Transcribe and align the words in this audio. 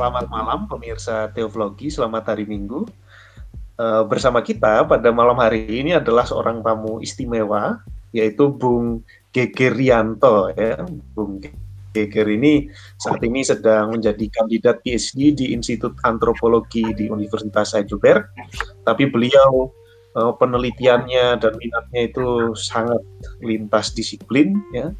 selamat 0.00 0.32
malam 0.32 0.64
pemirsa 0.64 1.28
Teoflogi, 1.28 1.92
selamat 1.92 2.32
hari 2.32 2.48
Minggu. 2.48 2.88
Uh, 3.76 4.00
bersama 4.08 4.40
kita 4.40 4.80
pada 4.88 5.12
malam 5.12 5.36
hari 5.36 5.68
ini 5.68 5.92
adalah 5.92 6.24
seorang 6.24 6.64
tamu 6.64 7.04
istimewa, 7.04 7.84
yaitu 8.08 8.48
Bung 8.48 9.04
Geger 9.28 9.76
Rianto. 9.76 10.56
Ya. 10.56 10.80
Bung 11.12 11.44
Geger 11.92 12.32
ini 12.32 12.72
saat 12.96 13.20
ini 13.20 13.44
sedang 13.44 13.92
menjadi 13.92 14.24
kandidat 14.32 14.80
PhD 14.80 15.36
di 15.36 15.52
Institut 15.52 15.92
Antropologi 16.00 16.96
di 16.96 17.12
Universitas 17.12 17.76
Heidelberg, 17.76 18.24
tapi 18.88 19.04
beliau 19.04 19.68
uh, 20.16 20.32
penelitiannya 20.32 21.44
dan 21.44 21.52
minatnya 21.60 22.08
itu 22.08 22.56
sangat 22.56 23.04
lintas 23.44 23.92
disiplin, 23.92 24.64
ya 24.72 24.96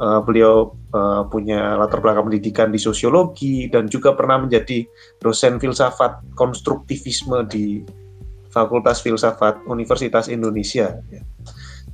Uh, 0.00 0.18
beliau 0.24 0.72
uh, 0.96 1.28
punya 1.28 1.76
latar 1.76 2.00
belakang 2.00 2.26
pendidikan 2.26 2.72
di 2.72 2.80
sosiologi 2.80 3.68
dan 3.68 3.84
juga 3.84 4.16
pernah 4.16 4.40
menjadi 4.40 4.82
dosen 5.20 5.60
filsafat 5.60 6.24
konstruktivisme 6.34 7.44
di 7.46 7.84
Fakultas 8.48 9.04
Filsafat 9.04 9.60
Universitas 9.68 10.32
Indonesia. 10.32 10.98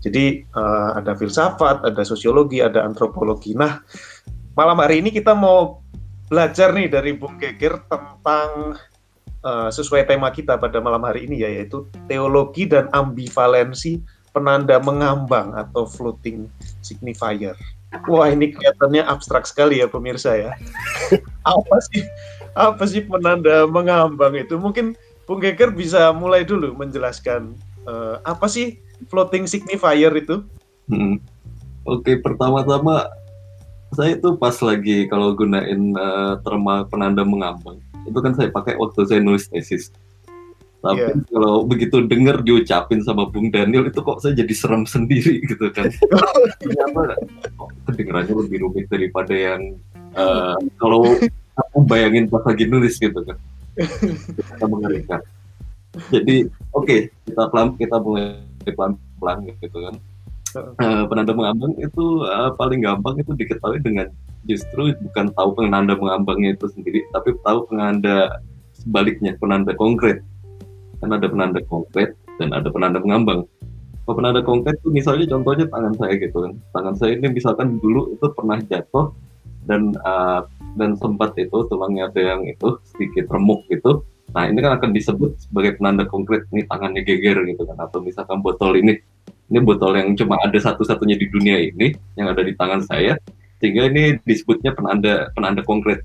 Jadi 0.01 0.47
uh, 0.57 0.97
ada 0.97 1.13
filsafat, 1.13 1.85
ada 1.85 2.03
sosiologi, 2.07 2.63
ada 2.63 2.87
antropologi. 2.87 3.53
Nah, 3.59 3.83
malam 4.57 4.79
hari 4.80 5.05
ini 5.05 5.13
kita 5.13 5.37
mau 5.37 5.85
belajar 6.30 6.73
nih 6.73 6.88
dari 6.88 7.13
Bung 7.19 7.37
Geger 7.37 7.85
tentang 7.91 8.80
uh, 9.45 9.69
sesuai 9.69 10.07
tema 10.09 10.30
kita 10.30 10.57
pada 10.57 10.79
malam 10.79 11.02
hari 11.05 11.27
ini 11.29 11.43
ya, 11.43 11.51
yaitu 11.52 11.91
teologi 12.09 12.65
dan 12.71 12.87
ambivalensi 12.95 14.01
penanda 14.30 14.79
mengambang 14.79 15.52
atau 15.59 15.85
floating 15.91 16.47
signifier. 16.80 17.59
Wah 18.07 18.30
ini 18.30 18.55
kelihatannya 18.55 19.03
abstrak 19.03 19.51
sekali 19.51 19.83
ya 19.83 19.91
pemirsa 19.91 20.39
ya. 20.39 20.53
apa 21.47 21.77
sih 21.91 22.07
apa 22.55 22.83
sih 22.87 23.02
penanda 23.02 23.66
mengambang 23.66 24.38
itu? 24.38 24.55
Mungkin 24.59 24.95
Bung 25.27 25.43
Geger 25.43 25.71
bisa 25.74 26.11
mulai 26.15 26.43
dulu 26.46 26.74
menjelaskan 26.74 27.55
uh, 27.87 28.23
apa 28.27 28.46
sih 28.46 28.79
floating 29.11 29.46
signifier 29.51 30.11
itu? 30.15 30.43
Hmm. 30.91 31.18
Oke, 31.87 32.18
pertama-tama 32.23 33.11
saya 33.95 34.15
itu 34.15 34.38
pas 34.38 34.55
lagi 34.63 35.11
kalau 35.11 35.35
gunain 35.35 35.95
uh, 35.99 36.38
terma 36.46 36.87
penanda 36.87 37.27
mengambang 37.27 37.83
itu 38.07 38.18
kan 38.23 38.33
saya 38.33 38.49
pakai 38.49 38.79
waktu 38.79 39.01
saya 39.07 39.21
nulis 39.21 39.51
tesis. 39.51 39.93
Tapi 40.81 40.97
yeah. 40.97 41.13
kalau 41.29 41.69
begitu 41.69 42.01
dengar 42.09 42.41
diucapin 42.41 43.05
sama 43.05 43.29
Bung 43.29 43.53
Daniel 43.53 43.85
itu 43.93 44.01
kok 44.01 44.25
saya 44.25 44.33
jadi 44.33 44.55
serem 44.57 44.89
sendiri 44.89 45.45
gitu 45.45 45.69
kan. 45.77 45.93
Ternyata 46.61 47.21
kedengarannya 47.85 48.33
lebih 48.33 48.59
rumit 48.65 48.89
daripada 48.89 49.37
yang 49.37 49.77
uh, 50.17 50.57
kalau 50.81 51.05
aku 51.53 51.79
bayangin 51.85 52.33
pas 52.33 52.41
lagi 52.49 52.65
nulis 52.65 52.97
gitu 52.97 53.21
kan. 53.21 53.37
Kita 53.77 54.65
mengerikan. 54.65 55.21
Jadi 56.09 56.49
oke 56.73 56.87
okay, 56.89 57.01
kita 57.29 57.43
pelan 57.53 57.77
kita 57.77 57.97
mulai 58.01 58.41
pelan 58.65 58.97
pelan 59.21 59.39
gitu 59.61 59.79
kan. 59.85 59.95
Uh, 60.81 61.05
penanda 61.07 61.37
mengambang 61.37 61.77
itu 61.79 62.25
uh, 62.27 62.51
paling 62.57 62.83
gampang 62.83 63.21
itu 63.21 63.37
diketahui 63.37 63.79
dengan 63.85 64.09
justru 64.49 64.97
bukan 64.99 65.31
tahu 65.37 65.55
penanda 65.55 65.95
mengambangnya 65.95 66.56
itu 66.56 66.67
sendiri, 66.73 67.06
tapi 67.12 67.37
tahu 67.45 67.69
penanda 67.71 68.41
sebaliknya 68.75 69.37
penanda 69.37 69.77
konkret 69.77 70.25
kan 71.00 71.10
ada 71.16 71.26
penanda 71.26 71.60
konkret 71.66 72.15
dan 72.37 72.53
ada 72.53 72.69
penanda 72.69 73.00
mengambang 73.00 73.48
kalau 74.10 74.26
penanda 74.26 74.43
konkret 74.43 74.75
itu 74.82 74.91
misalnya 74.91 75.22
contohnya 75.31 75.70
tangan 75.70 75.94
saya 75.94 76.19
gitu 76.19 76.43
kan. 76.43 76.53
Tangan 76.75 76.94
saya 76.98 77.15
ini 77.15 77.31
misalkan 77.31 77.78
dulu 77.78 78.10
itu 78.19 78.26
pernah 78.34 78.59
jatuh 78.59 79.15
dan 79.71 79.94
uh, 80.03 80.43
dan 80.75 80.98
sempat 80.98 81.38
itu 81.38 81.54
tulangnya 81.71 82.10
ada 82.10 82.34
yang 82.34 82.43
itu 82.43 82.75
sedikit 82.91 83.31
remuk 83.31 83.62
gitu. 83.71 84.03
Nah 84.34 84.50
ini 84.50 84.59
kan 84.66 84.82
akan 84.82 84.91
disebut 84.91 85.38
sebagai 85.38 85.78
penanda 85.78 86.10
konkret. 86.10 86.43
Ini 86.50 86.66
tangannya 86.66 87.06
geger 87.06 87.39
gitu 87.55 87.62
kan. 87.62 87.78
Atau 87.78 88.03
misalkan 88.03 88.43
botol 88.43 88.83
ini. 88.83 88.99
Ini 89.47 89.62
botol 89.62 89.94
yang 89.94 90.19
cuma 90.19 90.43
ada 90.43 90.59
satu-satunya 90.59 91.15
di 91.15 91.31
dunia 91.31 91.62
ini 91.62 91.94
yang 92.19 92.34
ada 92.34 92.43
di 92.43 92.50
tangan 92.59 92.83
saya 92.83 93.15
sehingga 93.62 93.94
ini 93.94 94.19
disebutnya 94.27 94.75
penanda 94.75 95.31
penanda 95.39 95.62
konkret 95.62 96.03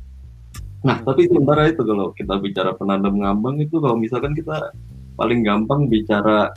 Nah, 0.86 1.02
tapi 1.02 1.26
sementara 1.26 1.66
itu 1.66 1.82
kalau 1.82 2.14
kita 2.14 2.38
bicara 2.38 2.78
penanda 2.78 3.10
mengambang 3.10 3.58
itu 3.58 3.82
kalau 3.82 3.98
misalkan 3.98 4.38
kita 4.38 4.70
paling 5.18 5.42
gampang 5.42 5.90
bicara 5.90 6.54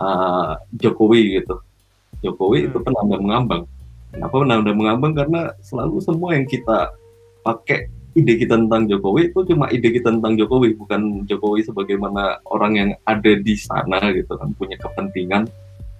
uh, 0.00 0.56
Jokowi 0.80 1.36
gitu. 1.36 1.60
Jokowi 2.24 2.64
hmm. 2.64 2.68
itu 2.72 2.78
penanda 2.80 3.16
mengambang. 3.20 3.62
Kenapa 4.16 4.32
penanda 4.40 4.72
mengambang? 4.72 5.12
Karena 5.12 5.40
selalu 5.60 6.00
semua 6.00 6.32
yang 6.32 6.48
kita 6.48 6.96
pakai 7.44 7.92
ide 8.16 8.40
kita 8.40 8.56
tentang 8.56 8.88
Jokowi 8.88 9.28
itu 9.28 9.44
cuma 9.44 9.68
ide 9.68 9.92
kita 9.92 10.08
tentang 10.08 10.40
Jokowi, 10.40 10.72
bukan 10.72 11.28
Jokowi 11.28 11.68
sebagaimana 11.68 12.40
orang 12.48 12.72
yang 12.80 12.90
ada 13.04 13.32
di 13.36 13.60
sana 13.60 14.00
gitu 14.16 14.40
kan 14.40 14.56
punya 14.56 14.80
kepentingan. 14.80 15.52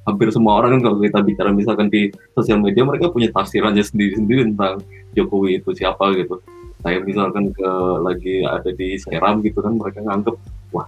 Hampir 0.08 0.32
semua 0.32 0.64
orang 0.64 0.80
kan 0.80 0.88
kalau 0.88 0.98
kita 1.04 1.20
bicara 1.20 1.52
misalkan 1.52 1.92
di 1.92 2.08
sosial 2.32 2.56
media 2.64 2.88
mereka 2.88 3.12
punya 3.12 3.28
tafsirannya 3.36 3.84
sendiri-sendiri 3.84 4.48
tentang 4.54 4.80
Jokowi 5.12 5.60
itu 5.60 5.76
siapa 5.76 6.16
gitu 6.16 6.40
saya 6.86 7.02
misalkan 7.02 7.50
ke 7.50 7.70
lagi 7.98 8.46
ada 8.46 8.70
di 8.70 8.94
Seram 8.94 9.42
gitu 9.42 9.58
kan 9.58 9.74
mereka 9.74 10.06
nganggep 10.06 10.38
wah 10.70 10.86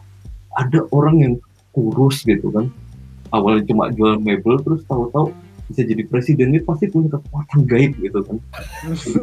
ada 0.55 0.87
orang 0.95 1.17
yang 1.19 1.35
kurus 1.75 2.23
gitu 2.23 2.55
kan. 2.55 2.71
Awalnya 3.35 3.67
cuma 3.67 3.91
jual 3.91 4.23
mebel 4.23 4.63
terus 4.63 4.87
tahu-tahu 4.87 5.35
bisa 5.69 5.83
jadi 5.85 6.07
presiden 6.07 6.55
itu 6.55 6.65
pasti 6.65 6.87
punya 6.87 7.19
kekuatan 7.19 7.67
gaib 7.67 7.93
gitu 7.99 8.23
kan. 8.23 8.39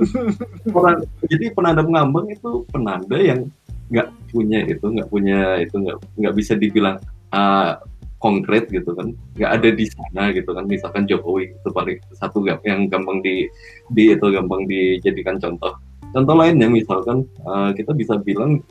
Orang 0.78 1.08
jadi 1.25 1.56
penanda 1.56 1.81
mengambang 1.81 2.28
itu 2.30 2.68
penanda 2.69 3.18
yang 3.18 3.47
nggak 3.90 4.12
punya 4.30 4.59
itu 4.68 4.84
nggak 4.84 5.09
punya 5.09 5.58
itu 5.64 5.75
nggak 5.80 5.97
nggak 6.22 6.34
bisa 6.38 6.53
dibilang 6.59 7.00
uh, 7.34 7.80
konkret 8.22 8.69
gitu 8.69 8.94
kan. 8.94 9.16
Nggak 9.40 9.52
ada 9.58 9.69
di 9.74 9.85
sana 9.90 10.24
gitu 10.35 10.52
kan. 10.53 10.69
Misalkan 10.69 11.09
Jokowi 11.09 11.56
itu 11.56 11.69
paling 11.74 11.97
satu 12.14 12.46
yang 12.46 12.91
gampang 12.94 13.25
di 13.25 13.50
di 13.90 14.14
itu 14.14 14.28
gampang 14.30 14.69
dijadikan 14.69 15.41
contoh 15.41 15.74
Contoh 16.16 16.36
lainnya 16.40 16.72
misalkan 16.72 17.28
uh, 17.44 17.76
kita 17.76 17.92
bisa 17.92 18.16
bilang 18.16 18.64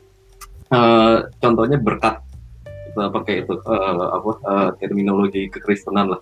uh, 0.73 1.29
contohnya 1.37 1.77
berkat 1.77 2.17
kita 2.65 3.13
pakai 3.13 3.45
itu 3.45 3.53
uh, 3.69 4.17
apa 4.17 4.31
uh, 4.49 4.69
terminologi 4.81 5.45
kekristenan 5.53 6.17
lah. 6.17 6.21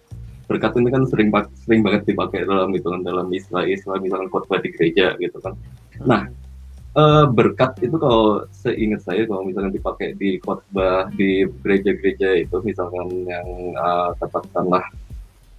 Berkat 0.51 0.75
ini 0.75 0.91
kan 0.91 1.07
sering 1.07 1.31
sering 1.55 1.79
banget 1.79 2.11
dipakai 2.11 2.43
dalam 2.43 2.75
itu 2.75 2.91
kan 2.91 3.07
dalam 3.07 3.31
istilah-istilah 3.31 4.03
misalkan 4.03 4.27
khotbah 4.27 4.59
di 4.59 4.75
gereja 4.75 5.15
gitu 5.15 5.39
kan. 5.39 5.55
Nah, 6.03 6.27
uh, 6.99 7.23
berkat 7.31 7.79
itu 7.79 7.95
kalau 7.95 8.43
seingat 8.51 9.07
saya 9.07 9.23
kalau 9.23 9.47
misalkan 9.47 9.71
dipakai 9.71 10.19
di 10.19 10.43
khotbah 10.43 11.07
di 11.15 11.47
gereja-gereja 11.63 12.43
itu 12.43 12.59
misalkan 12.67 13.07
yang 13.23 13.47
uh, 13.79 14.11
katakanlah 14.19 14.83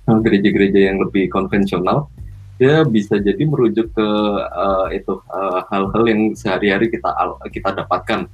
gereja-gereja 0.05 0.93
yang 0.93 1.01
lebih 1.01 1.33
konvensional 1.33 2.13
dia 2.55 2.87
bisa 2.87 3.19
jadi 3.19 3.43
merujuk 3.43 3.91
ke 3.91 4.09
uh, 4.55 4.87
itu 4.95 5.19
eh, 5.19 5.61
hal-hal 5.75 6.03
uh, 6.07 6.09
yang 6.09 6.21
sehari-hari 6.39 6.87
kita 6.87 7.11
kita 7.51 7.83
dapatkan. 7.83 8.31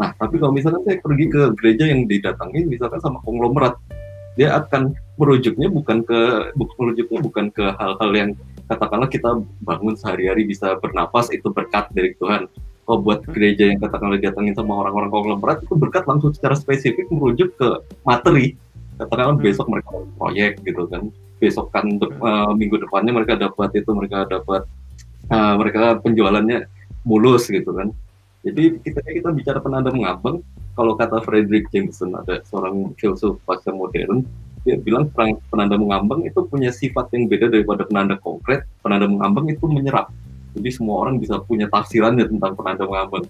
Nah, 0.00 0.16
tapi 0.16 0.40
kalau 0.40 0.56
misalkan 0.56 0.80
saya 0.88 0.96
pergi 0.96 1.28
ke 1.28 1.42
gereja 1.60 1.84
yang 1.84 2.08
didatangi 2.08 2.64
misalkan 2.64 3.04
sama 3.04 3.20
konglomerat, 3.20 3.76
dia 4.40 4.56
akan 4.56 4.96
merujuknya 5.20 5.68
bukan 5.68 6.00
ke 6.00 6.20
merujuknya 6.56 7.20
bukan 7.20 7.52
ke 7.52 7.64
hal-hal 7.76 8.10
yang 8.16 8.30
katakanlah 8.64 9.12
kita 9.12 9.44
bangun 9.60 9.92
sehari-hari 9.92 10.48
bisa 10.48 10.80
bernapas 10.80 11.28
itu 11.28 11.52
berkat 11.52 11.92
dari 11.92 12.16
Tuhan. 12.16 12.48
Kalau 12.88 12.98
buat 13.04 13.22
gereja 13.28 13.68
yang 13.68 13.78
katakanlah 13.78 14.16
didatangin 14.16 14.56
sama 14.56 14.72
orang-orang 14.82 15.12
konglomerat 15.12 15.60
itu 15.62 15.76
berkat 15.76 16.08
langsung 16.08 16.32
secara 16.32 16.56
spesifik 16.56 17.12
merujuk 17.12 17.52
ke 17.60 17.68
materi. 18.08 18.56
Katakanlah 18.96 19.36
hmm. 19.36 19.44
besok 19.44 19.68
mereka 19.68 20.00
proyek 20.16 20.64
gitu 20.64 20.88
kan 20.88 21.12
besokan 21.40 21.96
uh, 21.98 22.52
minggu 22.52 22.76
depannya 22.76 23.16
mereka 23.16 23.34
dapat 23.40 23.72
itu 23.80 23.90
mereka 23.96 24.28
dapat 24.28 24.68
uh, 25.32 25.54
mereka 25.56 25.98
penjualannya 26.04 26.68
mulus 27.08 27.48
gitu 27.48 27.72
kan. 27.72 27.90
Jadi 28.44 28.80
kita 28.84 29.00
kita 29.04 29.28
bicara 29.32 29.58
penanda 29.60 29.92
mengambang 29.92 30.44
kalau 30.76 30.96
kata 30.96 31.20
Frederick 31.24 31.68
Jameson 31.72 32.16
ada 32.16 32.40
seorang 32.46 32.92
filsuf 32.96 33.40
pasca 33.44 33.72
modern 33.72 34.24
dia 34.60 34.76
bilang 34.76 35.08
penanda 35.48 35.80
mengambang 35.80 36.28
itu 36.28 36.44
punya 36.44 36.68
sifat 36.68 37.08
yang 37.16 37.32
beda 37.32 37.48
daripada 37.48 37.88
penanda 37.88 38.20
konkret. 38.20 38.68
Penanda 38.84 39.08
mengambang 39.08 39.48
itu 39.48 39.64
menyerap. 39.64 40.12
Jadi 40.52 40.68
semua 40.68 41.08
orang 41.08 41.16
bisa 41.16 41.40
punya 41.40 41.64
tafsirannya 41.72 42.28
tentang 42.28 42.52
penanda 42.52 42.84
mengambang 42.84 43.24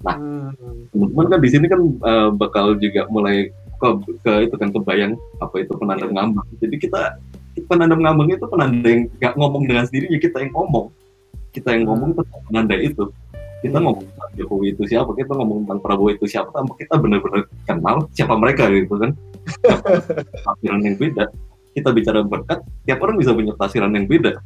nah 0.00 0.16
hmm. 0.16 0.88
teman-teman 0.96 1.26
kan 1.28 1.40
di 1.44 1.48
sini 1.52 1.66
kan 1.68 1.80
uh, 2.00 2.28
bakal 2.32 2.72
juga 2.80 3.04
mulai 3.12 3.52
ke, 3.52 3.88
ke 4.24 4.32
itu 4.48 4.56
kan 4.56 4.72
kebayang 4.72 5.12
apa 5.44 5.54
itu 5.60 5.72
penanda 5.76 6.08
mengambang 6.08 6.48
jadi 6.56 6.76
kita 6.80 7.02
penanda 7.66 7.94
mengambang 7.94 8.28
itu 8.30 8.46
penanda 8.46 8.88
yang 8.88 9.02
nggak 9.18 9.34
ngomong 9.34 9.62
dengan 9.66 9.84
sendirinya 9.86 10.18
kita 10.18 10.36
yang 10.42 10.52
ngomong. 10.54 10.86
Kita 11.50 11.68
yang 11.74 11.84
ngomong 11.90 12.10
tentang 12.14 12.40
penanda 12.46 12.74
itu. 12.78 13.04
Kita 13.60 13.76
hmm. 13.76 13.84
ngomong 13.84 14.04
tentang 14.06 14.30
Jokowi 14.38 14.66
itu 14.72 14.82
siapa 14.88 15.10
kita 15.12 15.32
ngomong 15.36 15.66
tentang 15.66 15.78
Prabowo 15.84 16.10
itu 16.14 16.24
siapa 16.24 16.48
tanpa 16.54 16.72
kita 16.80 16.94
benar-benar 16.96 17.42
kenal 17.68 17.96
siapa 18.14 18.34
mereka 18.38 18.70
gitu 18.70 18.94
kan. 18.96 19.10
Tafsiran 20.46 20.80
yang 20.80 20.96
beda. 20.96 21.24
Kita 21.70 21.88
bicara 21.94 22.20
berkat 22.26 22.58
tiap 22.86 22.98
orang 23.02 23.14
bisa 23.14 23.30
punya 23.30 23.54
tafsiran 23.54 23.94
yang 23.94 24.10
beda. 24.10 24.42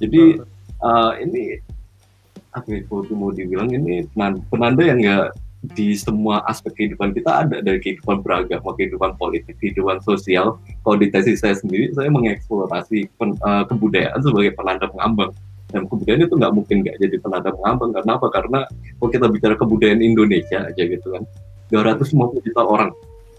Jadi 0.00 0.40
uh, 0.80 1.12
ini 1.20 1.60
apa 2.52 2.68
ya 2.68 2.84
mau 3.16 3.32
dibilang 3.32 3.68
ini 3.72 4.08
penanda 4.48 4.82
yang 4.84 5.00
nggak 5.00 5.32
di 5.62 5.94
semua 5.94 6.42
aspek 6.50 6.74
kehidupan 6.74 7.14
kita 7.14 7.46
ada 7.46 7.62
dari 7.62 7.78
kehidupan 7.78 8.26
beragama, 8.26 8.74
kehidupan 8.74 9.14
politik, 9.14 9.54
kehidupan 9.62 10.02
sosial. 10.02 10.58
Kalau 10.82 10.96
di 10.98 11.06
tesis 11.06 11.38
saya 11.38 11.54
sendiri, 11.54 11.94
saya 11.94 12.10
mengeksplorasi 12.10 13.06
pen, 13.14 13.38
uh, 13.46 13.62
kebudayaan 13.70 14.18
sebagai 14.18 14.58
penanda 14.58 14.90
pengambang. 14.90 15.30
Dan 15.70 15.86
kebudayaan 15.86 16.26
itu 16.26 16.34
nggak 16.34 16.52
mungkin 16.52 16.76
nggak 16.82 16.96
jadi 16.98 17.16
penanda 17.22 17.50
pengambang. 17.54 17.90
Karena 17.94 18.12
apa? 18.18 18.26
Karena 18.34 18.58
kalau 18.98 19.10
kita 19.14 19.26
bicara 19.30 19.54
kebudayaan 19.54 20.02
Indonesia 20.02 20.66
aja 20.66 20.82
gitu 20.82 21.06
kan, 21.14 21.22
250 21.70 22.42
juta 22.42 22.62
orang 22.66 22.90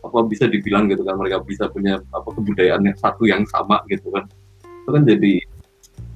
apa 0.03 0.19
bisa 0.27 0.45
dibilang 0.51 0.91
gitu 0.91 1.07
kan 1.07 1.15
mereka 1.15 1.39
bisa 1.47 1.71
punya 1.71 1.95
apa 2.11 2.27
kebudayaan 2.27 2.83
yang 2.83 2.97
satu 2.99 3.23
yang 3.23 3.47
sama 3.47 3.79
gitu 3.87 4.11
kan 4.11 4.27
itu 4.83 4.89
kan 4.91 5.03
jadi 5.07 5.33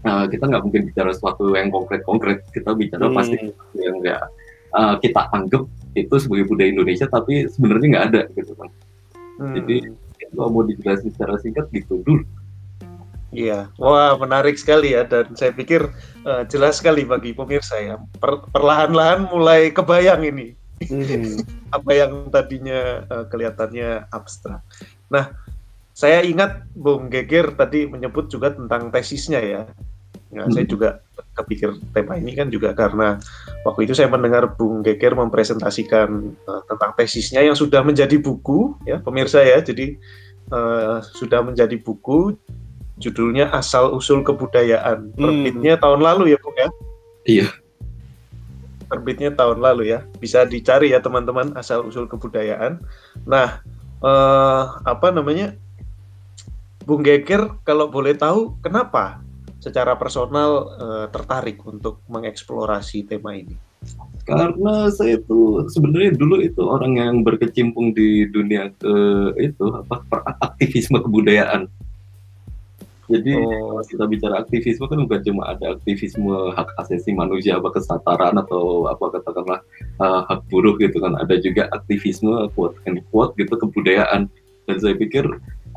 uh, 0.03 0.25
kita 0.27 0.43
nggak 0.43 0.63
mungkin 0.67 0.81
bicara 0.91 1.15
sesuatu 1.15 1.55
yang 1.55 1.71
konkret-konkret 1.71 2.43
kita 2.51 2.75
bicara 2.75 3.07
hmm. 3.07 3.15
pasti 3.15 3.37
yang 3.79 3.95
nggak 4.03 4.21
uh, 4.75 4.95
kita 4.99 5.31
anggap 5.31 5.63
itu 6.05 6.15
sebagai 6.21 6.45
budaya 6.45 6.69
Indonesia 6.69 7.07
tapi 7.09 7.49
sebenarnya 7.49 7.87
nggak 7.89 8.05
ada 8.13 8.21
gitu 8.37 8.53
kan 8.53 8.69
hmm. 9.41 9.55
jadi 9.61 9.75
kalau 10.35 10.49
mau 10.51 10.63
dijelasin 10.67 11.09
secara 11.15 11.39
singkat 11.41 11.65
gitu 11.73 12.03
dulu 12.05 12.23
Iya, 13.27 13.67
wah 13.75 14.15
menarik 14.15 14.55
sekali 14.55 14.95
ya 14.95 15.03
dan 15.03 15.35
saya 15.35 15.51
pikir 15.51 15.83
uh, 16.23 16.47
jelas 16.47 16.79
sekali 16.79 17.03
bagi 17.03 17.35
pemirsa 17.35 17.75
ya. 17.75 17.95
Per, 18.23 18.47
perlahan-lahan 18.55 19.27
mulai 19.27 19.67
kebayang 19.67 20.23
ini 20.23 20.55
hmm. 20.87 21.43
apa 21.77 21.91
yang 21.91 22.31
tadinya 22.31 23.03
uh, 23.11 23.27
kelihatannya 23.27 24.07
abstrak. 24.15 24.63
Nah, 25.11 25.35
saya 25.91 26.23
ingat 26.23 26.69
Bung 26.77 27.11
Geger 27.11 27.51
tadi 27.57 27.89
menyebut 27.89 28.31
juga 28.31 28.55
tentang 28.55 28.93
tesisnya 28.95 29.43
ya. 29.43 29.61
Nah, 30.27 30.45
hmm. 30.47 30.53
saya 30.53 30.65
juga 30.67 30.89
kepikir 31.37 31.71
tema 31.95 32.19
ini 32.19 32.35
kan 32.35 32.51
juga 32.51 32.75
karena 32.75 33.15
waktu 33.63 33.87
itu 33.87 33.93
saya 33.95 34.11
mendengar 34.11 34.57
Bung 34.57 34.83
Geger 34.83 35.15
mempresentasikan 35.15 36.35
uh, 36.43 36.61
tentang 36.67 36.91
tesisnya 36.99 37.45
yang 37.45 37.55
sudah 37.55 37.79
menjadi 37.85 38.19
buku 38.19 38.75
ya 38.83 38.99
pemirsa 38.99 39.39
ya. 39.39 39.63
Jadi 39.63 39.95
uh, 40.51 40.99
sudah 41.15 41.45
menjadi 41.47 41.79
buku 41.79 42.35
judulnya 42.99 43.53
Asal 43.55 43.93
Usul 43.95 44.25
Kebudayaan. 44.25 45.15
Hmm. 45.15 45.21
Terbitnya 45.21 45.79
tahun 45.79 46.01
lalu 46.03 46.35
ya, 46.35 46.37
Bung 46.43 46.57
ya? 46.57 46.69
Iya. 47.23 47.47
Terbitnya 48.91 49.31
tahun 49.31 49.63
lalu 49.63 49.95
ya. 49.95 50.03
Bisa 50.19 50.43
dicari 50.43 50.91
ya 50.91 50.99
teman-teman 50.99 51.55
Asal 51.55 51.85
Usul 51.87 52.09
Kebudayaan. 52.09 52.83
Nah, 53.23 53.63
uh, 54.03 54.63
apa 54.83 55.07
namanya? 55.13 55.55
Bung 56.87 57.03
Geger 57.03 57.51
kalau 57.67 57.91
boleh 57.91 58.15
tahu 58.15 58.55
kenapa 58.63 59.19
secara 59.67 59.99
personal 59.99 60.71
uh, 60.79 61.05
tertarik 61.11 61.59
untuk 61.67 61.99
mengeksplorasi 62.07 63.03
tema 63.03 63.35
ini? 63.35 63.59
Karena 64.23 64.89
saya 64.91 65.19
itu 65.19 65.63
sebenarnya 65.71 66.15
dulu 66.15 66.39
itu 66.43 66.59
orang 66.63 66.99
yang 66.99 67.15
berkecimpung 67.23 67.91
di 67.91 68.27
dunia 68.27 68.71
ke 68.79 68.95
itu 69.39 69.65
apa 69.71 70.03
aktivisme 70.43 70.99
kebudayaan. 71.03 71.67
Jadi 73.07 73.39
oh. 73.39 73.79
kita 73.87 74.03
bicara 74.03 74.43
aktivisme 74.43 74.83
kan 74.91 74.99
bukan 74.99 75.23
cuma 75.23 75.55
ada 75.55 75.79
aktivisme 75.79 76.51
hak 76.51 76.75
asasi 76.83 77.15
manusia, 77.15 77.55
apa 77.55 77.71
kesetaraan 77.71 78.35
atau 78.35 78.91
apa 78.91 79.15
katakanlah 79.15 79.59
uh, 80.03 80.27
hak 80.27 80.43
buruh 80.51 80.75
gitu 80.75 80.99
kan. 80.99 81.15
Ada 81.15 81.39
juga 81.39 81.71
aktivisme 81.71 82.51
quote 82.51 82.75
and 82.83 82.99
quote 83.07 83.31
gitu 83.39 83.55
kebudayaan. 83.55 84.27
Dan 84.67 84.75
saya 84.83 84.99
pikir 84.99 85.23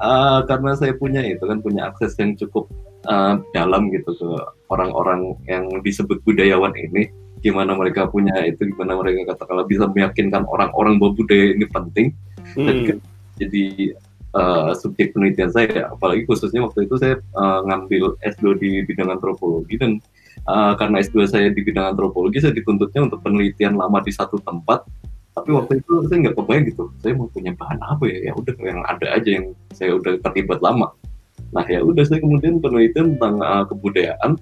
uh, 0.01 0.41
karena 0.49 0.73
saya 0.75 0.97
punya 0.97 1.23
itu 1.23 1.45
kan 1.45 1.61
punya 1.61 1.93
akses 1.93 2.17
yang 2.17 2.35
cukup 2.35 2.67
uh, 3.07 3.39
dalam 3.53 3.93
gitu 3.93 4.17
ke 4.17 4.31
orang-orang 4.73 5.37
yang 5.47 5.69
disebut 5.85 6.19
budayawan 6.25 6.73
ini. 6.75 7.13
Gimana 7.41 7.73
mereka 7.73 8.05
punya 8.05 8.37
itu 8.45 8.69
gimana 8.69 9.01
mereka 9.01 9.33
katakanlah 9.33 9.65
bisa 9.65 9.89
meyakinkan 9.89 10.45
orang-orang 10.45 11.01
bahwa 11.01 11.17
budaya 11.17 11.57
ini 11.57 11.67
penting. 11.69 12.09
Hmm. 12.57 12.67
dan 12.67 12.77
jadi 13.37 13.95
uh, 14.35 14.73
subjek 14.77 15.13
penelitian 15.15 15.51
saya 15.51 15.91
apalagi 15.91 16.27
khususnya 16.27 16.63
waktu 16.67 16.87
itu 16.87 16.95
saya 17.01 17.19
uh, 17.35 17.61
ngambil 17.67 18.17
S2 18.23 18.59
di 18.59 18.71
bidang 18.87 19.11
antropologi 19.11 19.75
dan 19.81 19.99
uh, 20.47 20.75
karena 20.79 21.03
S2 21.03 21.27
saya 21.27 21.49
di 21.51 21.61
bidang 21.65 21.97
antropologi 21.97 22.43
saya 22.43 22.55
dituntutnya 22.55 23.11
untuk 23.11 23.21
penelitian 23.25 23.79
lama 23.79 23.99
di 24.03 24.13
satu 24.15 24.39
tempat 24.43 24.85
tapi 25.41 25.57
waktu 25.57 25.73
itu 25.81 25.93
saya 26.05 26.29
nggak 26.29 26.37
kebayang 26.37 26.65
gitu 26.69 26.85
saya 27.01 27.13
mau 27.17 27.29
punya 27.33 27.53
bahan 27.57 27.81
apa 27.81 28.05
ya? 28.05 28.19
Ya 28.29 28.33
udah 28.37 28.55
yang 28.61 28.81
ada 28.85 29.07
aja 29.17 29.31
yang 29.41 29.47
saya 29.73 29.97
udah 29.97 30.13
terlibat 30.21 30.61
lama. 30.61 30.93
Nah 31.57 31.65
ya 31.65 31.81
udah 31.81 32.05
saya 32.05 32.21
kemudian 32.21 32.61
penelitian 32.61 33.17
tentang 33.17 33.41
uh, 33.41 33.65
kebudayaan. 33.65 34.37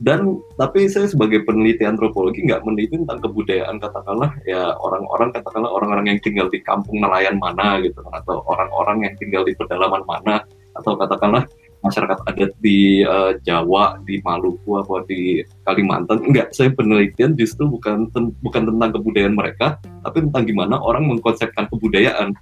Dan 0.00 0.40
tapi 0.56 0.88
saya 0.88 1.08
sebagai 1.12 1.44
peneliti 1.44 1.84
antropologi 1.84 2.44
nggak 2.48 2.64
meneliti 2.64 3.04
tentang 3.04 3.20
kebudayaan 3.20 3.76
katakanlah 3.76 4.32
ya 4.48 4.72
orang-orang 4.80 5.28
katakanlah 5.28 5.68
orang-orang 5.68 6.16
yang 6.16 6.20
tinggal 6.24 6.48
di 6.48 6.56
kampung 6.64 7.04
nelayan 7.04 7.36
mana 7.36 7.76
gitu 7.84 8.00
atau 8.08 8.40
orang-orang 8.48 9.04
yang 9.04 9.14
tinggal 9.20 9.44
di 9.44 9.52
pedalaman 9.52 10.00
mana 10.08 10.40
atau 10.72 10.96
katakanlah 10.96 11.44
masyarakat 11.80 12.18
adat 12.28 12.52
di 12.60 13.02
uh, 13.04 13.36
Jawa, 13.44 14.00
di 14.04 14.20
Maluku 14.20 14.80
atau 14.80 15.00
di 15.08 15.40
Kalimantan. 15.64 16.20
Enggak, 16.24 16.52
saya 16.52 16.68
penelitian 16.72 17.32
justru 17.36 17.66
bukan 17.68 18.08
ten 18.12 18.32
bukan 18.44 18.68
tentang 18.68 18.90
kebudayaan 19.00 19.34
mereka, 19.36 19.80
tapi 20.04 20.24
tentang 20.28 20.44
gimana 20.44 20.76
orang 20.76 21.08
mengkonsepkan 21.08 21.68
kebudayaan. 21.72 22.36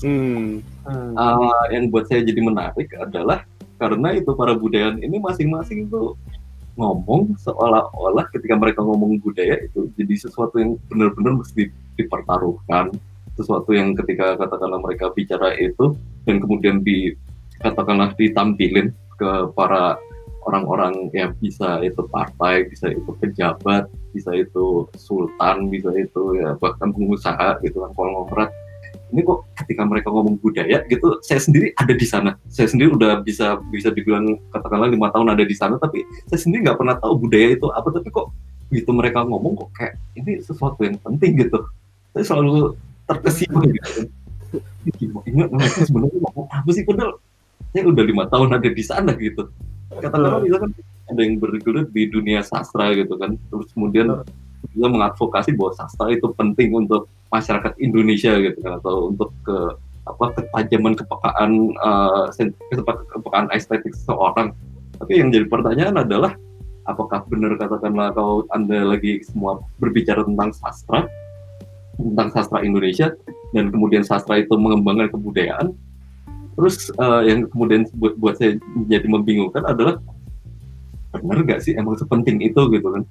Hmm. 0.00 0.64
Uh, 0.88 1.64
yang 1.70 1.92
buat 1.92 2.08
saya 2.08 2.24
jadi 2.24 2.40
menarik 2.40 2.88
adalah 2.96 3.44
karena 3.76 4.16
itu 4.16 4.32
para 4.36 4.52
budaya 4.56 4.96
ini 5.00 5.16
masing-masing 5.20 5.88
itu 5.88 6.16
ngomong 6.80 7.36
seolah-olah 7.36 8.24
ketika 8.32 8.56
mereka 8.56 8.80
ngomong 8.80 9.20
budaya 9.20 9.60
itu 9.60 9.92
jadi 9.96 10.14
sesuatu 10.16 10.56
yang 10.56 10.80
benar-benar 10.88 11.36
mesti 11.36 11.68
dipertaruhkan 12.00 12.92
sesuatu 13.36 13.72
yang 13.72 13.92
ketika 13.96 14.36
katakanlah 14.36 14.80
mereka 14.80 15.12
bicara 15.12 15.56
itu 15.56 15.96
dan 16.28 16.40
kemudian 16.40 16.84
di 16.84 17.16
katakanlah 17.60 18.16
ditampilin 18.16 18.92
ke 19.20 19.30
para 19.52 20.00
orang-orang 20.48 21.12
yang 21.12 21.36
bisa 21.36 21.84
itu 21.84 22.00
partai, 22.08 22.64
bisa 22.66 22.88
itu 22.88 23.10
pejabat, 23.20 23.86
bisa 24.16 24.32
itu 24.32 24.88
sultan, 24.96 25.68
bisa 25.68 25.92
itu 25.92 26.40
ya 26.40 26.56
bahkan 26.56 26.90
pengusaha 26.90 27.60
gitu 27.60 27.84
kan 27.84 27.92
konglomerat. 27.92 28.50
Ini 29.10 29.26
kok 29.26 29.46
ketika 29.62 29.82
mereka 29.86 30.08
ngomong 30.10 30.38
budaya 30.38 30.86
gitu 30.86 31.18
saya 31.20 31.42
sendiri 31.42 31.74
ada 31.76 31.92
di 31.92 32.06
sana. 32.06 32.34
Saya 32.48 32.70
sendiri 32.70 32.94
udah 32.94 33.20
bisa 33.20 33.60
bisa 33.68 33.92
dibilang 33.92 34.38
katakanlah 34.54 34.88
lima 34.88 35.12
tahun 35.12 35.34
ada 35.34 35.44
di 35.44 35.54
sana 35.54 35.76
tapi 35.76 36.02
saya 36.30 36.40
sendiri 36.40 36.70
nggak 36.70 36.78
pernah 36.78 36.96
tahu 36.98 37.28
budaya 37.28 37.54
itu 37.54 37.66
apa. 37.70 37.88
Tapi 37.92 38.08
kok 38.08 38.32
gitu 38.70 38.90
mereka 38.94 39.26
ngomong 39.26 39.66
kok 39.66 39.70
kayak 39.76 39.94
ini 40.16 40.40
sesuatu 40.40 40.80
yang 40.86 40.96
penting 41.02 41.36
gitu. 41.42 41.58
Saya 42.16 42.24
selalu 42.26 42.74
terkesima 43.06 43.60
gitu. 43.66 44.08
Mereka 45.26 45.86
sebenarnya 45.86 46.18
ngomong 46.22 46.46
apa 46.50 46.70
sih? 46.74 46.82
Padahal 46.86 47.18
saya 47.70 47.86
udah 47.86 48.04
lima 48.04 48.24
tahun 48.26 48.58
ada 48.58 48.68
di 48.68 48.84
sana 48.84 49.14
gitu. 49.14 49.50
Katakanlah 49.90 50.42
misalkan 50.42 50.70
ada 51.10 51.20
yang 51.22 51.38
bergelut 51.42 51.90
di 51.90 52.06
dunia 52.10 52.42
sastra 52.42 52.94
gitu 52.94 53.14
kan. 53.18 53.38
Terus 53.50 53.70
kemudian 53.74 54.22
juga 54.74 54.86
mengadvokasi 54.90 55.54
bahwa 55.56 55.72
sastra 55.74 56.10
itu 56.14 56.26
penting 56.34 56.74
untuk 56.74 57.10
masyarakat 57.30 57.74
Indonesia 57.78 58.34
gitu 58.38 58.58
kan 58.62 58.78
atau 58.82 59.10
untuk 59.14 59.30
ke 59.46 59.56
apa 60.08 60.24
ketajaman 60.34 60.98
kepekaan 60.98 61.50
uh, 61.78 62.26
kepekaan 63.14 63.46
estetik 63.54 63.94
seseorang. 63.94 64.54
Tapi 64.98 65.12
yang 65.22 65.30
jadi 65.30 65.46
pertanyaan 65.46 66.02
adalah 66.02 66.34
apakah 66.90 67.22
benar 67.30 67.54
katakanlah 67.54 68.10
kalau 68.12 68.42
anda 68.50 68.82
lagi 68.82 69.22
semua 69.22 69.62
berbicara 69.78 70.26
tentang 70.26 70.50
sastra 70.50 71.06
tentang 72.00 72.28
sastra 72.32 72.64
Indonesia 72.64 73.12
dan 73.52 73.68
kemudian 73.68 74.02
sastra 74.02 74.40
itu 74.40 74.56
mengembangkan 74.56 75.12
kebudayaan 75.12 75.76
terus 76.60 76.92
uh, 77.00 77.24
yang 77.24 77.48
kemudian 77.48 77.88
buat, 77.96 78.20
buat 78.20 78.36
saya 78.36 78.60
jadi 78.84 79.08
membingungkan 79.08 79.64
adalah 79.64 79.96
benar 81.16 81.40
nggak 81.40 81.64
sih 81.64 81.72
emang 81.72 81.96
sepenting 81.96 82.36
itu? 82.44 82.60
Gitu 82.68 82.84
kan. 82.84 83.02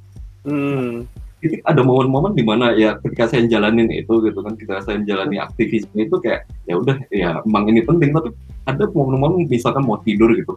Hmm. 0.46 1.10
Itu 1.42 1.58
ada 1.66 1.82
momen-momen 1.82 2.38
di 2.38 2.46
mana 2.46 2.78
ya 2.78 3.02
ketika 3.02 3.26
saya 3.34 3.50
jalanin 3.50 3.90
itu 3.90 4.22
gitu 4.22 4.38
kan 4.46 4.54
ketika 4.54 4.86
saya 4.86 5.02
menjalani 5.02 5.42
aktivisme 5.42 5.98
itu 5.98 6.16
kayak 6.22 6.46
ya 6.70 6.78
udah 6.78 7.02
ya 7.10 7.42
emang 7.42 7.66
ini 7.74 7.82
penting 7.82 8.14
tapi 8.14 8.30
ada 8.70 8.86
momen-momen 8.94 9.50
misalkan 9.50 9.82
mau 9.82 9.98
tidur 10.06 10.30
gitu. 10.38 10.54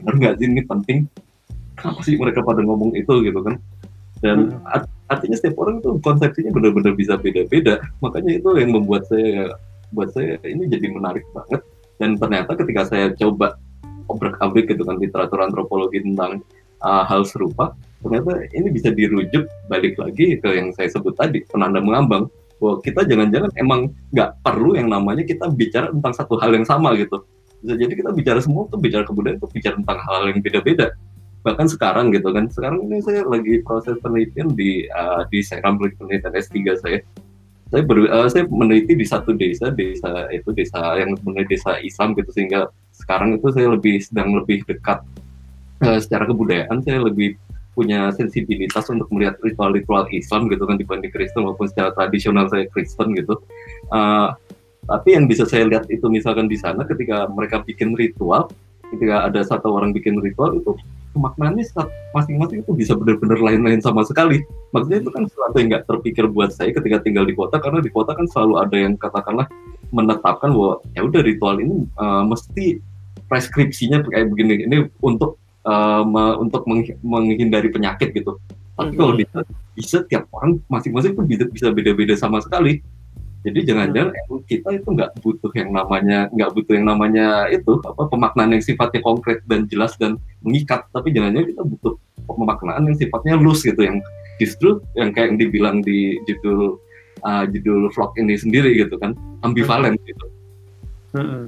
Benar 0.00 0.14
nggak 0.16 0.34
sih 0.40 0.48
ini 0.48 0.64
penting? 0.64 1.04
Kenapa 1.76 2.00
sih 2.00 2.16
mereka 2.16 2.40
pada 2.40 2.64
ngomong 2.64 2.96
itu? 2.96 3.12
Gitu 3.20 3.44
kan. 3.44 3.60
Dan 4.24 4.56
hmm. 4.56 5.12
artinya 5.12 5.36
setiap 5.36 5.60
orang 5.60 5.84
itu 5.84 6.00
konsepsinya 6.00 6.48
benar-benar 6.56 6.96
bisa 6.96 7.20
beda-beda. 7.20 7.84
Makanya 8.00 8.40
itu 8.40 8.48
yang 8.56 8.72
membuat 8.72 9.04
saya 9.12 9.52
buat 9.92 10.10
saya 10.10 10.40
ini 10.42 10.66
jadi 10.66 10.90
menarik 10.90 11.22
banget 11.30 11.62
dan 11.96 12.16
ternyata 12.20 12.52
ketika 12.56 12.88
saya 12.88 13.12
coba 13.16 13.56
obrak-abrik 14.06 14.70
gitu 14.70 14.86
kan 14.86 14.96
literatur 15.00 15.42
antropologi 15.42 16.02
tentang 16.04 16.44
uh, 16.80 17.02
hal 17.08 17.26
serupa 17.26 17.74
ternyata 18.06 18.46
ini 18.54 18.68
bisa 18.70 18.92
dirujuk 18.92 19.48
balik 19.66 19.98
lagi 19.98 20.38
ke 20.38 20.48
yang 20.54 20.70
saya 20.76 20.86
sebut 20.92 21.16
tadi 21.16 21.42
penanda 21.48 21.80
mengambang. 21.80 22.30
Bahwa 22.56 22.80
kita 22.80 23.04
jangan-jangan 23.04 23.52
emang 23.60 23.92
nggak 24.16 24.40
perlu 24.40 24.80
yang 24.80 24.88
namanya 24.88 25.28
kita 25.28 25.52
bicara 25.52 25.92
tentang 25.92 26.16
satu 26.16 26.40
hal 26.40 26.56
yang 26.56 26.64
sama 26.64 26.96
gitu. 26.96 27.20
Jadi 27.60 28.00
kita 28.00 28.16
bicara 28.16 28.40
semua 28.40 28.64
tuh 28.72 28.80
bicara 28.80 29.04
kebudayaan 29.04 29.36
tuh 29.42 29.50
bicara 29.52 29.76
tentang 29.76 30.00
hal, 30.00 30.32
yang 30.32 30.40
beda-beda. 30.40 30.96
Bahkan 31.44 31.66
sekarang 31.68 32.16
gitu 32.16 32.32
kan. 32.32 32.48
Sekarang 32.48 32.80
ini 32.88 33.04
saya 33.04 33.28
lagi 33.28 33.60
proses 33.60 34.00
penelitian 34.00 34.56
di 34.56 34.88
uh, 34.88 35.28
di 35.28 35.44
Seram 35.44 35.76
penelitian 35.76 36.32
S3 36.32 36.56
saya 36.80 36.98
saya 37.66 37.82
ber, 37.82 38.06
uh, 38.06 38.28
saya 38.30 38.46
meneliti 38.46 38.94
di 38.94 39.06
satu 39.06 39.34
desa 39.34 39.74
desa 39.74 40.30
itu 40.30 40.54
desa 40.54 40.94
yang 40.98 41.18
sebenarnya 41.18 41.48
desa 41.50 41.70
Islam 41.82 42.14
gitu 42.14 42.30
sehingga 42.30 42.70
sekarang 42.94 43.36
itu 43.36 43.46
saya 43.50 43.74
lebih 43.74 43.98
sedang 43.98 44.38
lebih 44.38 44.62
dekat 44.70 45.02
uh, 45.82 45.98
secara 45.98 46.30
kebudayaan 46.30 46.78
saya 46.86 47.02
lebih 47.02 47.34
punya 47.76 48.08
sensibilitas 48.16 48.88
untuk 48.88 49.04
melihat 49.12 49.36
ritual-ritual 49.44 50.08
Islam 50.08 50.48
gitu 50.48 50.64
kan 50.64 50.80
dibanding 50.80 51.12
Kristen 51.12 51.44
maupun 51.44 51.68
secara 51.68 51.92
tradisional 51.92 52.48
saya 52.48 52.64
Kristen 52.72 53.12
gitu. 53.12 53.36
Uh, 53.92 54.32
tapi 54.88 55.12
yang 55.12 55.28
bisa 55.28 55.44
saya 55.44 55.68
lihat 55.68 55.84
itu 55.92 56.08
misalkan 56.08 56.48
di 56.48 56.56
sana 56.56 56.88
ketika 56.88 57.28
mereka 57.28 57.60
bikin 57.60 57.92
ritual, 57.92 58.48
ketika 58.96 59.28
ada 59.28 59.44
satu 59.44 59.76
orang 59.76 59.92
bikin 59.92 60.16
ritual 60.24 60.56
itu 60.56 60.72
maknanya 61.16 61.64
masing-masing 62.12 62.62
itu 62.62 62.72
bisa 62.76 62.92
benar-benar 62.94 63.40
lain-lain 63.40 63.80
sama 63.80 64.04
sekali. 64.04 64.44
Maksudnya 64.70 65.00
itu 65.00 65.10
kan 65.10 65.22
sesuatu 65.26 65.56
yang 65.58 65.68
nggak 65.72 65.84
terpikir 65.88 66.24
buat 66.28 66.52
saya 66.52 66.70
ketika 66.70 67.00
tinggal 67.02 67.24
di 67.24 67.32
kota 67.32 67.56
karena 67.58 67.80
di 67.80 67.90
kota 67.90 68.12
kan 68.12 68.28
selalu 68.28 68.54
ada 68.60 68.76
yang 68.76 68.94
katakanlah 69.00 69.48
menetapkan 69.90 70.52
bahwa 70.52 70.84
ya 70.92 71.00
udah 71.02 71.20
ritual 71.24 71.56
ini 71.58 71.88
uh, 71.96 72.22
mesti 72.28 72.78
preskripsinya 73.26 74.06
kayak 74.06 74.30
begini 74.30 74.68
ini 74.68 74.86
untuk 75.02 75.40
uh, 75.66 76.04
untuk 76.38 76.62
menghindari 77.02 77.72
penyakit 77.72 78.14
gitu. 78.14 78.38
Tapi 78.76 78.92
mm-hmm. 78.92 79.00
kalau 79.00 79.12
bisa, 79.16 79.38
bisa 79.72 79.98
tiap 80.06 80.28
orang 80.36 80.60
masing-masing 80.68 81.16
pun 81.16 81.24
bisa 81.26 81.72
beda-beda 81.72 82.14
sama 82.14 82.44
sekali. 82.44 82.84
Jadi 83.46 83.62
jangan-jangan 83.62 84.10
mm-hmm. 84.10 84.42
kita 84.50 84.68
itu 84.74 84.88
nggak 84.90 85.10
butuh 85.22 85.52
yang 85.54 85.70
namanya 85.70 86.26
nggak 86.34 86.50
butuh 86.50 86.72
yang 86.74 86.86
namanya 86.90 87.46
itu 87.46 87.78
apa 87.86 88.10
pemaknaan 88.10 88.58
yang 88.58 88.64
sifatnya 88.66 89.00
konkret 89.06 89.38
dan 89.46 89.70
jelas 89.70 89.94
dan 90.02 90.18
mengikat. 90.42 90.82
Tapi 90.90 91.14
jangan-jangan 91.14 91.54
kita 91.54 91.62
butuh 91.62 91.94
pemaknaan 92.26 92.82
yang 92.90 92.96
sifatnya 92.98 93.38
loose 93.38 93.62
gitu 93.62 93.86
yang 93.86 94.02
justru 94.42 94.82
yang 94.98 95.14
kayak 95.14 95.30
yang 95.30 95.38
dibilang 95.38 95.76
di 95.86 96.18
judul 96.26 96.82
uh, 97.22 97.44
judul 97.46 97.86
vlog 97.94 98.12
ini 98.18 98.34
sendiri 98.34 98.74
gitu 98.74 98.98
kan 98.98 99.14
ambivalen 99.46 99.94
gitu. 100.02 100.26
Hmm. 101.14 101.46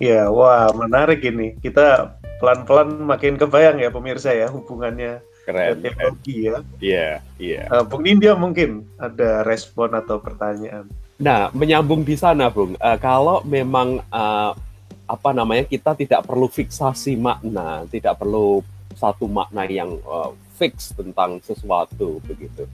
Ya, 0.00 0.32
wah 0.32 0.72
menarik 0.72 1.20
ini. 1.20 1.60
Kita 1.60 2.16
pelan-pelan 2.40 3.04
makin 3.04 3.36
kebayang 3.36 3.84
ya 3.84 3.92
pemirsa 3.92 4.32
ya 4.32 4.48
hubungannya 4.48 5.20
keren 5.44 5.84
teknologi 5.84 6.48
ya. 6.48 6.56
Iya, 6.80 7.08
iya. 7.36 7.62
Uh, 7.68 7.84
Bung 7.84 8.08
Nindya 8.08 8.32
mungkin 8.32 8.88
ada 8.96 9.44
respon 9.44 9.92
atau 9.92 10.16
pertanyaan. 10.16 10.88
Nah, 11.20 11.52
menyambung 11.52 12.00
di 12.00 12.16
sana, 12.16 12.48
Bung. 12.48 12.80
Uh, 12.80 12.96
kalau 12.96 13.44
memang 13.44 14.00
uh, 14.08 14.56
apa 15.04 15.30
namanya 15.36 15.68
kita 15.68 15.92
tidak 15.92 16.24
perlu 16.24 16.48
fiksasi 16.48 17.12
makna, 17.20 17.84
tidak 17.92 18.16
perlu 18.16 18.64
satu 18.96 19.28
makna 19.28 19.68
yang 19.68 20.00
uh, 20.08 20.32
fix 20.56 20.96
tentang 20.96 21.36
sesuatu 21.44 22.24
begitu. 22.24 22.64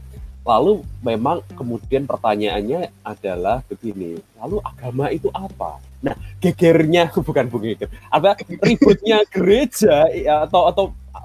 Lalu 0.47 0.87
memang 1.03 1.43
kemudian 1.59 2.07
pertanyaannya 2.07 2.95
adalah 3.03 3.67
begini, 3.67 4.23
lalu 4.39 4.63
agama 4.63 5.11
itu 5.11 5.27
apa? 5.35 5.83
Nah, 5.99 6.15
gegernya 6.39 7.11
bukan 7.27 7.51
bung 7.51 7.67
geger, 7.67 7.91
apa 8.15 8.39
ributnya 8.63 9.27
gereja 9.35 10.07
ya, 10.15 10.47
atau 10.47 10.71
atau 10.71 10.85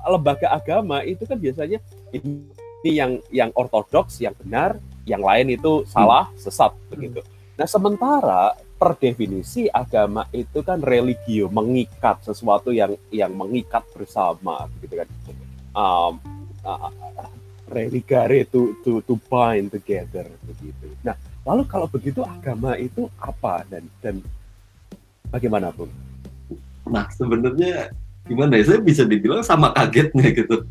lembaga 0.10 0.50
agama 0.50 1.06
itu 1.06 1.22
kan 1.30 1.38
biasanya 1.38 1.78
ini 2.18 2.50
yang 2.82 3.22
yang 3.30 3.54
ortodoks, 3.54 4.18
yang 4.18 4.34
benar, 4.42 4.82
yang 5.06 5.22
lain 5.22 5.58
itu 5.58 5.86
salah, 5.90 6.30
sesat 6.38 6.74
begitu. 6.92 7.22
Nah, 7.58 7.68
sementara 7.68 8.54
per 8.58 8.98
definisi 8.98 9.70
agama 9.70 10.26
itu 10.34 10.66
kan 10.66 10.82
religio, 10.82 11.50
mengikat 11.54 12.26
sesuatu 12.26 12.74
yang 12.74 12.98
yang 13.14 13.30
mengikat 13.34 13.86
bersama 13.94 14.66
gitu 14.82 14.98
kan. 14.98 15.10
Um, 15.72 16.18
uh, 16.66 16.90
religare 17.72 18.44
to 18.50 18.76
to 18.84 19.00
to 19.06 19.16
bind 19.30 19.72
together 19.72 20.28
begitu. 20.44 20.92
Nah, 21.06 21.16
lalu 21.48 21.64
kalau 21.70 21.88
begitu 21.88 22.26
agama 22.26 22.76
itu 22.76 23.08
apa 23.22 23.64
dan 23.70 23.86
dan 24.04 24.20
bagaimana 25.32 25.72
pun? 25.72 25.88
Nah, 26.90 27.08
sebenarnya 27.14 27.94
gimana 28.28 28.60
ya? 28.60 28.76
Saya 28.76 28.80
bisa 28.84 29.06
dibilang 29.08 29.46
sama 29.46 29.72
kagetnya 29.72 30.34
gitu. 30.34 30.68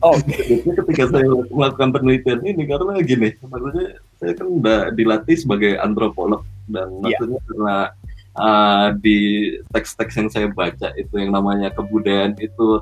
Oh, 0.00 0.16
okay. 0.16 0.64
ketika 0.64 1.12
saya 1.12 1.28
melakukan 1.52 1.92
penelitian 1.92 2.40
ini 2.40 2.64
karena 2.64 2.96
gini, 3.04 3.28
maksudnya 3.44 4.00
saya 4.16 4.32
kan 4.32 4.48
udah 4.48 4.78
dilatih 4.96 5.36
sebagai 5.36 5.76
antropolog 5.76 6.40
dan 6.72 6.88
yeah. 6.88 7.04
maksudnya 7.04 7.40
karena 7.44 7.76
uh, 8.40 8.86
di 8.96 9.18
teks-teks 9.72 10.16
yang 10.16 10.28
saya 10.32 10.48
baca 10.48 10.92
itu 10.96 11.14
yang 11.20 11.36
namanya 11.36 11.68
kebudayaan 11.76 12.32
itu 12.40 12.80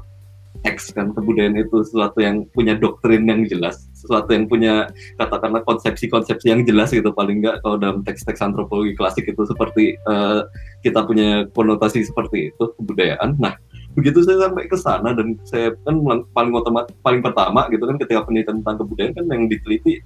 teks 0.66 0.90
kan 0.90 1.14
kebudayaan 1.14 1.54
itu 1.54 1.86
sesuatu 1.86 2.18
yang 2.18 2.42
punya 2.50 2.74
doktrin 2.74 3.22
yang 3.30 3.46
jelas 3.46 3.86
sesuatu 3.94 4.34
yang 4.34 4.50
punya 4.50 4.90
katakanlah 5.14 5.62
konsepsi-konsepsi 5.62 6.50
yang 6.50 6.66
jelas 6.66 6.90
gitu 6.90 7.14
paling 7.14 7.42
enggak 7.42 7.62
kalau 7.62 7.78
dalam 7.78 8.02
teks-teks 8.02 8.42
antropologi 8.42 8.98
klasik 8.98 9.26
itu 9.30 9.42
seperti 9.46 9.94
uh, 10.10 10.46
kita 10.82 11.06
punya 11.06 11.46
konotasi 11.54 12.02
seperti 12.02 12.50
itu 12.50 12.64
kebudayaan 12.74 13.38
nah 13.38 13.54
begitu 13.98 14.22
saya 14.22 14.46
sampai 14.46 14.70
ke 14.70 14.78
sana 14.78 15.10
dan 15.10 15.34
saya 15.42 15.74
kan 15.82 15.98
paling 16.30 16.54
utama 16.54 16.86
paling 17.02 17.18
pertama 17.18 17.66
gitu 17.74 17.82
kan 17.82 17.98
ketika 17.98 18.22
penelitian 18.22 18.62
tentang 18.62 18.86
kebudayaan 18.86 19.12
kan 19.18 19.26
yang 19.26 19.44
diteliti 19.50 19.98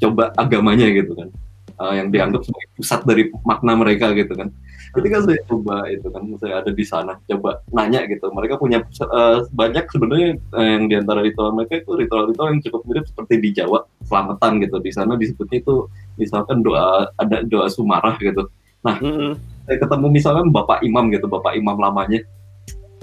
coba 0.00 0.32
agamanya 0.40 0.88
gitu 0.90 1.12
kan. 1.12 1.28
Uh, 1.74 1.90
yang 1.90 2.06
dianggap 2.06 2.46
sebagai 2.46 2.70
pusat 2.78 3.02
dari 3.02 3.34
makna 3.42 3.74
mereka 3.74 4.14
gitu 4.14 4.30
kan. 4.38 4.46
Ketika 4.94 5.26
saya 5.26 5.42
coba 5.42 5.90
itu 5.90 6.06
kan 6.06 6.22
saya 6.38 6.62
ada 6.62 6.70
di 6.70 6.84
sana 6.86 7.18
coba 7.26 7.66
nanya 7.74 8.06
gitu. 8.06 8.30
Mereka 8.30 8.62
punya 8.62 8.78
uh, 9.10 9.42
banyak 9.50 9.82
sebenarnya 9.90 10.38
uh, 10.54 10.62
yang 10.62 10.86
di 10.86 10.94
antara 10.94 11.26
ritual 11.26 11.50
mereka 11.50 11.82
itu 11.82 11.98
ritual-ritual 11.98 12.54
yang 12.54 12.62
cukup 12.62 12.80
mirip 12.86 13.04
seperti 13.10 13.42
di 13.42 13.50
Jawa 13.58 13.82
selamatan 14.06 14.62
gitu. 14.62 14.78
Di 14.78 14.94
sana 14.94 15.18
disebutnya 15.18 15.66
itu 15.66 15.90
misalkan 16.14 16.62
doa 16.62 17.10
ada 17.18 17.42
doa 17.42 17.66
sumarah 17.66 18.14
gitu. 18.22 18.46
Nah 18.86 18.94
mm 19.02 19.10
-hmm. 19.10 19.32
saya 19.66 19.76
ketemu 19.82 20.06
misalkan 20.14 20.46
bapak 20.54 20.78
imam 20.86 21.10
gitu 21.10 21.26
bapak 21.26 21.58
imam 21.58 21.74
lamanya 21.74 22.22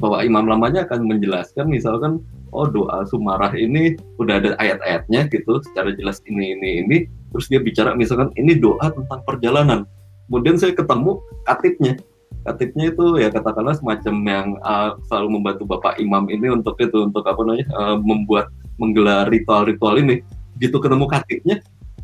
bapak 0.01 0.25
imam 0.25 0.50
lamanya 0.50 0.89
akan 0.89 1.05
menjelaskan 1.05 1.70
misalkan 1.70 2.20
oh 2.51 2.67
doa 2.67 3.05
sumarah 3.08 3.53
ini 3.53 3.96
udah 4.17 4.41
ada 4.41 4.50
ayat-ayatnya 4.58 5.29
gitu 5.29 5.62
secara 5.62 5.93
jelas 5.93 6.20
ini 6.25 6.58
ini 6.58 6.70
ini. 6.84 6.98
Terus 7.31 7.48
dia 7.48 7.62
bicara 7.63 7.96
misalkan 7.96 8.34
ini 8.36 8.58
doa 8.58 8.91
tentang 8.91 9.22
perjalanan. 9.24 9.88
Kemudian 10.27 10.60
saya 10.60 10.74
ketemu 10.75 11.22
katipnya 11.48 11.96
katipnya 12.41 12.89
itu 12.89 13.05
ya 13.22 13.29
katakanlah 13.29 13.77
semacam 13.77 14.15
yang 14.25 14.48
uh, 14.65 14.98
selalu 15.05 15.39
membantu 15.39 15.63
bapak 15.70 16.01
imam 16.01 16.25
ini 16.31 16.50
untuk 16.50 16.74
itu 16.81 17.05
untuk 17.05 17.22
apa 17.29 17.38
namanya 17.46 17.67
uh, 17.77 17.98
membuat 18.01 18.50
menggelar 18.81 19.29
ritual-ritual 19.29 20.01
ini. 20.01 20.25
Gitu 20.58 20.74
ketemu 20.81 21.05
katipnya 21.05 21.62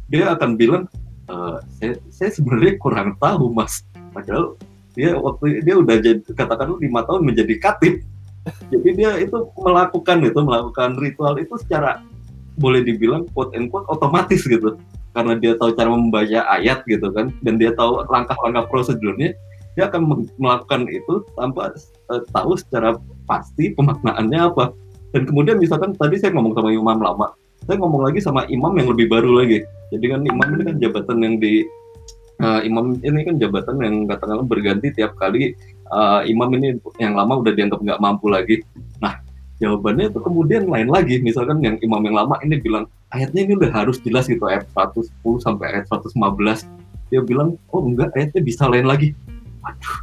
dia 0.07 0.31
akan 0.37 0.55
bilang 0.55 0.83
uh, 1.27 1.59
saya, 1.81 1.97
saya 2.13 2.29
sebenarnya 2.31 2.77
kurang 2.77 3.17
tahu 3.17 3.49
mas. 3.49 3.81
Padahal 4.13 4.55
dia 4.97 5.13
waktu 5.13 5.61
dia 5.61 5.75
udah 5.77 5.95
jadi 6.01 6.19
katakanlah 6.33 6.81
lima 6.81 7.05
tahun 7.05 7.21
menjadi 7.21 7.55
katip. 7.61 8.01
Jadi 8.73 8.89
dia 8.95 9.11
itu 9.21 9.37
melakukan 9.59 10.23
itu 10.23 10.39
melakukan 10.41 10.97
ritual 10.97 11.37
itu 11.37 11.53
secara 11.61 12.01
boleh 12.57 12.81
dibilang 12.81 13.29
quote 13.35 13.53
and 13.53 13.69
quote 13.69 13.85
otomatis 13.85 14.41
gitu. 14.41 14.73
Karena 15.13 15.37
dia 15.37 15.53
tahu 15.53 15.77
cara 15.77 15.93
membaca 15.93 16.39
ayat 16.49 16.81
gitu 16.89 17.13
kan 17.13 17.29
dan 17.45 17.61
dia 17.61 17.69
tahu 17.77 18.01
langkah-langkah 18.09 18.65
prosedurnya 18.73 19.37
dia 19.77 19.85
akan 19.85 20.25
melakukan 20.41 20.89
itu 20.89 21.21
tanpa 21.37 21.77
uh, 22.09 22.21
tahu 22.33 22.57
secara 22.57 22.97
pasti 23.29 23.77
pemaknaannya 23.77 24.49
apa. 24.49 24.73
Dan 25.13 25.29
kemudian 25.29 25.61
misalkan 25.61 25.93
tadi 25.93 26.17
saya 26.17 26.33
ngomong 26.33 26.57
sama 26.57 26.73
imam 26.73 26.97
lama 26.97 27.27
saya 27.67 27.83
ngomong 27.83 28.07
lagi 28.07 28.23
sama 28.23 28.47
imam 28.47 28.71
yang 28.79 28.87
lebih 28.95 29.11
baru 29.11 29.43
lagi. 29.43 29.59
Jadi 29.91 30.05
kan 30.07 30.21
imam 30.23 30.47
ini 30.55 30.63
kan 30.71 30.75
jabatan 30.79 31.17
yang 31.19 31.35
di 31.41 31.67
uh, 32.41 32.61
imam 32.61 32.97
ini 33.01 33.19
kan 33.25 33.35
jabatan 33.41 33.75
yang 33.81 33.95
katakanlah 34.05 34.45
berganti 34.45 34.93
tiap 34.93 35.17
kali 35.17 35.53
uh, 35.89 36.21
imam 36.25 36.49
ini 36.57 36.77
yang 37.01 37.17
lama 37.17 37.41
udah 37.41 37.53
dianggap 37.53 37.79
nggak 37.81 38.01
mampu 38.01 38.27
lagi. 38.29 38.61
Nah 39.01 39.21
jawabannya 39.57 40.13
itu 40.13 40.19
kemudian 40.21 40.69
lain 40.69 40.89
lagi. 40.89 41.21
Misalkan 41.21 41.61
yang 41.61 41.77
imam 41.81 42.01
yang 42.05 42.15
lama 42.15 42.35
ini 42.45 42.61
bilang 42.61 42.85
ayatnya 43.13 43.47
ini 43.47 43.53
udah 43.57 43.71
harus 43.73 43.97
jelas 44.03 44.29
gitu 44.29 44.43
ayat 44.45 44.67
110 44.75 45.09
sampai 45.41 45.65
ayat 45.77 45.85
115 45.89 46.13
dia 47.07 47.23
bilang 47.23 47.55
oh 47.71 47.81
enggak 47.81 48.11
ayatnya 48.13 48.41
bisa 48.43 48.67
lain 48.67 48.85
lagi. 48.85 49.15
Aduh 49.65 49.97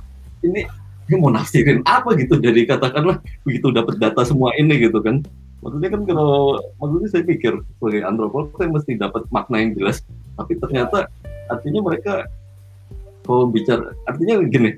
ini 0.45 0.65
ini 1.05 1.15
mau 1.21 1.29
nafsirin 1.29 1.85
apa 1.85 2.17
gitu? 2.17 2.41
Jadi 2.41 2.65
katakanlah 2.65 3.21
begitu 3.45 3.69
dapat 3.71 4.01
data 4.01 4.25
semua 4.25 4.53
ini 4.57 4.81
gitu 4.81 5.01
kan. 5.05 5.21
Maksudnya 5.65 5.89
kan 5.97 6.03
kalau 6.05 6.61
maksudnya 6.77 7.09
saya 7.09 7.25
pikir 7.25 7.57
sebagai 7.81 8.05
antropolog 8.05 8.53
saya 8.57 8.69
mesti 8.69 9.01
dapat 9.01 9.25
makna 9.33 9.61
yang 9.61 9.73
jelas. 9.77 10.05
Tapi 10.37 10.61
ternyata 10.61 11.09
artinya 11.51 11.81
mereka 11.85 12.29
kalau 13.25 13.49
bicara 13.49 13.93
artinya 14.09 14.45
gini 14.49 14.77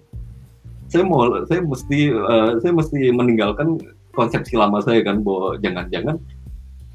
saya 0.86 1.02
mau 1.02 1.26
saya 1.50 1.60
mesti 1.66 2.14
uh, 2.14 2.62
saya 2.62 2.72
mesti 2.74 3.10
meninggalkan 3.10 3.78
konsepsi 4.14 4.54
lama 4.54 4.80
saya 4.80 5.02
kan 5.02 5.20
bahwa 5.20 5.58
jangan-jangan 5.60 6.16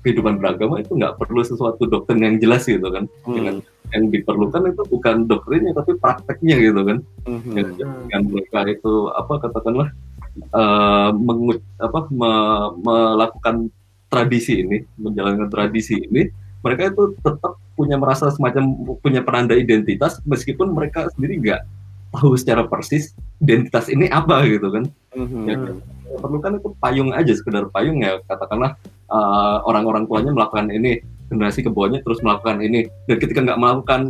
kehidupan 0.01 0.41
beragama 0.41 0.81
itu 0.81 0.97
nggak 0.97 1.21
perlu 1.21 1.45
sesuatu 1.45 1.85
doktrin 1.85 2.25
yang 2.25 2.35
jelas 2.41 2.65
gitu 2.65 2.89
kan 2.89 3.05
hmm. 3.27 3.35
dengan 3.37 3.55
yang 3.93 4.03
diperlukan 4.09 4.73
itu 4.73 4.81
bukan 4.89 5.29
doktrinnya 5.29 5.77
tapi 5.77 5.93
prakteknya 5.99 6.57
gitu 6.57 6.81
kan 6.81 6.97
hmm. 7.29 7.77
dengan 7.77 8.21
mereka 8.25 8.59
itu 8.65 9.11
apa 9.13 9.33
katakanlah 9.45 9.93
uh, 10.55 11.11
mengut, 11.15 11.59
apa, 11.77 12.07
me, 12.11 12.31
melakukan 12.81 13.69
tradisi 14.11 14.63
ini, 14.63 14.83
menjalankan 14.99 15.47
tradisi 15.47 16.03
ini, 16.03 16.27
mereka 16.61 16.91
itu 16.91 17.15
tetap 17.23 17.57
punya 17.75 17.95
merasa 17.95 18.29
semacam 18.29 18.75
punya 18.99 19.23
penanda 19.23 19.55
identitas 19.55 20.19
meskipun 20.27 20.75
mereka 20.75 21.07
sendiri 21.15 21.39
nggak 21.39 21.61
tahu 22.11 22.35
secara 22.35 22.67
persis 22.67 23.15
identitas 23.39 23.87
ini 23.87 24.11
apa 24.11 24.43
gitu 24.45 24.67
kan. 24.69 24.83
Mm-hmm. 25.15 25.43
Ya, 25.47 25.57
perlu 26.19 26.37
kan 26.43 26.59
itu 26.59 26.69
payung 26.83 27.15
aja 27.15 27.31
sekedar 27.31 27.71
payung 27.71 28.03
ya 28.03 28.19
katakanlah 28.27 28.75
uh, 29.07 29.63
orang-orang 29.63 30.03
tuanya 30.07 30.31
melakukan 30.35 30.67
ini 30.67 30.99
generasi 31.31 31.63
ke 31.63 31.71
bawahnya 31.71 32.03
terus 32.03 32.19
melakukan 32.19 32.59
ini 32.59 32.91
dan 33.07 33.15
ketika 33.15 33.39
nggak 33.39 33.59
melakukan 33.59 34.01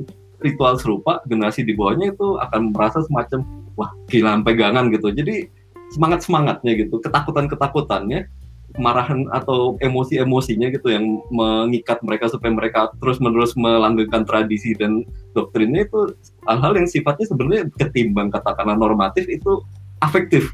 ritual 0.42 0.74
serupa 0.82 1.22
generasi 1.30 1.62
di 1.62 1.78
bawahnya 1.78 2.18
itu 2.18 2.42
akan 2.42 2.74
merasa 2.74 3.06
semacam 3.06 3.46
wah 3.78 3.94
gila 4.10 4.42
pegangan 4.42 4.90
gitu 4.90 5.14
jadi 5.14 5.46
semangat 5.94 6.26
semangatnya 6.26 6.74
gitu 6.74 6.98
ketakutan 6.98 7.46
ketakutannya 7.46 8.26
kemarahan 8.74 9.28
atau 9.32 9.76
emosi-emosinya 9.84 10.72
gitu 10.72 10.92
yang 10.92 11.24
mengikat 11.30 12.00
mereka 12.04 12.32
supaya 12.32 12.52
mereka 12.52 12.92
terus-menerus 13.04 13.56
melanggengkan 13.60 14.24
tradisi 14.24 14.74
dan 14.76 15.04
doktrinnya 15.36 15.88
itu 15.88 16.16
hal-hal 16.48 16.74
yang 16.76 16.88
sifatnya 16.88 17.26
sebenarnya 17.28 17.64
ketimbang 17.78 18.32
katakanlah 18.32 18.76
normatif 18.76 19.28
itu 19.28 19.62
afektif. 20.02 20.52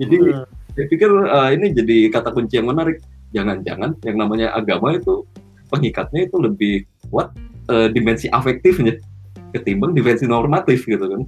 Jadi 0.00 0.16
hmm. 0.16 0.44
saya 0.76 0.86
pikir 0.88 1.10
uh, 1.10 1.50
ini 1.52 1.72
jadi 1.72 2.08
kata 2.12 2.32
kunci 2.32 2.60
yang 2.60 2.68
menarik. 2.68 3.00
Jangan-jangan 3.32 3.96
yang 4.04 4.16
namanya 4.20 4.52
agama 4.52 4.92
itu 4.92 5.24
pengikatnya 5.72 6.28
itu 6.28 6.36
lebih 6.36 6.74
kuat 7.08 7.32
uh, 7.72 7.88
dimensi 7.88 8.28
afektifnya 8.28 9.00
ketimbang 9.56 9.92
dimensi 9.96 10.24
normatif 10.28 10.84
gitu 10.84 11.04
kan. 11.04 11.22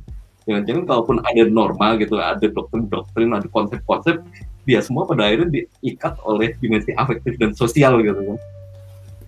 Jangan-jangan 0.44 0.84
kalaupun 0.84 1.16
ada 1.24 1.42
norma 1.48 1.96
gitu, 1.96 2.20
ada 2.20 2.44
doktrin-doktrin, 2.44 3.32
ada 3.32 3.48
konsep-konsep 3.48 4.20
dia 4.64 4.80
semua 4.80 5.04
pada 5.04 5.28
akhirnya 5.28 5.48
diikat 5.52 6.16
oleh 6.24 6.56
dimensi 6.58 6.92
afektif 6.96 7.36
dan 7.36 7.52
sosial 7.52 8.00
gitu 8.00 8.20
kan. 8.20 8.38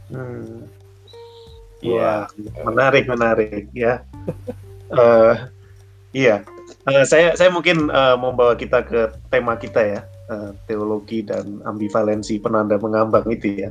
Hmm. 0.07 0.57
Iya, 1.85 2.27
menarik 2.65 3.05
menarik 3.07 3.69
ya. 3.77 4.01
uh, 4.91 5.37
iya, 6.17 6.43
uh, 6.89 7.05
saya 7.05 7.37
saya 7.37 7.53
mungkin 7.53 7.93
uh, 7.93 8.17
membawa 8.17 8.57
kita 8.57 8.83
ke 8.83 9.13
tema 9.29 9.55
kita 9.61 9.81
ya, 9.85 10.01
uh, 10.33 10.51
teologi 10.65 11.21
dan 11.21 11.61
ambivalensi 11.69 12.41
penanda 12.41 12.81
mengambang 12.81 13.29
itu 13.29 13.69
ya. 13.69 13.71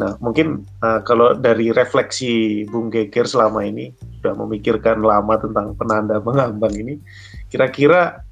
Nah, 0.00 0.16
mungkin 0.16 0.64
uh, 0.80 1.04
kalau 1.04 1.36
dari 1.36 1.76
refleksi 1.76 2.64
Bung 2.72 2.88
Geger 2.88 3.28
selama 3.28 3.68
ini 3.68 3.92
sudah 4.18 4.32
memikirkan 4.32 5.04
lama 5.04 5.36
tentang 5.36 5.76
penanda 5.76 6.16
mengambang 6.24 6.72
ini, 6.72 6.96
kira-kira 7.52 8.24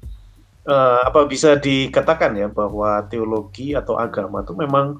uh, 0.67 0.99
apa 1.05 1.29
bisa 1.29 1.55
dikatakan 1.55 2.35
ya 2.35 2.47
bahwa 2.49 3.05
teologi 3.07 3.77
atau 3.77 3.95
agama 3.95 4.43
itu 4.43 4.57
memang 4.57 4.99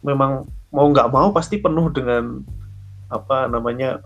memang 0.00 0.46
mau 0.72 0.86
nggak 0.88 1.10
mau 1.12 1.28
pasti 1.34 1.60
penuh 1.60 1.90
dengan 1.92 2.40
apa 3.12 3.50
namanya 3.50 4.00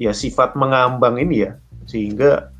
ya 0.00 0.10
sifat 0.10 0.56
mengambang 0.56 1.20
ini 1.20 1.46
ya 1.46 1.52
sehingga 1.86 2.50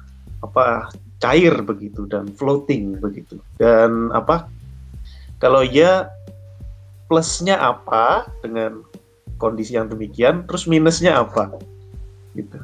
apa 0.44 0.92
cair 1.20 1.52
begitu 1.64 2.08
dan 2.08 2.30
floating 2.36 2.96
begitu. 3.00 3.40
Dan 3.60 4.12
apa 4.12 4.48
kalau 5.40 5.64
ya 5.64 6.08
plusnya 7.08 7.58
apa 7.60 8.28
dengan 8.44 8.84
kondisi 9.40 9.76
yang 9.76 9.88
demikian 9.88 10.44
terus 10.44 10.68
minusnya 10.68 11.24
apa? 11.24 11.56
Gitu 12.36 12.56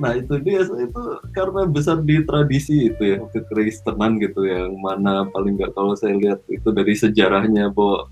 Nah 0.00 0.16
itu 0.16 0.40
dia 0.40 0.64
itu 0.64 1.02
karena 1.36 1.68
besar 1.68 2.00
di 2.00 2.24
tradisi 2.24 2.88
itu 2.88 3.02
ya 3.02 3.18
kekristenan 3.28 4.16
gitu 4.22 4.48
yang 4.48 4.72
mana 4.80 5.28
paling 5.28 5.60
nggak 5.60 5.76
kalau 5.76 5.92
saya 5.92 6.16
lihat 6.16 6.40
itu 6.48 6.68
dari 6.72 6.94
sejarahnya 6.96 7.68
bahwa 7.68 8.08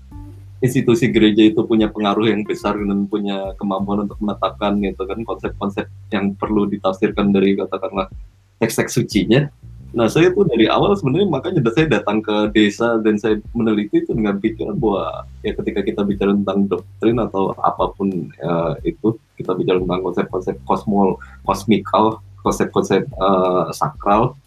institusi 0.61 1.09
gereja 1.09 1.41
itu 1.41 1.65
punya 1.65 1.89
pengaruh 1.89 2.29
yang 2.29 2.45
besar 2.45 2.77
dan 2.77 3.09
punya 3.09 3.57
kemampuan 3.57 4.05
untuk 4.05 4.21
menetapkan 4.21 4.77
gitu 4.77 5.09
kan 5.09 5.19
konsep-konsep 5.25 5.89
yang 6.13 6.37
perlu 6.37 6.69
ditafsirkan 6.69 7.33
dari 7.33 7.57
katakanlah 7.57 8.07
teks-teks 8.61 8.93
sucinya 8.93 9.49
Nah 9.91 10.07
saya 10.07 10.31
tuh 10.31 10.47
dari 10.47 10.71
awal 10.71 10.95
sebenarnya 10.95 11.27
makanya 11.27 11.59
saya 11.75 11.99
datang 11.99 12.23
ke 12.23 12.47
desa 12.55 12.95
dan 13.03 13.19
saya 13.19 13.43
meneliti 13.51 13.99
itu 13.99 14.15
dengan 14.15 14.39
pikiran 14.39 14.79
bahwa 14.79 15.27
ya 15.43 15.51
ketika 15.51 15.83
kita 15.83 16.01
bicara 16.07 16.31
tentang 16.31 16.71
doktrin 16.71 17.19
atau 17.19 17.51
apa 17.59 17.91
pun 17.91 18.31
ya, 18.39 18.79
itu 18.87 19.19
kita 19.35 19.51
bicara 19.51 19.83
tentang 19.83 19.99
konsep-konsep 19.99 20.55
kosmol, 20.63 21.19
kosmikal, 21.43 22.23
konsep-konsep 22.39 23.03
uh, 23.19 23.67
sakral, 23.75 24.39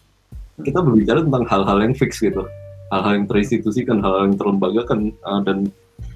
kita 0.65 0.81
berbicara 0.81 1.21
tentang 1.21 1.45
hal-hal 1.45 1.77
yang 1.77 1.93
fix 1.93 2.17
gitu, 2.17 2.41
hal-hal 2.89 3.21
yang 3.21 3.25
terinstitusikan, 3.29 4.01
hal-hal 4.01 4.33
yang 4.33 4.37
terlembagakan 4.41 5.13
uh, 5.29 5.45
dan 5.45 5.69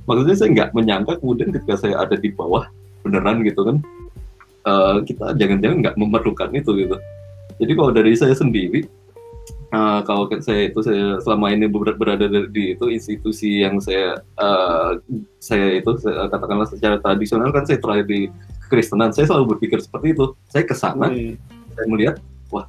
maksudnya 0.10 0.36
saya 0.42 0.50
nggak 0.58 0.70
menyangka 0.74 1.22
kemudian 1.22 1.54
ketika 1.54 1.78
saya 1.78 2.02
ada 2.02 2.18
di 2.18 2.34
bawah 2.34 2.66
beneran 3.06 3.46
gitu 3.46 3.62
kan 3.62 3.78
uh, 4.66 4.98
kita 5.06 5.38
jangan-jangan 5.38 5.78
nggak 5.86 5.96
memerlukan 6.02 6.50
itu 6.58 6.74
gitu. 6.82 6.98
Jadi 7.60 7.72
kalau 7.76 7.92
dari 7.94 8.16
saya 8.16 8.34
sendiri 8.34 8.88
uh, 9.74 10.00
kalau 10.06 10.30
saya 10.42 10.70
itu 10.70 10.80
saya 10.82 11.18
selama 11.22 11.54
ini 11.54 11.66
berada 11.70 12.26
di 12.50 12.74
itu 12.78 12.86
institusi 12.90 13.62
yang 13.64 13.78
saya 13.82 14.20
uh, 14.38 14.98
saya 15.42 15.80
itu 15.80 15.92
saya, 16.02 16.30
katakanlah 16.30 16.68
secara 16.70 16.98
tradisional 17.02 17.50
kan 17.54 17.66
saya 17.66 17.78
terakhir 17.82 18.06
di 18.10 18.20
kekristenan 18.68 19.14
saya 19.14 19.30
selalu 19.30 19.58
berpikir 19.58 19.82
seperti 19.82 20.14
itu 20.14 20.26
saya 20.50 20.64
ke 20.66 20.76
sana 20.78 21.10
hmm. 21.10 21.36
saya 21.74 21.86
melihat 21.90 22.16
wah 22.54 22.66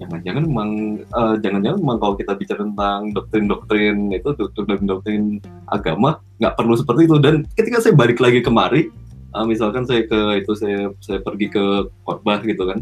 jangan-jangan 0.00 0.42
memang 0.48 0.70
uh, 1.12 1.34
jangan-jangan 1.38 1.78
memang 1.78 1.98
kalau 2.00 2.14
kita 2.16 2.32
bicara 2.34 2.62
tentang 2.64 3.00
doktrin-doktrin 3.12 3.96
itu 4.14 4.28
doktrin-doktrin 4.34 5.38
agama 5.68 6.18
nggak 6.40 6.56
perlu 6.56 6.74
seperti 6.74 7.06
itu 7.10 7.16
dan 7.20 7.44
ketika 7.54 7.84
saya 7.84 7.94
balik 7.94 8.18
lagi 8.18 8.40
kemari 8.40 8.88
uh, 9.36 9.44
misalkan 9.44 9.84
saya 9.84 10.06
ke 10.08 10.40
itu 10.40 10.52
saya 10.56 10.90
saya 11.04 11.20
pergi 11.20 11.52
ke 11.52 11.64
khotbah 12.06 12.40
gitu 12.42 12.64
kan 12.64 12.80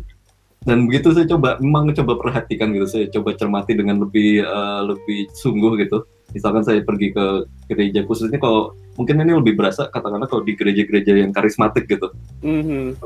dan 0.67 0.91
begitu 0.91 1.15
saya 1.15 1.27
coba 1.31 1.57
memang 1.63 1.95
coba 1.95 2.19
perhatikan 2.19 2.75
gitu 2.75 2.87
saya 2.91 3.05
coba 3.15 3.35
cermati 3.39 3.79
dengan 3.79 4.03
lebih 4.03 4.43
uh, 4.43 4.83
lebih 4.91 5.31
sungguh 5.35 5.79
gitu. 5.87 6.03
Misalkan 6.35 6.61
saya 6.61 6.85
pergi 6.85 7.15
ke 7.15 7.49
gereja 7.73 8.05
khususnya 8.05 8.37
kalau 8.37 8.77
mungkin 8.99 9.23
ini 9.23 9.33
lebih 9.39 9.57
berasa 9.57 9.89
katakanlah 9.89 10.29
kalau 10.29 10.45
di 10.45 10.59
gereja-gereja 10.59 11.15
yang 11.15 11.33
karismatik 11.33 11.87
gitu. 11.87 12.11
Mm-hmm. 12.43 12.99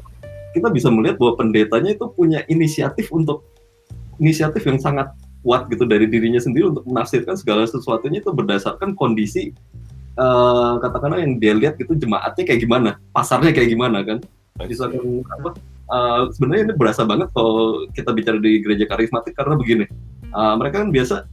kita 0.52 0.68
bisa 0.68 0.92
melihat 0.92 1.16
bahwa 1.16 1.40
pendetanya 1.40 1.96
itu 1.96 2.04
punya 2.12 2.44
inisiatif 2.44 3.08
untuk 3.08 3.48
inisiatif 4.20 4.60
yang 4.68 4.76
sangat 4.76 5.08
kuat 5.40 5.64
gitu 5.72 5.88
dari 5.88 6.04
dirinya 6.04 6.36
sendiri 6.36 6.68
untuk 6.68 6.84
menafsirkan 6.84 7.40
segala 7.40 7.64
sesuatunya 7.64 8.20
itu 8.20 8.28
berdasarkan 8.36 8.92
kondisi 8.92 9.56
uh, 10.20 10.76
katakanlah 10.78 11.24
yang 11.24 11.40
dia 11.40 11.56
lihat 11.56 11.80
gitu 11.80 11.96
jemaatnya 11.96 12.44
kayak 12.44 12.60
gimana 12.60 13.00
pasarnya 13.16 13.52
kayak 13.56 13.72
gimana 13.72 14.04
kan. 14.04 14.18
Misalkan 14.60 15.24
apa 15.32 15.56
uh, 15.92 16.32
sebenarnya 16.32 16.72
ini 16.72 16.74
berasa 16.74 17.04
banget 17.04 17.28
kalau 17.36 17.84
kita 17.92 18.10
bicara 18.16 18.40
di 18.40 18.64
gereja 18.64 18.88
karismatik 18.88 19.36
karena 19.36 19.54
begini. 19.54 19.86
Uh, 20.32 20.56
mereka 20.56 20.80
kan 20.80 20.90
biasa 20.90 21.28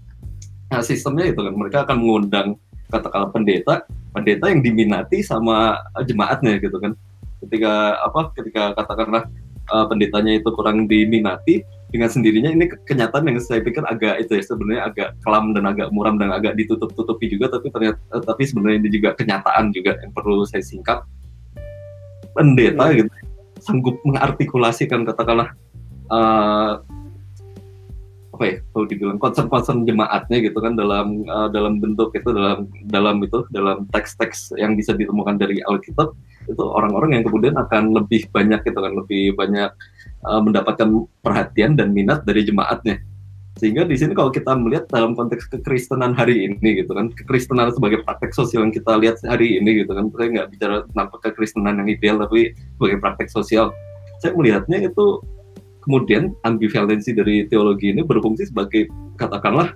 uh, 0.75 0.83
sistemnya 0.83 1.31
itu 1.31 1.39
kan 1.39 1.55
mereka 1.55 1.87
akan 1.87 1.97
mengundang 2.03 2.47
katakanlah 2.91 3.31
pendeta 3.31 3.87
pendeta 4.11 4.45
yang 4.51 4.59
diminati 4.59 5.23
sama 5.23 5.79
jemaatnya 6.03 6.59
gitu 6.59 6.75
kan. 6.77 6.93
Ketika 7.39 8.03
apa 8.03 8.35
ketika 8.35 8.75
katakanlah 8.75 9.23
uh, 9.71 9.85
pendetanya 9.87 10.43
itu 10.43 10.49
kurang 10.51 10.91
diminati 10.91 11.63
dengan 11.89 12.05
sendirinya 12.05 12.53
ini 12.53 12.69
kenyataan 12.85 13.25
yang 13.25 13.41
saya 13.41 13.65
pikir 13.65 13.81
agak 13.89 14.21
itu 14.21 14.37
ya 14.37 14.43
sebenarnya 14.45 14.81
agak 14.93 15.09
kelam 15.25 15.57
dan 15.57 15.65
agak 15.65 15.89
muram 15.89 16.21
dan 16.21 16.29
agak 16.29 16.53
ditutup-tutupi 16.53 17.33
juga 17.33 17.49
tapi 17.49 17.73
ternyata 17.73 17.97
tapi 18.21 18.45
sebenarnya 18.45 18.85
ini 18.85 18.89
juga 18.93 19.17
kenyataan 19.17 19.73
juga 19.73 19.97
yang 19.97 20.13
perlu 20.13 20.45
saya 20.45 20.61
singkat 20.61 21.01
pendeta 22.37 22.93
iya. 22.93 23.01
gitu 23.01 23.09
sanggup 23.69 24.01
mengartikulasikan 24.01 25.05
katakanlah 25.05 25.53
uh, 26.09 26.81
apa 28.39 28.43
ya 28.47 28.57
kalau 28.71 28.85
dibilang 28.87 29.19
concern-concern 29.19 29.83
jemaatnya 29.83 30.39
gitu 30.39 30.63
kan 30.63 30.73
dalam 30.73 31.27
uh, 31.27 31.51
dalam 31.51 31.77
bentuk 31.83 32.15
itu 32.15 32.31
dalam 32.31 32.71
dalam 32.87 33.19
itu 33.19 33.43
dalam 33.51 33.83
teks-teks 33.91 34.55
yang 34.55 34.79
bisa 34.79 34.95
ditemukan 34.95 35.35
dari 35.35 35.59
Alkitab 35.59 36.15
itu 36.47 36.63
orang-orang 36.63 37.19
yang 37.19 37.23
kemudian 37.27 37.59
akan 37.59 37.93
lebih 37.93 38.31
banyak 38.31 38.63
gitu 38.63 38.79
kan 38.79 38.95
lebih 38.95 39.35
banyak 39.35 39.69
uh, 40.23 40.39
mendapatkan 40.39 40.87
perhatian 41.19 41.75
dan 41.75 41.91
minat 41.91 42.23
dari 42.23 42.47
jemaatnya 42.47 43.03
sehingga 43.59 43.83
di 43.83 43.99
sini 43.99 44.15
kalau 44.15 44.31
kita 44.31 44.55
melihat 44.55 44.87
dalam 44.87 45.19
konteks 45.19 45.51
kekristenan 45.51 46.15
hari 46.15 46.47
ini 46.47 46.79
gitu 46.79 46.95
kan 46.95 47.11
kekristenan 47.11 47.75
sebagai 47.75 48.07
praktek 48.07 48.31
sosial 48.31 48.63
yang 48.63 48.71
kita 48.71 48.95
lihat 48.95 49.19
hari 49.27 49.59
ini 49.59 49.83
gitu 49.83 49.91
kan 49.91 50.07
saya 50.15 50.27
nggak 50.31 50.47
bicara 50.55 50.75
tentang 50.87 51.07
kekristenan 51.19 51.75
yang 51.83 51.89
ideal 51.91 52.15
tapi 52.23 52.55
sebagai 52.79 52.97
praktek 53.03 53.27
sosial. 53.27 53.75
Saya 54.23 54.31
melihatnya 54.31 54.87
itu 54.87 55.19
kemudian 55.83 56.31
ambivalensi 56.47 57.11
dari 57.11 57.51
teologi 57.51 57.91
ini 57.91 57.99
berfungsi 57.99 58.47
sebagai 58.47 58.87
katakanlah 59.19 59.75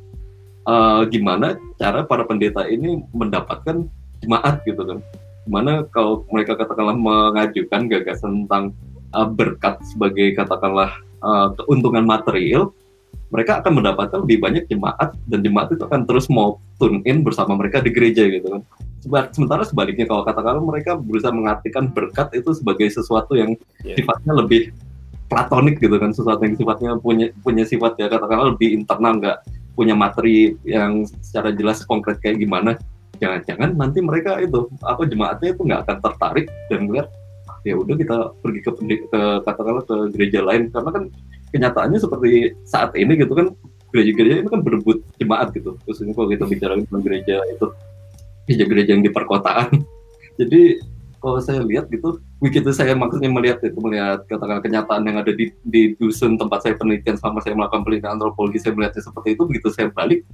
uh, 0.63 1.03
gimana 1.11 1.59
cara 1.75 2.07
para 2.07 2.23
pendeta 2.23 2.63
ini 2.71 3.03
mendapatkan 3.11 3.83
jemaat 4.23 4.63
gitu 4.63 4.79
kan. 4.79 4.99
Gimana 5.43 5.83
kalau 5.91 6.23
mereka 6.31 6.55
katakanlah 6.55 6.95
mengajukan 6.95 7.91
gagasan 7.91 8.47
tentang 8.47 8.71
uh, 9.11 9.27
berkat 9.27 9.75
sebagai 9.91 10.39
katakanlah 10.39 10.95
uh, 11.19 11.51
keuntungan 11.59 12.07
material 12.07 12.71
mereka 13.33 13.65
akan 13.65 13.81
mendapatkan 13.81 14.21
lebih 14.21 14.37
banyak 14.45 14.63
jemaat 14.69 15.17
dan 15.25 15.41
jemaat 15.41 15.73
itu 15.73 15.81
akan 15.81 16.05
terus 16.05 16.29
mau 16.29 16.61
tune 16.77 17.01
in 17.09 17.25
bersama 17.25 17.57
mereka 17.57 17.81
di 17.81 17.89
gereja 17.89 18.29
gitu 18.29 18.45
kan. 18.45 18.61
Sementara 19.33 19.65
sebaliknya 19.65 20.05
kalau 20.05 20.21
katakanlah 20.21 20.61
mereka 20.61 20.93
berusaha 20.95 21.33
mengartikan 21.33 21.89
berkat 21.89 22.29
itu 22.37 22.53
sebagai 22.53 22.93
sesuatu 22.93 23.33
yang 23.33 23.57
yeah. 23.81 23.97
sifatnya 23.97 24.37
lebih 24.37 24.69
platonik 25.33 25.81
gitu 25.81 25.97
kan, 25.97 26.13
sesuatu 26.13 26.45
yang 26.45 26.53
sifatnya 26.53 26.93
punya 27.01 27.33
punya 27.41 27.65
sifat 27.65 27.97
ya 27.97 28.05
katakanlah 28.05 28.53
lebih 28.53 28.69
internal 28.77 29.17
nggak 29.17 29.37
punya 29.73 29.97
materi 29.97 30.53
yang 30.61 31.01
secara 31.25 31.49
jelas 31.57 31.81
konkret 31.89 32.21
kayak 32.21 32.37
gimana. 32.37 32.77
Jangan-jangan 33.17 33.73
nanti 33.73 33.97
mereka 34.05 34.37
itu 34.37 34.69
apa 34.85 35.09
jemaatnya 35.09 35.57
itu 35.57 35.61
nggak 35.65 35.81
akan 35.89 35.97
tertarik 36.05 36.45
dan 36.69 36.79
melihat 36.85 37.09
ah, 37.49 37.57
ya 37.65 37.73
udah 37.81 37.95
kita 37.97 38.17
pergi 38.45 38.59
ke, 38.61 38.71
ke 39.09 39.21
katakanlah 39.41 39.83
ke 39.89 39.95
gereja 40.13 40.39
lain 40.45 40.69
karena 40.69 40.89
kan 40.93 41.03
kenyataannya 41.53 41.99
seperti 42.01 42.57
saat 42.65 42.97
ini 42.97 43.15
gitu 43.21 43.37
kan 43.37 43.53
gereja-gereja 43.93 44.41
itu 44.41 44.49
kan 44.49 44.61
berebut 44.65 45.05
jemaat 45.21 45.53
gitu. 45.53 45.77
Khususnya 45.85 46.17
kalau 46.17 46.27
kita 46.33 46.49
bicara 46.49 46.73
tentang 46.81 47.03
gereja 47.05 47.37
itu 47.45 47.67
gereja-gereja 48.49 48.91
yang 48.97 49.05
di 49.05 49.11
perkotaan. 49.13 49.69
Jadi 50.41 50.81
kalau 51.21 51.39
saya 51.39 51.63
lihat 51.63 51.87
gitu 51.87 52.19
begitu 52.43 52.75
saya 52.75 52.97
maksudnya 52.99 53.31
melihat 53.31 53.63
itu 53.63 53.79
melihat 53.79 54.27
katakan 54.27 54.59
kenyataan 54.59 55.07
yang 55.07 55.23
ada 55.23 55.31
di, 55.31 55.55
di 55.63 55.95
dusun 55.95 56.35
tempat 56.35 56.67
saya 56.67 56.75
penelitian 56.75 57.15
selama 57.15 57.39
saya 57.39 57.55
melakukan 57.55 57.87
penelitian 57.87 58.19
antropologi 58.19 58.59
saya 58.59 58.75
melihatnya 58.75 59.07
seperti 59.07 59.39
itu 59.39 59.47
begitu 59.47 59.71
saya 59.71 59.87
balik 59.95 60.27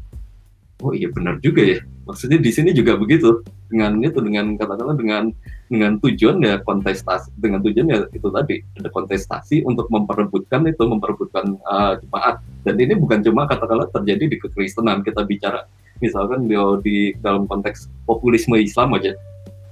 oh 0.84 0.96
iya 0.96 1.12
benar 1.12 1.38
juga 1.44 1.62
ya. 1.62 1.80
Maksudnya 2.08 2.40
di 2.40 2.52
sini 2.52 2.72
juga 2.72 2.96
begitu. 2.96 3.44
Dengan 3.70 4.00
itu 4.02 4.20
dengan 4.24 4.56
katakanlah 4.58 4.98
dengan 4.98 5.24
dengan 5.70 6.02
tujuan 6.02 6.42
ya 6.42 6.58
kontestasi 6.66 7.30
dengan 7.38 7.62
tujuan 7.62 7.88
ya 7.88 8.00
itu 8.10 8.28
tadi 8.34 8.66
ada 8.82 8.90
kontestasi 8.90 9.62
untuk 9.70 9.86
memperebutkan 9.94 10.66
itu 10.66 10.82
memperebutkan 10.82 11.56
uh, 11.70 11.94
jemaat 12.02 12.42
dan 12.66 12.76
ini 12.82 12.98
bukan 12.98 13.22
cuma 13.22 13.46
katakanlah 13.46 13.86
terjadi 13.94 14.34
di 14.34 14.38
kekristenan 14.42 15.06
kita 15.06 15.22
bicara 15.30 15.70
misalkan 16.02 16.50
di, 16.50 16.58
di 16.82 16.98
dalam 17.22 17.46
konteks 17.46 17.86
populisme 18.10 18.58
Islam 18.58 18.98
aja 18.98 19.14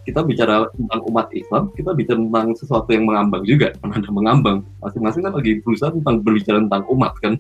kita 0.08 0.24
bicara 0.24 0.72
tentang 0.72 1.04
umat 1.12 1.28
Islam, 1.36 1.68
kita 1.76 1.92
bicara 1.92 2.16
tentang 2.16 2.56
sesuatu 2.56 2.88
yang 2.96 3.04
mengambang 3.12 3.44
juga, 3.44 3.76
penanda 3.84 4.08
mengambang. 4.08 4.64
Masing-masing 4.80 5.28
kan 5.28 5.36
lagi 5.36 5.60
berusaha 5.60 5.92
tentang 5.92 6.24
berbicara 6.24 6.64
tentang 6.64 6.88
umat 6.96 7.12
kan. 7.20 7.36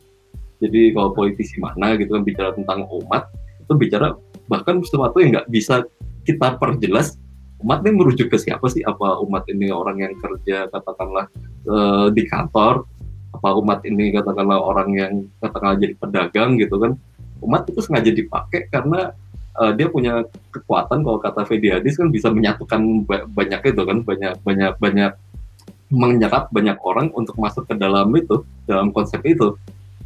Jadi 0.59 0.91
kalau 0.91 1.15
politisi 1.15 1.63
mana 1.63 1.95
gitu 1.95 2.19
kan 2.19 2.27
bicara 2.27 2.51
tentang 2.51 2.83
umat, 2.91 3.31
itu 3.63 3.71
bicara 3.71 4.19
bahkan 4.51 4.83
sesuatu 4.83 5.15
yang 5.23 5.39
nggak 5.39 5.47
bisa 5.47 5.87
kita 6.27 6.59
perjelas 6.59 7.15
umat 7.63 7.81
ini 7.85 7.91
merujuk 7.97 8.27
ke 8.29 8.37
siapa 8.37 8.69
sih? 8.69 8.85
Apa 8.85 9.21
umat 9.25 9.49
ini 9.49 9.73
orang 9.73 9.97
yang 10.01 10.13
kerja 10.17 10.69
katakanlah 10.69 11.25
uh, 11.65 12.07
di 12.13 12.23
kantor? 12.29 12.85
Apa 13.33 13.53
umat 13.57 13.85
ini 13.85 14.13
katakanlah 14.13 14.57
orang 14.61 14.89
yang 14.93 15.13
katakanlah 15.41 15.77
jadi 15.81 15.93
pedagang 15.97 16.57
gitu 16.61 16.77
kan? 16.77 16.93
Umat 17.41 17.69
itu 17.69 17.81
sengaja 17.81 18.09
dipakai 18.13 18.69
karena 18.69 19.13
uh, 19.57 19.71
dia 19.73 19.89
punya 19.89 20.25
kekuatan. 20.53 21.01
Kalau 21.01 21.19
kata 21.21 21.45
Fedi 21.45 21.73
Hadis 21.73 21.97
kan 21.97 22.13
bisa 22.13 22.29
menyatukan 22.29 23.05
banyak 23.09 23.61
itu 23.73 23.81
kan? 23.81 23.97
Banyak 24.05 24.41
banyak 24.45 24.73
banyak 24.77 25.13
menyerap 25.87 26.51
banyak 26.51 26.75
orang 26.83 27.07
untuk 27.15 27.39
masuk 27.39 27.63
ke 27.63 27.73
dalam 27.79 28.11
itu 28.13 28.43
dalam 28.67 28.93
konsep 28.93 29.23
itu. 29.25 29.57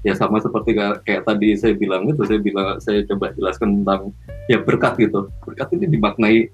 Ya 0.02 0.18
sama 0.18 0.42
seperti 0.42 0.74
kayak 1.06 1.30
tadi 1.30 1.54
saya 1.54 1.78
bilang 1.78 2.10
itu 2.10 2.26
saya 2.26 2.42
bilang 2.42 2.82
saya 2.82 3.06
coba 3.06 3.30
jelaskan 3.38 3.82
tentang 3.82 4.02
ya 4.50 4.58
berkat 4.58 4.98
gitu. 4.98 5.30
Berkat 5.46 5.78
ini 5.78 5.86
dimaknai 5.94 6.50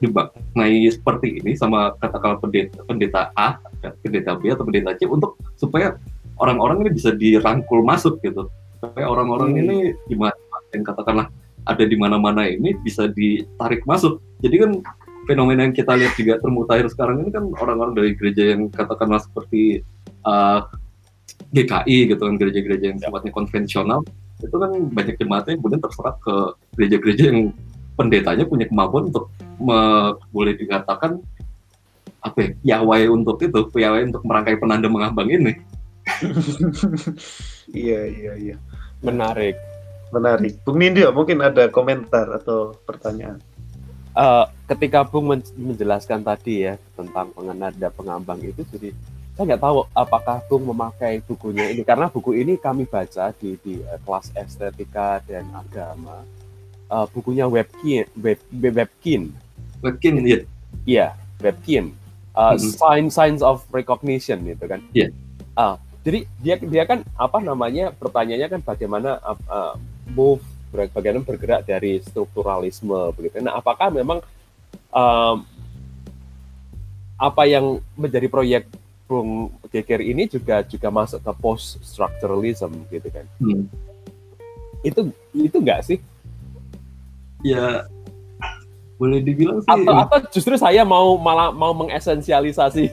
dimaknai 0.00 0.92
seperti 0.92 1.40
ini 1.40 1.56
sama 1.56 1.96
katakanlah 1.96 2.36
pendeta, 2.40 2.84
pendeta 2.84 3.32
A 3.32 3.56
pendeta 4.04 4.36
B 4.36 4.52
atau 4.52 4.64
pendeta 4.68 4.92
C 4.96 5.08
untuk 5.08 5.40
supaya 5.56 5.96
orang-orang 6.36 6.84
ini 6.84 6.90
bisa 6.92 7.16
dirangkul 7.16 7.80
masuk 7.80 8.20
gitu 8.20 8.52
supaya 8.76 9.08
orang-orang 9.08 9.56
hmm. 9.56 9.60
ini 9.64 9.76
gimana 10.08 10.36
yang 10.76 10.84
katakanlah 10.84 11.26
ada 11.66 11.84
di 11.84 11.96
mana-mana 11.96 12.44
ini 12.44 12.76
bisa 12.84 13.08
ditarik 13.08 13.82
masuk 13.88 14.20
jadi 14.44 14.68
kan 14.68 14.70
fenomena 15.26 15.66
yang 15.66 15.74
kita 15.74 15.96
lihat 15.96 16.14
juga 16.14 16.38
termutahir 16.38 16.86
sekarang 16.92 17.26
ini 17.26 17.30
kan 17.34 17.50
orang-orang 17.58 17.96
dari 17.96 18.10
gereja 18.14 18.54
yang 18.54 18.70
katakanlah 18.70 19.18
seperti 19.18 19.82
uh, 20.22 20.68
GKI 21.50 22.14
gitu 22.14 22.22
kan 22.22 22.36
gereja-gereja 22.38 22.94
yang 22.94 23.00
ya. 23.02 23.08
sifatnya 23.10 23.32
konvensional 23.34 24.00
itu 24.36 24.52
kan 24.52 24.70
banyak 24.92 25.16
jemaatnya 25.16 25.56
kemudian 25.56 25.80
terserap 25.80 26.16
ke 26.20 26.34
gereja-gereja 26.76 27.24
yang 27.32 27.40
pendetanya 27.96 28.44
punya 28.44 28.68
kemampuan 28.68 29.08
untuk 29.08 29.32
me, 29.56 30.12
boleh 30.30 30.54
dikatakan 30.54 31.18
apa 32.20 32.38
ya 32.38 32.50
Yahweh 32.76 33.08
untuk 33.08 33.40
itu 33.40 33.60
Yahweh 33.72 34.12
untuk 34.12 34.22
merangkai 34.22 34.60
penanda 34.60 34.86
mengambang 34.86 35.32
ini. 35.32 35.52
Iya 37.66 38.06
iya 38.06 38.32
iya. 38.38 38.56
Menarik. 39.02 39.58
Menarik. 40.14 40.62
Bung 40.62 40.78
Nindyo 40.78 41.10
mungkin 41.10 41.42
ada 41.42 41.66
komentar 41.66 42.30
atau 42.30 42.78
pertanyaan? 42.86 43.42
Uh, 44.14 44.46
ketika 44.70 45.02
Bung 45.02 45.28
menjelaskan 45.58 46.22
tadi 46.22 46.62
ya 46.62 46.78
tentang 46.94 47.34
penanda 47.34 47.90
pengambang 47.90 48.38
itu 48.40 48.62
jadi 48.70 48.94
saya 49.34 49.52
nggak 49.52 49.62
tahu 49.66 49.84
apakah 49.92 50.40
Bung 50.46 50.70
memakai 50.70 51.20
bukunya 51.26 51.74
ini. 51.74 51.82
Karena 51.82 52.06
buku 52.06 52.38
ini 52.38 52.54
kami 52.54 52.86
baca 52.86 53.34
di 53.34 53.58
di 53.60 53.82
uh, 53.82 53.98
kelas 54.06 54.30
estetika 54.38 55.20
dan 55.26 55.50
agama 55.50 56.22
uh, 56.90 57.06
bukunya 57.10 57.46
Webkin 57.46 58.06
Web, 58.18 58.40
Webkin 58.52 59.32
Webkin 59.82 60.14
ya 60.24 60.38
iya 60.86 61.06
Webkin 61.42 61.94
uh. 62.34 62.56
Sign 62.58 63.08
Signs 63.12 63.42
of 63.42 63.64
Recognition 63.70 64.42
gitu 64.46 64.64
kan 64.66 64.80
iya 64.92 65.08
yeah. 65.08 65.10
uh, 65.58 65.76
jadi 66.06 66.22
dia 66.38 66.54
dia 66.62 66.84
kan 66.86 67.02
apa 67.18 67.38
namanya 67.42 67.90
pertanyaannya 67.90 68.48
kan 68.58 68.60
bagaimana 68.62 69.18
uh, 69.22 69.74
move 70.14 70.42
bagaimana 70.70 71.24
bergerak 71.24 71.64
dari 71.64 71.98
strukturalisme 72.04 73.10
begitu 73.16 73.40
nah 73.40 73.58
apakah 73.58 73.88
memang 73.88 74.20
um, 74.92 75.42
apa 77.16 77.42
yang 77.48 77.80
menjadi 77.96 78.28
proyek 78.28 78.68
Bung 79.06 79.54
Geger 79.70 80.02
ini 80.02 80.26
juga 80.26 80.66
juga 80.66 80.90
masuk 80.90 81.22
ke 81.22 81.32
post 81.38 81.78
structuralism 81.80 82.74
gitu 82.90 83.08
kan. 83.08 83.24
Hmm. 83.38 83.70
Itu 84.82 85.14
itu 85.32 85.56
enggak 85.62 85.86
sih? 85.86 86.02
Ya 87.46 87.86
boleh 88.96 89.20
dibilang 89.20 89.60
sih. 89.62 89.70
Atau, 89.70 89.92
atau 89.92 90.18
justru 90.32 90.54
saya 90.56 90.82
mau 90.82 91.14
malah 91.20 91.52
mau 91.52 91.76
mengesensialisasi 91.76 92.90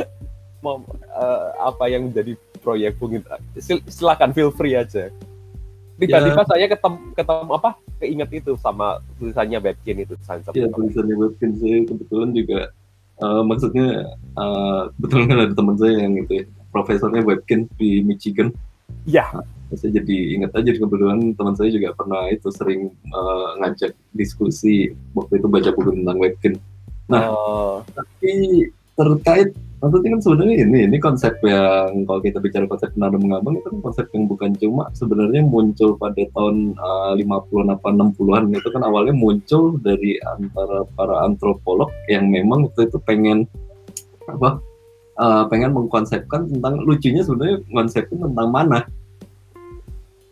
mau 0.64 0.80
uh, 1.12 1.48
apa 1.60 1.84
yang 1.92 2.08
menjadi 2.08 2.34
proyek 2.64 2.96
Bung 2.96 3.20
Sil 3.60 3.78
silakan 3.86 4.32
feel 4.32 4.48
free 4.50 4.74
aja. 4.74 5.12
Tiba-tiba 5.94 6.42
ya. 6.42 6.48
saya 6.48 6.64
ketemu 6.66 6.98
ketemu 7.14 7.50
apa 7.54 7.70
keinget 8.02 8.30
itu 8.42 8.52
sama 8.58 8.98
tulisannya 9.20 9.60
Webkin 9.62 10.02
itu. 10.02 10.16
Iya 10.56 10.66
tulisannya 10.72 11.14
Webkin 11.14 11.54
saya 11.60 11.86
kebetulan 11.86 12.30
juga 12.34 12.60
uh, 13.22 13.42
maksudnya 13.46 14.16
uh, 14.34 14.90
betul 14.98 15.28
kan 15.28 15.38
ada 15.38 15.54
teman 15.54 15.76
saya 15.78 16.02
yang 16.02 16.18
itu 16.18 16.42
ya, 16.42 16.44
profesornya 16.72 17.22
Webkin 17.22 17.68
di 17.78 18.02
Michigan. 18.02 18.50
Iya. 19.04 19.44
Saya 19.76 20.02
jadi 20.02 20.16
ingat 20.38 20.52
aja 20.56 20.70
kebetulan 20.74 21.34
teman 21.34 21.54
saya 21.54 21.70
juga 21.70 21.94
pernah 21.94 22.30
itu 22.30 22.48
sering 22.50 22.94
uh, 23.10 23.58
ngajak 23.62 23.92
diskusi 24.14 24.94
waktu 25.14 25.38
itu 25.42 25.46
baca 25.50 25.70
buku 25.74 25.90
tentang 25.94 26.18
Webkin. 26.18 26.54
Nah, 27.10 27.30
uh. 27.30 27.76
tapi 27.92 28.68
terkait 28.94 29.50
maksudnya 29.84 30.16
kan 30.16 30.20
sebenarnya 30.24 30.56
ini 30.64 30.78
ini 30.88 30.96
konsep 30.96 31.36
yang 31.44 32.08
kalau 32.08 32.20
kita 32.24 32.40
bicara 32.40 32.64
konsep 32.64 32.88
penanda 32.96 33.20
mengambang 33.20 33.60
itu 33.60 33.68
kan 33.68 33.80
konsep 33.84 34.06
yang 34.16 34.24
bukan 34.24 34.50
cuma 34.56 34.88
sebenarnya 34.96 35.44
muncul 35.44 36.00
pada 36.00 36.24
tahun 36.32 36.72
uh, 36.80 37.12
50-an 37.20 37.68
apa 37.68 37.88
60-an 37.92 38.42
itu 38.56 38.68
kan 38.72 38.82
awalnya 38.86 39.12
muncul 39.12 39.76
dari 39.84 40.16
antara 40.24 40.88
para 40.96 41.28
antropolog 41.28 41.92
yang 42.08 42.32
memang 42.32 42.64
waktu 42.64 42.88
itu 42.88 42.96
pengen 43.04 43.44
apa 44.24 44.56
uh, 45.20 45.44
pengen 45.52 45.76
mengkonsepkan 45.76 46.48
tentang 46.48 46.80
lucunya 46.80 47.20
sebenarnya 47.20 47.60
konsepnya 47.68 48.24
tentang 48.24 48.48
mana 48.48 48.78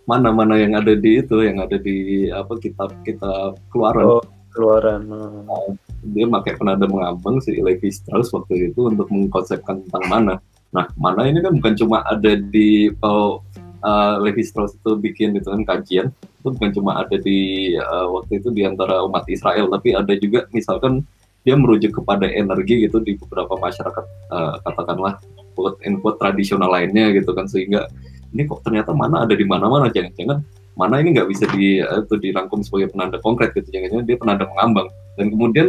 mana-mana 0.09 0.59
yang 0.59 0.75
ada 0.75 0.99
di 0.99 1.23
itu 1.23 1.37
yang 1.47 1.63
ada 1.63 1.79
di 1.79 2.27
apa 2.31 2.59
kitab 2.59 2.91
kitab 3.07 3.55
keluaran 3.71 4.19
oh, 4.19 4.25
keluaran 4.51 5.07
oh 5.47 5.79
dia 6.03 6.27
pakai 6.27 6.59
penada 6.59 6.85
mengambang 6.91 7.39
si 7.39 7.55
Levi 7.63 7.89
Strauss 7.95 8.35
waktu 8.35 8.75
itu 8.75 8.91
untuk 8.91 9.07
mengkonsepkan 9.09 9.87
tentang 9.87 10.05
mana. 10.11 10.35
Nah, 10.75 10.91
mana 10.99 11.31
ini 11.31 11.39
kan 11.39 11.55
bukan 11.55 11.75
cuma 11.79 12.03
ada 12.03 12.35
di 12.35 12.91
oh, 13.07 13.39
uh, 13.87 14.15
Levi 14.19 14.43
Strauss 14.43 14.75
itu 14.75 14.99
bikin 14.99 15.39
itu 15.39 15.47
kan 15.47 15.63
kajian, 15.63 16.07
itu 16.11 16.49
bukan 16.51 16.71
cuma 16.75 17.07
ada 17.07 17.15
di 17.15 17.73
uh, 17.79 18.11
waktu 18.19 18.43
itu 18.43 18.51
di 18.51 18.67
antara 18.67 19.07
umat 19.07 19.23
Israel, 19.31 19.71
tapi 19.71 19.95
ada 19.95 20.13
juga 20.19 20.51
misalkan 20.51 21.07
dia 21.43 21.59
merujuk 21.59 22.03
kepada 22.03 22.27
energi 22.27 22.87
gitu 22.87 23.03
di 23.03 23.19
beberapa 23.19 23.59
masyarakat 23.59 24.05
uh, 24.31 24.55
katakanlah 24.63 25.19
quote 25.59 25.79
quote 25.99 26.19
tradisional 26.23 26.71
lainnya 26.71 27.11
gitu 27.15 27.35
kan 27.35 27.51
sehingga 27.51 27.91
ini 28.33 28.49
kok 28.49 28.65
ternyata 28.65 28.97
mana 28.97 29.29
ada 29.29 29.37
di 29.37 29.45
mana-mana 29.45 29.93
jangan-jangan 29.93 30.41
mana 30.73 31.05
ini 31.05 31.13
nggak 31.13 31.29
bisa 31.29 31.45
di 31.53 31.81
itu 31.85 32.15
dirangkum 32.17 32.65
sebagai 32.65 32.97
penanda 32.97 33.21
konkret 33.21 33.53
gitu. 33.53 33.69
Jangan-jangan 33.69 34.05
dia 34.09 34.17
penanda 34.17 34.45
mengambang. 34.49 34.89
Dan 35.21 35.27
kemudian 35.29 35.67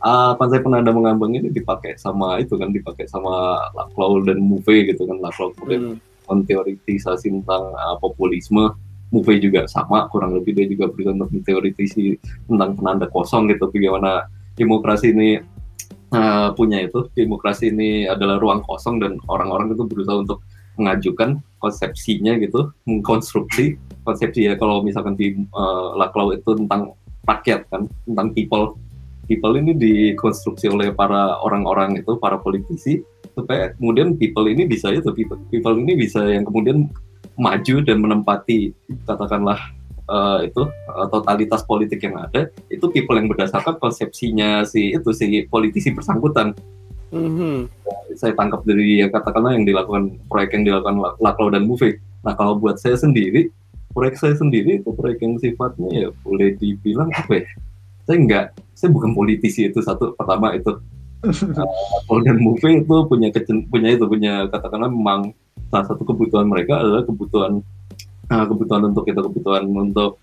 uh, 0.00 0.32
konsep 0.40 0.64
penanda 0.64 0.90
mengambang 0.96 1.36
ini 1.36 1.52
dipakai 1.52 2.00
sama 2.00 2.40
itu 2.40 2.56
kan 2.56 2.72
dipakai 2.72 3.04
sama 3.04 3.60
Laclau 3.76 4.24
dan 4.24 4.40
Mouvet 4.40 4.96
gitu 4.96 5.04
kan. 5.04 5.20
Laclau 5.20 5.52
kemudian 5.56 5.96
hmm. 5.96 6.28
menteoritisasi 6.28 7.26
tentang 7.40 7.76
uh, 7.76 7.96
populisme. 8.00 8.72
Movie 9.10 9.42
juga 9.42 9.66
sama 9.66 10.06
kurang 10.06 10.38
lebih 10.38 10.54
dia 10.54 10.70
juga 10.70 10.86
berusaha 10.86 11.10
untuk 11.10 11.34
tentang 12.46 12.70
penanda 12.78 13.10
kosong 13.10 13.50
gitu. 13.50 13.66
Bagaimana 13.66 14.30
demokrasi 14.54 15.10
ini 15.10 15.42
uh, 16.14 16.54
punya 16.54 16.86
itu. 16.86 17.10
Demokrasi 17.18 17.74
ini 17.74 18.06
adalah 18.06 18.38
ruang 18.38 18.62
kosong 18.62 19.02
dan 19.02 19.18
orang-orang 19.26 19.74
itu 19.74 19.82
berusaha 19.82 20.14
untuk 20.14 20.46
mengajukan 20.80 21.44
konsepsinya 21.60 22.40
gitu 22.40 22.72
mengkonstruksi 22.88 23.76
konsepsi 24.02 24.48
ya. 24.48 24.56
Kalau 24.56 24.80
misalkan 24.80 25.14
di 25.14 25.36
uh, 25.52 25.92
Laklau 26.00 26.32
itu 26.32 26.56
tentang 26.56 26.96
rakyat 27.28 27.68
kan 27.68 27.84
tentang 28.08 28.32
people. 28.32 28.74
People 29.30 29.54
ini 29.54 29.78
dikonstruksi 29.78 30.66
oleh 30.66 30.90
para 30.90 31.38
orang-orang 31.46 32.02
itu 32.02 32.18
para 32.18 32.34
politisi 32.42 32.98
supaya 33.30 33.70
kemudian 33.78 34.18
people 34.18 34.50
ini 34.50 34.66
bisa 34.66 34.90
itu 34.90 35.06
people, 35.14 35.38
people 35.54 35.78
ini 35.78 35.94
bisa 35.94 36.18
yang 36.26 36.42
kemudian 36.42 36.90
maju 37.38 37.76
dan 37.86 38.02
menempati 38.02 38.74
katakanlah 39.06 39.70
uh, 40.10 40.42
itu 40.42 40.66
uh, 40.66 41.06
totalitas 41.06 41.62
politik 41.62 42.02
yang 42.02 42.18
ada. 42.18 42.50
Itu 42.66 42.90
people 42.90 43.14
yang 43.14 43.30
berdasarkan 43.30 43.78
konsepsinya 43.78 44.66
si 44.66 44.98
itu 44.98 45.10
si 45.14 45.46
politisi 45.46 45.94
bersangkutan. 45.94 46.58
Mm-hmm. 47.10 47.56
Saya 48.14 48.32
tangkap 48.38 48.62
dari 48.62 49.02
ya 49.02 49.10
katakanlah 49.10 49.58
yang 49.58 49.66
dilakukan 49.66 50.18
proyek 50.30 50.54
yang 50.54 50.64
dilakukan 50.66 50.96
Laklo 51.18 51.50
dan 51.50 51.66
Movie. 51.66 51.98
Nah 52.22 52.34
kalau 52.38 52.58
buat 52.58 52.78
saya 52.78 52.94
sendiri 52.94 53.50
proyek 53.90 54.14
saya 54.18 54.34
sendiri 54.38 54.78
itu 54.78 54.90
proyek 54.94 55.18
yang 55.26 55.34
sifatnya 55.42 55.90
ya 55.90 56.08
boleh 56.22 56.54
dibilang 56.58 57.10
apa 57.10 57.42
ya? 57.42 57.46
Saya 58.06 58.16
enggak, 58.16 58.46
saya 58.74 58.90
bukan 58.94 59.14
politisi 59.14 59.66
itu 59.66 59.82
satu 59.82 60.14
pertama 60.14 60.54
itu 60.54 60.72
uh, 62.10 62.20
dan 62.24 62.38
movie 62.40 62.80
itu 62.80 62.96
punya 63.04 63.28
kecen, 63.28 63.68
punya 63.68 63.92
itu 63.92 64.08
punya 64.08 64.48
katakanlah 64.48 64.88
memang 64.88 65.36
salah 65.68 65.86
satu 65.86 66.02
kebutuhan 66.08 66.48
mereka 66.48 66.80
adalah 66.80 67.04
kebutuhan 67.04 67.60
uh, 68.32 68.44
kebutuhan 68.48 68.82
untuk 68.88 69.04
itu 69.04 69.20
kebutuhan 69.20 69.64
untuk 69.68 70.16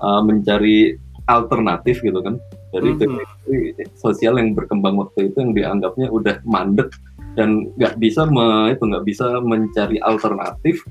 uh, 0.00 0.22
mencari 0.24 0.96
alternatif 1.28 2.00
gitu 2.00 2.18
kan 2.24 2.40
dari 2.74 2.94
mm 2.94 3.00
-hmm. 3.00 3.86
sosial 3.96 4.36
yang 4.36 4.52
berkembang 4.52 4.96
waktu 5.00 5.32
itu 5.32 5.36
yang 5.40 5.52
dianggapnya 5.56 6.08
udah 6.12 6.36
mandek 6.44 6.92
dan 7.38 7.70
nggak 7.78 8.02
bisa 8.02 8.26
me, 8.26 8.74
itu 8.74 8.82
nggak 8.82 9.04
bisa 9.06 9.38
mencari 9.40 10.02
alternatif 10.02 10.82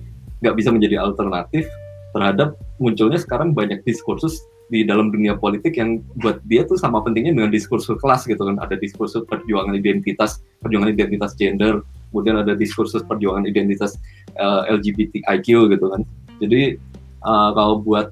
nggak 0.42 0.56
bisa 0.56 0.70
menjadi 0.70 1.02
alternatif 1.02 1.66
terhadap 2.14 2.56
munculnya 2.78 3.20
sekarang 3.20 3.52
banyak 3.52 3.82
diskursus 3.84 4.42
di 4.68 4.84
dalam 4.84 5.10
dunia 5.12 5.40
politik 5.40 5.80
yang 5.80 6.04
buat 6.20 6.44
dia 6.48 6.68
tuh 6.68 6.76
sama 6.76 7.00
pentingnya 7.00 7.32
dengan 7.32 7.52
diskursus 7.52 7.96
kelas 8.04 8.28
gitu 8.28 8.44
kan 8.44 8.60
ada 8.60 8.76
diskursus 8.76 9.24
perjuangan 9.24 9.72
identitas 9.76 10.44
perjuangan 10.60 10.92
identitas 10.92 11.32
gender 11.40 11.84
kemudian 12.12 12.44
ada 12.44 12.52
diskursus 12.56 13.04
perjuangan 13.08 13.48
identitas 13.48 13.96
uh, 14.36 14.68
eh, 14.68 14.76
LGBTIQ 14.76 15.72
gitu 15.72 15.86
kan 15.88 16.02
jadi 16.44 16.76
uh, 17.24 17.56
kalau 17.56 17.80
buat 17.80 18.12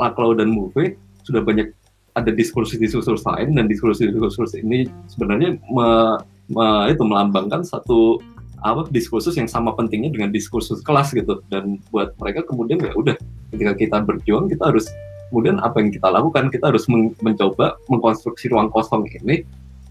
Laklau 0.00 0.32
dan 0.32 0.48
Move 0.48 0.96
sudah 1.28 1.44
banyak 1.44 1.68
ada 2.12 2.28
diskursus-diskursus 2.28 3.24
lain 3.24 3.56
dan 3.56 3.64
diskursus-diskursus 3.68 4.60
ini 4.60 4.84
sebenarnya 5.08 5.56
me, 5.72 6.20
me, 6.52 6.66
itu 6.92 7.00
melambangkan 7.00 7.64
satu 7.64 8.20
apa 8.62 8.86
diskursus 8.94 9.34
yang 9.34 9.50
sama 9.50 9.74
pentingnya 9.74 10.14
dengan 10.14 10.30
diskursus 10.30 10.84
kelas 10.84 11.10
gitu. 11.16 11.42
Dan 11.50 11.82
buat 11.90 12.14
mereka 12.20 12.46
kemudian 12.46 12.78
ya 12.78 12.92
udah 12.94 13.16
ketika 13.50 13.72
kita 13.74 13.96
berjuang 14.04 14.46
kita 14.46 14.70
harus 14.70 14.86
kemudian 15.32 15.58
apa 15.58 15.80
yang 15.80 15.90
kita 15.90 16.08
lakukan 16.12 16.52
kita 16.52 16.70
harus 16.70 16.84
men 16.86 17.16
mencoba 17.24 17.80
mengkonstruksi 17.88 18.52
ruang 18.52 18.68
kosong 18.70 19.08
ini. 19.24 19.42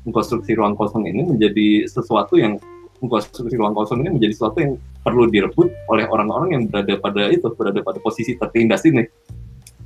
Mengkonstruksi 0.02 0.58
ruang 0.58 0.74
kosong 0.74 1.06
ini 1.06 1.22
menjadi 1.22 1.86
sesuatu 1.86 2.34
yang 2.34 2.58
mengkonstruksi 3.02 3.54
ruang 3.58 3.74
kosong 3.74 4.02
ini 4.06 4.18
menjadi 4.18 4.34
sesuatu 4.34 4.58
yang 4.62 4.74
perlu 5.02 5.30
direbut 5.30 5.70
oleh 5.90 6.06
orang-orang 6.10 6.50
yang 6.54 6.64
berada 6.70 6.98
pada 7.02 7.30
itu 7.34 7.50
berada 7.54 7.82
pada 7.82 7.98
posisi 8.02 8.38
tertindas 8.38 8.86
ini 8.86 9.06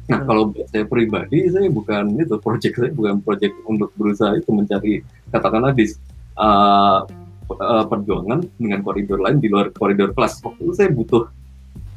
nah 0.05 0.21
hmm. 0.21 0.27
kalau 0.29 0.43
buat 0.53 0.67
saya 0.69 0.85
pribadi 0.85 1.49
saya 1.49 1.67
bukan 1.69 2.13
itu 2.21 2.37
project 2.37 2.75
saya 2.77 2.91
bukan 2.93 3.25
project 3.25 3.53
untuk 3.65 3.89
berusaha 3.97 4.37
itu 4.37 4.49
mencari 4.53 5.01
katakanlah 5.33 5.73
di 5.73 5.89
uh, 6.37 7.01
uh, 7.49 7.85
perjuangan 7.89 8.45
dengan 8.61 8.79
koridor 8.85 9.17
lain 9.21 9.41
di 9.41 9.49
luar 9.49 9.73
koridor 9.73 10.13
kelas 10.13 10.41
waktu 10.45 10.61
itu 10.61 10.73
saya 10.77 10.89
butuh 10.93 11.23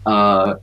uh, 0.08 0.56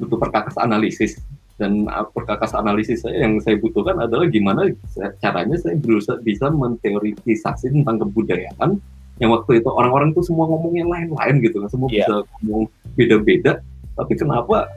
butuh 0.00 0.16
perkakas 0.16 0.56
analisis 0.56 1.20
dan 1.60 1.84
perkakas 2.16 2.56
analisis 2.56 3.04
saya 3.04 3.28
yang 3.28 3.36
saya 3.44 3.60
butuhkan 3.60 4.00
adalah 4.00 4.24
gimana 4.32 4.72
caranya 5.20 5.60
saya 5.60 5.76
berusaha 5.76 6.16
bisa 6.24 6.48
menteoritisasi 6.48 7.76
tentang 7.76 8.00
kebudayaan 8.00 8.80
yang 9.20 9.30
waktu 9.36 9.60
itu 9.60 9.68
orang-orang 9.68 10.16
itu 10.16 10.24
semua 10.24 10.48
ngomongnya 10.48 10.88
lain-lain 10.88 11.44
gitu 11.44 11.60
kan 11.60 11.68
semua 11.68 11.92
yeah. 11.92 12.08
bisa 12.08 12.14
ngomong 12.40 12.64
beda-beda 12.96 13.60
tapi 13.92 14.16
kenapa 14.16 14.72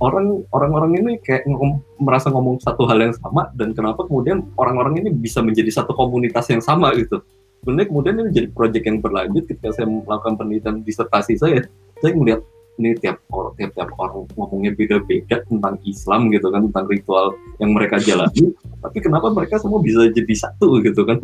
orang 0.00 0.44
orang-orang 0.52 0.92
ini 1.00 1.12
kayak 1.24 1.48
ngom, 1.48 1.80
merasa 2.00 2.28
ngomong 2.28 2.60
satu 2.60 2.84
hal 2.84 3.00
yang 3.00 3.14
sama 3.16 3.48
dan 3.56 3.72
kenapa 3.72 4.04
kemudian 4.04 4.44
orang-orang 4.60 5.00
ini 5.00 5.10
bisa 5.12 5.40
menjadi 5.40 5.82
satu 5.82 5.96
komunitas 5.96 6.46
yang 6.52 6.60
sama 6.60 6.92
gitu. 6.96 7.24
Sebenarnya 7.64 7.88
kemudian 7.88 8.14
ini 8.20 8.30
jadi 8.30 8.48
proyek 8.52 8.82
yang 8.86 8.98
berlanjut 9.00 9.44
ketika 9.48 9.74
saya 9.74 9.88
melakukan 9.88 10.36
penelitian 10.38 10.84
disertasi 10.84 11.34
saya. 11.40 11.64
Saya 11.98 12.12
melihat 12.12 12.44
ini 12.76 12.92
tiap 13.00 13.24
orang 13.32 13.56
tiap 13.56 13.72
tiap 13.72 13.90
orang 13.96 14.28
ngomongnya 14.36 14.76
beda-beda 14.76 15.40
tentang 15.48 15.80
Islam 15.88 16.28
gitu 16.28 16.52
kan 16.52 16.68
tentang 16.68 16.86
ritual 16.92 17.26
yang 17.56 17.72
mereka 17.72 17.96
jalani. 17.98 18.52
Tapi 18.84 18.98
kenapa 19.00 19.32
mereka 19.32 19.56
semua 19.56 19.80
bisa 19.80 20.06
jadi 20.12 20.34
satu 20.36 20.78
gitu 20.84 21.02
kan? 21.08 21.18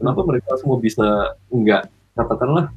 Kenapa 0.00 0.20
mereka 0.24 0.56
semua 0.56 0.80
bisa 0.80 1.36
enggak 1.52 1.88
katakanlah 2.16 2.72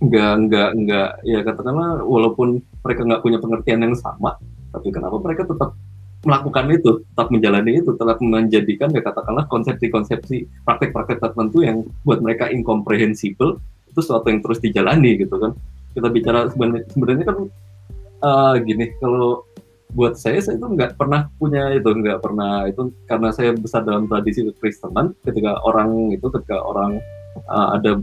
enggak 0.00 0.32
enggak 0.36 0.68
enggak 0.76 1.10
ya 1.24 1.40
katakanlah 1.44 2.04
walaupun 2.04 2.60
mereka 2.86 3.02
nggak 3.02 3.22
punya 3.26 3.42
pengertian 3.42 3.82
yang 3.82 3.98
sama 3.98 4.38
tapi 4.70 4.94
kenapa 4.94 5.18
mereka 5.18 5.42
tetap 5.42 5.74
melakukan 6.26 6.66
itu 6.74 6.90
tetap 7.14 7.28
menjalani 7.30 7.72
itu 7.78 7.90
tetap 7.94 8.18
menjadikan 8.18 8.88
ya 8.90 9.02
katakanlah 9.04 9.46
konsepsi-konsepsi 9.46 10.66
praktek-praktek 10.66 11.22
tertentu 11.22 11.62
yang 11.62 11.86
buat 12.02 12.18
mereka 12.18 12.50
incomprehensible 12.50 13.62
itu 13.86 14.00
sesuatu 14.02 14.26
yang 14.28 14.42
terus 14.42 14.58
dijalani 14.58 15.22
gitu 15.22 15.38
kan. 15.38 15.54
Kita 15.94 16.10
bicara 16.10 16.50
sebenarnya 16.50 16.84
sebenarnya 16.92 17.24
kan 17.30 17.38
uh, 18.26 18.54
gini 18.58 18.90
kalau 18.98 19.46
buat 19.94 20.18
saya 20.18 20.42
saya 20.42 20.58
itu 20.58 20.66
nggak 20.66 20.98
pernah 20.98 21.30
punya 21.38 21.72
itu 21.72 21.88
nggak 21.88 22.20
pernah 22.20 22.66
itu 22.66 22.90
karena 23.06 23.30
saya 23.30 23.54
besar 23.54 23.86
dalam 23.86 24.10
tradisi 24.10 24.44
kekristenan 24.50 25.14
ketika 25.24 25.62
orang 25.62 26.10
itu 26.10 26.26
ketika 26.26 26.58
orang 26.58 26.98
uh, 27.48 27.78
ada 27.78 28.02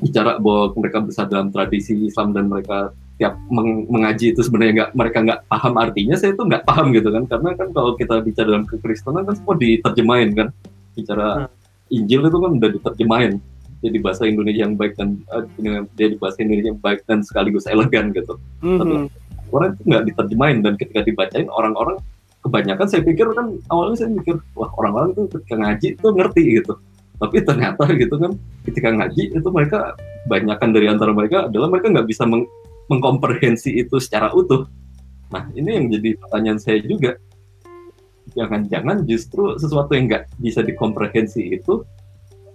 bicara 0.00 0.38
bahwa 0.38 0.70
mereka 0.78 1.02
besar 1.02 1.26
dalam 1.26 1.50
tradisi 1.50 1.98
Islam 2.08 2.30
dan 2.30 2.46
mereka 2.46 2.94
tiap 3.14 3.38
meng 3.46 3.86
mengaji 3.86 4.34
itu 4.34 4.42
sebenarnya 4.42 4.72
nggak 4.74 4.90
mereka 4.98 5.18
nggak 5.22 5.40
paham 5.46 5.74
artinya 5.78 6.18
saya 6.18 6.34
itu 6.34 6.42
nggak 6.42 6.66
paham 6.66 6.90
gitu 6.90 7.08
kan 7.14 7.24
karena 7.30 7.50
kan 7.54 7.68
kalau 7.70 7.94
kita 7.94 8.14
bicara 8.26 8.46
dalam 8.50 8.66
kekristenan 8.66 9.22
kan 9.22 9.34
semua 9.38 9.54
diterjemahin 9.54 10.30
kan 10.34 10.48
bicara 10.98 11.46
hmm. 11.46 11.94
Injil 11.94 12.26
itu 12.26 12.38
kan 12.42 12.50
udah 12.58 12.70
diterjemahin 12.74 13.32
jadi 13.84 14.00
bahasa 14.00 14.24
Indonesia 14.24 14.64
yang 14.64 14.80
baik 14.80 14.96
dan 14.96 15.20
uh, 15.28 15.44
jadi 16.00 16.16
bahasa 16.16 16.40
Indonesia 16.40 16.72
yang 16.72 16.80
baik 16.80 17.04
dan 17.04 17.20
sekaligus 17.20 17.68
elegan 17.68 18.16
gitu. 18.16 18.40
Mm-hmm. 18.64 18.80
Tapi 18.80 18.94
orang 19.52 19.68
itu 19.76 19.82
nggak 19.84 20.04
diterjemahin 20.08 20.58
dan 20.64 20.72
ketika 20.80 21.00
dibacain 21.04 21.48
orang-orang 21.52 22.00
kebanyakan 22.40 22.86
saya 22.88 23.04
pikir 23.04 23.28
kan 23.36 23.60
awalnya 23.68 23.96
saya 24.00 24.10
mikir 24.16 24.40
wah 24.56 24.72
orang-orang 24.80 25.12
itu 25.12 25.22
ketika 25.36 25.54
ngaji 25.60 25.86
itu 26.00 26.08
ngerti 26.08 26.42
gitu. 26.64 26.74
Tapi 27.20 27.36
ternyata 27.44 27.84
gitu 27.92 28.14
kan 28.16 28.32
ketika 28.64 28.88
ngaji 28.88 29.22
itu 29.36 29.48
mereka 29.52 29.78
banyakkan 30.32 30.72
dari 30.72 30.86
antara 30.88 31.12
mereka 31.12 31.52
adalah 31.52 31.68
mereka 31.68 31.92
nggak 31.92 32.08
bisa 32.08 32.24
meng- 32.24 32.48
mengkomprehensi 32.88 33.74
itu 33.80 33.96
secara 34.00 34.32
utuh. 34.32 34.68
Nah 35.32 35.48
ini 35.56 35.70
yang 35.80 35.86
jadi 35.88 36.14
pertanyaan 36.20 36.60
saya 36.60 36.78
juga 36.84 37.16
jangan-jangan 38.34 39.04
justru 39.04 39.56
sesuatu 39.60 39.92
yang 39.94 40.10
nggak 40.10 40.24
bisa 40.40 40.60
dikomprehensi 40.64 41.54
itu 41.54 41.84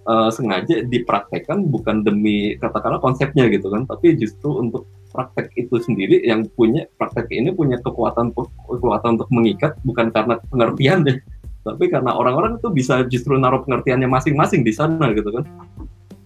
uh, 0.06 0.30
sengaja 0.32 0.82
dipraktekkan 0.86 1.66
bukan 1.70 2.02
demi 2.02 2.58
katakanlah 2.58 2.98
konsepnya 2.98 3.46
gitu 3.48 3.70
kan, 3.70 3.86
tapi 3.86 4.18
justru 4.18 4.60
untuk 4.60 4.86
praktek 5.10 5.50
itu 5.58 5.78
sendiri 5.82 6.22
yang 6.22 6.46
punya 6.54 6.86
praktek 6.94 7.30
ini 7.34 7.50
punya 7.50 7.78
kekuatan 7.82 8.30
kekuatan 8.66 9.18
untuk 9.18 9.30
mengikat 9.34 9.74
bukan 9.82 10.10
karena 10.14 10.38
pengertian 10.50 11.02
deh, 11.02 11.18
tapi 11.66 11.90
karena 11.90 12.14
orang-orang 12.14 12.58
itu 12.58 12.68
bisa 12.70 13.02
justru 13.10 13.34
naruh 13.38 13.62
pengertiannya 13.66 14.06
masing-masing 14.06 14.62
di 14.62 14.72
sana 14.74 15.10
gitu 15.14 15.30
kan. 15.34 15.44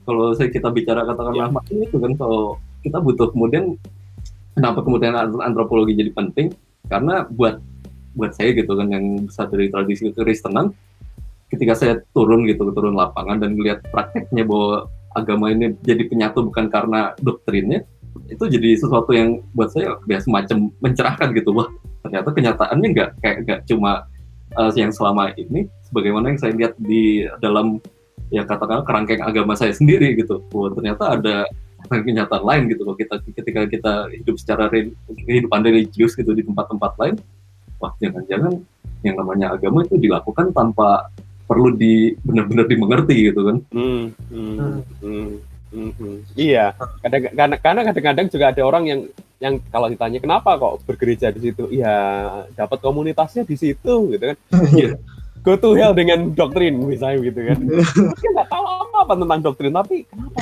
Kalau 0.04 0.36
saya 0.36 0.52
kita 0.52 0.68
bicara 0.68 1.00
katakanlah 1.08 1.48
ya. 1.72 1.88
itu 1.88 1.96
kan 1.96 2.12
kalau 2.20 2.60
kita 2.84 3.00
butuh 3.00 3.32
kemudian 3.32 3.80
kenapa 4.52 4.84
kemudian 4.84 5.16
antropologi 5.16 5.96
jadi 5.96 6.12
penting? 6.12 6.52
Karena 6.86 7.24
buat 7.26 7.58
buat 8.14 8.36
saya 8.36 8.54
gitu 8.54 8.76
kan 8.78 8.92
yang 8.92 9.26
besar 9.26 9.50
dari 9.50 9.72
tradisi 9.72 10.12
kekristenan 10.14 10.70
ketika 11.50 11.74
saya 11.74 11.94
turun 12.14 12.46
gitu 12.46 12.70
turun 12.70 12.94
lapangan 12.94 13.42
dan 13.42 13.58
melihat 13.58 13.82
prakteknya 13.90 14.46
bahwa 14.46 14.86
agama 15.14 15.50
ini 15.50 15.74
jadi 15.82 16.06
penyatu 16.06 16.46
bukan 16.46 16.70
karena 16.70 17.14
doktrinnya 17.22 17.86
itu 18.30 18.44
jadi 18.46 18.78
sesuatu 18.78 19.10
yang 19.10 19.42
buat 19.54 19.74
saya 19.74 19.98
ya 20.06 20.18
semacam 20.22 20.70
mencerahkan 20.78 21.34
gitu. 21.34 21.50
Wah 21.50 21.66
ternyata 22.06 22.28
kenyataannya 22.30 22.88
nggak 22.94 23.10
kayak 23.22 23.36
nggak 23.46 23.60
cuma 23.66 24.06
uh, 24.54 24.70
yang 24.74 24.94
selama 24.94 25.34
ini 25.34 25.66
sebagaimana 25.90 26.34
yang 26.34 26.38
saya 26.38 26.52
lihat 26.54 26.74
di 26.78 27.26
dalam 27.42 27.82
ya 28.30 28.46
katakan 28.46 28.86
kerangkeng 28.86 29.22
agama 29.22 29.58
saya 29.58 29.74
sendiri 29.74 30.14
gitu. 30.14 30.42
Bahwa 30.50 30.74
ternyata 30.78 31.18
ada 31.18 31.36
kenyataan 31.88 32.44
lain 32.44 32.62
gitu 32.72 32.82
kalau 32.88 32.96
kita 32.96 33.14
ketika 33.36 33.60
kita 33.68 33.92
hidup 34.12 34.36
secara 34.40 34.70
kehidupan 34.70 35.60
religius 35.64 36.16
gitu 36.16 36.32
di 36.32 36.42
tempat-tempat 36.44 36.92
lain 36.96 37.14
wah 37.78 37.92
jangan-jangan 38.00 38.60
yang 39.04 39.16
namanya 39.20 39.52
agama 39.52 39.84
itu 39.84 40.00
dilakukan 40.00 40.50
tanpa 40.56 41.12
perlu 41.44 41.76
di 41.76 42.16
benar-benar 42.24 42.64
dimengerti 42.64 43.16
gitu 43.28 43.40
kan 43.44 43.56
hmm, 43.68 44.04
hmm, 44.32 44.54
hmm, 44.56 44.80
hmm, 45.04 45.30
hmm. 45.76 45.90
hmm. 46.00 46.16
iya 46.34 46.72
kadang 47.04 47.22
karena 47.36 47.56
karena 47.60 47.80
kadang-kadang 47.92 48.26
juga 48.32 48.46
ada 48.48 48.62
orang 48.64 48.84
yang 48.88 49.00
yang 49.44 49.54
kalau 49.68 49.92
ditanya 49.92 50.18
kenapa 50.24 50.56
kok 50.56 50.80
bergereja 50.88 51.28
di 51.28 51.40
situ 51.52 51.68
iya 51.68 51.96
dapat 52.56 52.80
komunitasnya 52.80 53.44
di 53.44 53.56
situ 53.60 54.16
gitu 54.16 54.24
kan 54.32 54.36
iya. 54.80 54.96
go 55.44 55.60
to 55.60 55.76
hell 55.76 55.92
dengan 55.92 56.32
doktrin 56.32 56.80
misalnya 56.80 57.28
gitu 57.28 57.40
kan 57.44 57.58
dia 58.24 58.30
nggak 58.32 58.48
tahu 58.48 58.64
apa 58.64 58.96
apa 59.04 59.12
tentang 59.20 59.40
doktrin 59.44 59.74
tapi 59.76 60.08
kenapa 60.08 60.38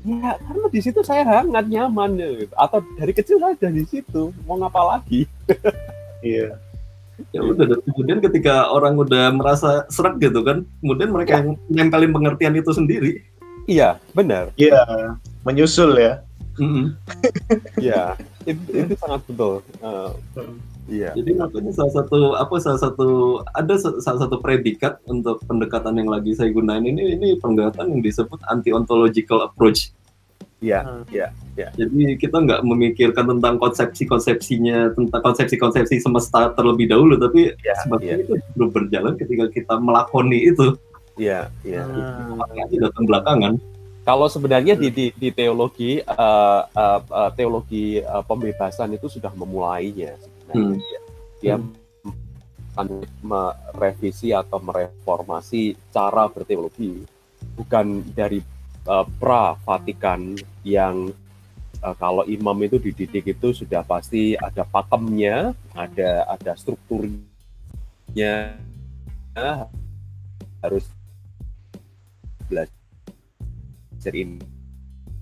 ya 0.00 0.32
karena 0.40 0.66
di 0.72 0.80
situ 0.80 1.00
saya 1.04 1.22
hangat 1.28 1.68
nyaman 1.68 2.16
gitu. 2.16 2.54
atau 2.56 2.80
dari 2.96 3.12
kecil 3.12 3.36
saya 3.36 3.52
ada 3.52 3.68
di 3.68 3.84
situ 3.84 4.32
mau 4.48 4.56
ngapa 4.56 4.96
lagi 4.96 5.28
iya 6.24 6.56
ya 7.36 7.40
udah 7.44 7.76
kemudian 7.84 8.24
ketika 8.24 8.72
orang 8.72 8.96
udah 8.96 9.28
merasa 9.36 9.84
serak 9.92 10.16
gitu 10.24 10.40
kan 10.40 10.64
kemudian 10.80 11.12
mereka 11.12 11.36
ya. 11.36 11.38
yang 11.44 11.48
nempelin 11.68 12.16
pengertian 12.16 12.56
itu 12.56 12.72
sendiri 12.72 13.20
iya 13.68 14.00
benar 14.16 14.48
iya 14.56 14.84
menyusul 15.44 15.96
ya 16.00 16.24
Iya, 16.60 16.68
mm 16.68 16.92
-hmm. 17.80 18.50
itu, 18.52 18.62
itu 18.84 18.94
sangat 19.00 19.24
betul. 19.24 19.64
Uh, 19.80 20.12
Iya. 20.90 21.14
Jadi 21.14 21.30
makanya 21.38 21.70
salah 21.70 21.94
satu 22.02 22.34
apa 22.34 22.54
salah 22.58 22.80
satu 22.82 23.08
ada 23.54 23.74
salah 23.78 24.20
satu 24.26 24.42
predikat 24.42 24.98
untuk 25.06 25.38
pendekatan 25.46 25.94
yang 25.94 26.10
lagi 26.10 26.34
saya 26.34 26.50
gunain 26.50 26.82
ini 26.82 27.14
ini 27.14 27.38
pendekatan 27.38 27.94
yang 27.94 28.02
disebut 28.02 28.42
anti 28.50 28.74
ontological 28.74 29.46
approach. 29.46 29.94
Iya, 30.60 30.84
hmm. 30.84 31.02
iya, 31.08 31.32
iya. 31.56 31.68
Jadi 31.72 32.20
kita 32.20 32.36
nggak 32.36 32.60
memikirkan 32.68 33.24
tentang 33.32 33.56
konsepsi-konsepsinya, 33.56 34.92
tentang 34.92 35.22
konsepsi-konsepsi 35.24 36.04
semesta 36.04 36.52
terlebih 36.52 36.84
dahulu, 36.84 37.16
tapi 37.16 37.56
ya, 37.64 37.74
sebetulnya 37.80 38.20
ya. 38.20 38.24
itu 38.28 38.32
belum 38.58 38.68
berjalan 38.68 39.14
ketika 39.16 39.48
kita 39.48 39.74
melakoni 39.80 40.52
itu. 40.52 40.76
Iya, 41.16 41.48
iya. 41.64 41.88
Hmm. 41.88 42.44
datang 42.76 43.04
belakangan. 43.08 43.52
Kalau 44.04 44.28
sebenarnya 44.28 44.76
di, 44.76 44.88
di, 44.92 45.06
di 45.16 45.28
teologi 45.32 46.00
uh, 46.04 46.62
uh, 46.68 47.00
uh, 47.08 47.30
teologi 47.32 48.00
uh, 48.00 48.24
pembebasan 48.24 48.96
itu 48.96 49.08
sudah 49.08 49.32
memulainya 49.32 50.16
hmm. 50.54 50.74
dia, 50.76 51.00
dia 51.40 51.54
hmm. 51.56 51.72
akan 52.74 52.88
merevisi 53.22 54.30
atau 54.30 54.62
mereformasi 54.62 55.74
cara 55.90 56.30
berteologi 56.30 57.02
bukan 57.56 58.04
dari 58.14 58.40
uh, 58.86 59.04
pra 59.18 59.56
Vatikan 59.64 60.36
yang 60.64 61.12
uh, 61.82 61.94
kalau 61.96 62.24
imam 62.28 62.56
itu 62.64 62.78
dididik 62.80 63.36
itu 63.36 63.52
sudah 63.52 63.84
pasti 63.84 64.36
ada 64.36 64.64
pakemnya, 64.64 65.52
ada 65.72 66.24
ada 66.28 66.52
strukturnya 66.56 68.56
harus 70.60 70.84
belajar 72.50 74.12
ini 74.12 74.40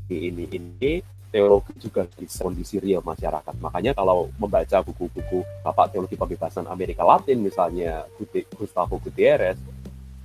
ini 0.08 0.44
ini 0.50 0.92
teologi 1.28 1.76
juga 1.76 2.08
di 2.08 2.24
kondisi 2.24 2.80
real 2.80 3.04
masyarakat. 3.04 3.54
Makanya 3.60 3.92
kalau 3.92 4.32
membaca 4.40 4.80
buku-buku 4.80 5.44
Bapak 5.60 5.92
Teologi 5.92 6.16
Pembebasan 6.16 6.64
Amerika 6.66 7.04
Latin 7.04 7.44
misalnya 7.44 8.08
Gustavo 8.56 8.96
Gutierrez, 8.96 9.60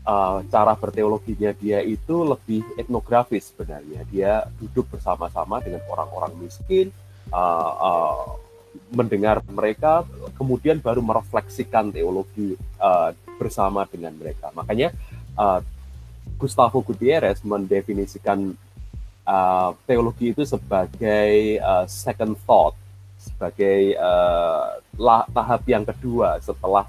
uh, 0.08 0.40
cara 0.48 0.74
berteologinya 0.80 1.52
dia 1.56 1.84
itu 1.84 2.24
lebih 2.24 2.64
etnografis 2.80 3.52
sebenarnya. 3.52 4.08
Dia 4.08 4.48
duduk 4.60 4.88
bersama-sama 4.96 5.60
dengan 5.60 5.84
orang-orang 5.92 6.34
miskin, 6.40 6.92
uh, 7.32 7.74
uh, 7.76 8.24
mendengar 8.90 9.44
mereka, 9.46 10.08
kemudian 10.40 10.82
baru 10.82 11.04
merefleksikan 11.04 11.94
teologi 11.94 12.58
uh, 12.82 13.14
bersama 13.38 13.86
dengan 13.86 14.16
mereka. 14.18 14.50
Makanya 14.56 14.96
uh, 15.38 15.60
Gustavo 16.40 16.82
Gutierrez 16.82 17.44
mendefinisikan 17.44 18.56
uh, 19.28 19.76
teologi 19.88 20.32
itu 20.32 20.44
sebagai 20.44 21.60
uh, 21.60 21.86
second 21.88 22.36
thought, 22.44 22.76
sebagai 23.20 23.96
uh, 24.00 24.80
tahap 25.32 25.62
yang 25.68 25.84
kedua 25.88 26.40
setelah 26.44 26.88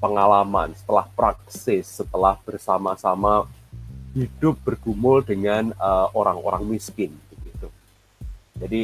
pengalaman, 0.00 0.72
setelah 0.76 1.08
praksis, 1.16 2.02
setelah 2.04 2.36
bersama-sama 2.44 3.48
hidup 4.12 4.60
bergumul 4.62 5.24
dengan 5.24 5.74
orang-orang 6.14 6.62
uh, 6.62 6.70
miskin. 6.70 7.10
Gitu. 7.42 7.68
Jadi 8.60 8.82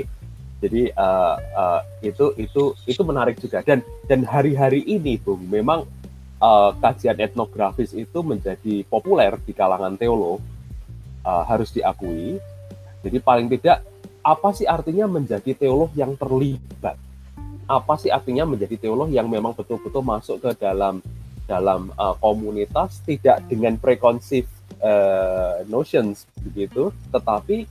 jadi 0.60 0.92
uh, 0.92 1.36
uh, 1.56 1.80
itu 2.04 2.36
itu 2.36 2.76
itu 2.84 3.00
menarik 3.00 3.40
juga 3.40 3.64
dan 3.64 3.80
dan 4.04 4.28
hari-hari 4.28 4.84
ini 4.84 5.16
bung 5.16 5.40
memang 5.48 5.88
uh, 6.36 6.76
kajian 6.76 7.16
etnografis 7.16 7.96
itu 7.96 8.20
menjadi 8.20 8.84
populer 8.84 9.40
di 9.40 9.56
kalangan 9.56 9.96
teolog 9.96 10.44
uh, 11.24 11.42
harus 11.48 11.72
diakui 11.72 12.36
jadi 13.00 13.18
paling 13.20 13.48
tidak 13.48 13.84
apa 14.20 14.52
sih 14.52 14.68
artinya 14.68 15.08
menjadi 15.08 15.56
teolog 15.56 15.88
yang 15.96 16.12
terlibat? 16.16 16.96
Apa 17.64 17.96
sih 17.96 18.12
artinya 18.12 18.44
menjadi 18.44 18.76
teolog 18.76 19.08
yang 19.08 19.30
memang 19.30 19.56
betul-betul 19.56 20.04
masuk 20.04 20.36
ke 20.44 20.50
dalam 20.60 21.00
dalam 21.48 21.88
uh, 21.96 22.12
komunitas? 22.20 23.00
Tidak 23.06 23.48
dengan 23.48 23.80
preconceived 23.80 24.50
uh, 24.84 25.64
notions 25.70 26.28
begitu, 26.44 26.92
tetapi 27.08 27.64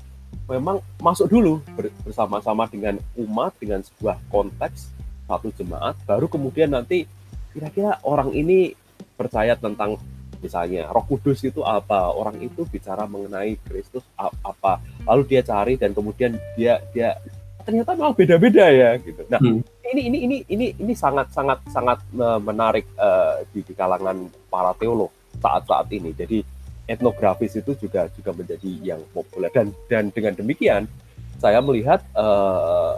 memang 0.49 0.81
masuk 0.97 1.29
dulu 1.29 1.61
bersama-sama 2.01 2.65
dengan 2.65 2.97
umat 3.13 3.53
dengan 3.61 3.85
sebuah 3.85 4.17
konteks 4.33 4.89
satu 5.29 5.53
jemaat, 5.53 5.93
baru 6.09 6.25
kemudian 6.25 6.73
nanti 6.73 7.05
kira-kira 7.53 8.01
orang 8.01 8.33
ini 8.33 8.73
percaya 9.13 9.53
tentang 9.53 10.01
misalnya 10.39 10.89
Roh 10.89 11.05
Kudus 11.05 11.43
itu 11.45 11.61
apa? 11.63 12.09
Orang 12.11 12.39
itu 12.39 12.65
bicara 12.65 13.05
mengenai 13.05 13.59
Kristus 13.63 14.03
apa. 14.17 14.79
Lalu 15.05 15.23
dia 15.27 15.41
cari 15.45 15.75
dan 15.75 15.91
kemudian 15.93 16.35
dia 16.55 16.79
dia 16.95 17.19
ternyata 17.63 17.93
malah 17.93 18.15
beda-beda 18.15 18.65
ya 18.71 18.97
gitu. 18.97 19.21
Nah 19.29 19.37
hmm. 19.37 19.61
ini 19.93 20.01
ini 20.09 20.17
ini 20.25 20.37
ini 20.49 20.67
ini 20.79 20.93
sangat 20.97 21.29
sangat 21.29 21.59
sangat 21.69 21.99
menarik 22.41 22.87
uh, 22.97 23.45
di, 23.53 23.61
di 23.61 23.73
kalangan 23.75 24.31
para 24.49 24.73
teolog 24.79 25.11
saat-saat 25.37 25.87
ini. 25.93 26.15
Jadi 26.15 26.41
etnografis 26.89 27.53
itu 27.53 27.77
juga 27.77 28.09
juga 28.09 28.33
menjadi 28.33 28.95
yang 28.95 29.01
populer. 29.13 29.53
Dan 29.53 29.75
dan 29.85 30.09
dengan 30.09 30.33
demikian 30.33 30.89
saya 31.37 31.61
melihat 31.61 32.01
uh, 32.17 32.97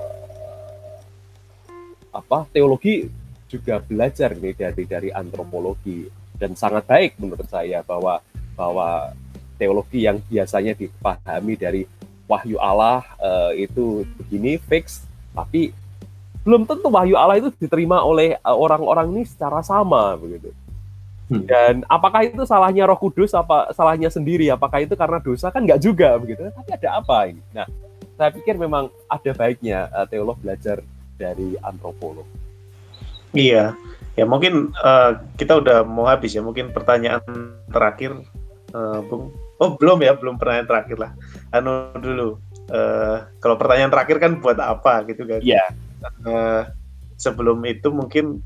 apa 2.12 2.47
teologi 2.51 3.08
juga 3.51 3.84
belajar 3.84 4.32
nih 4.39 4.56
dari 4.56 4.84
dari 4.88 5.10
antropologi 5.12 6.08
dan 6.41 6.58
sangat 6.58 6.89
baik 6.89 7.21
menurut 7.21 7.45
saya 7.45 7.86
bahwa 7.86 8.17
bahwa 8.58 9.13
teologi 9.62 10.10
yang 10.10 10.17
biasanya 10.25 10.73
dipahami 10.73 11.54
dari 11.54 11.86
wahyu 12.25 12.58
Allah 12.58 13.06
uh, 13.21 13.54
itu 13.54 14.01
begini 14.17 14.58
fix 14.58 15.06
tapi 15.38 15.69
belum 16.41 16.65
tentu 16.65 16.89
wahyu 16.89 17.13
Allah 17.13 17.38
itu 17.38 17.54
diterima 17.54 18.01
oleh 18.01 18.41
uh, 18.41 18.58
orang-orang 18.58 19.13
ini 19.13 19.23
secara 19.30 19.62
sama 19.62 20.17
begitu. 20.17 20.49
Hmm. 21.30 21.45
Dan 21.47 21.73
apakah 21.88 22.27
itu 22.27 22.43
salahnya 22.43 22.89
Roh 22.89 22.97
Kudus 22.97 23.32
apa 23.38 23.69
salahnya 23.71 24.10
sendiri? 24.10 24.49
Apakah 24.49 24.82
itu 24.82 24.97
karena 24.97 25.21
dosa 25.21 25.54
kan 25.54 25.63
nggak 25.63 25.80
juga 25.80 26.17
begitu. 26.17 26.49
Tapi 26.49 26.69
ada 26.75 26.97
apa 26.97 27.30
ini? 27.30 27.39
Nah, 27.54 27.69
saya 28.17 28.34
pikir 28.34 28.58
memang 28.58 28.89
ada 29.06 29.32
baiknya 29.38 29.88
uh, 29.93 30.04
teolog 30.10 30.36
belajar 30.41 30.82
dari 31.15 31.56
antropolog. 31.62 32.25
Iya, 33.32 33.77
ya 34.19 34.26
mungkin 34.28 34.76
uh, 34.80 35.19
kita 35.39 35.60
udah 35.62 35.84
mau 35.88 36.08
habis 36.08 36.36
ya. 36.36 36.43
Mungkin 36.43 36.76
pertanyaan 36.76 37.24
terakhir 37.71 38.15
uh, 38.76 39.00
bung. 39.06 39.32
Oh 39.62 39.78
belum 39.78 40.02
ya 40.02 40.17
belum 40.17 40.41
pertanyaan 40.41 40.67
terakhir 40.67 40.97
lah. 40.97 41.12
Anu 41.54 41.93
dulu 42.02 42.41
uh, 42.74 43.30
kalau 43.39 43.56
pertanyaan 43.56 43.93
terakhir 43.93 44.17
kan 44.17 44.41
buat 44.41 44.58
apa 44.58 45.06
gitu 45.08 45.24
kan? 45.28 45.41
Iya. 45.43 45.63
uh, 46.26 46.65
sebelum 47.21 47.62
itu 47.69 47.94
mungkin 47.94 48.42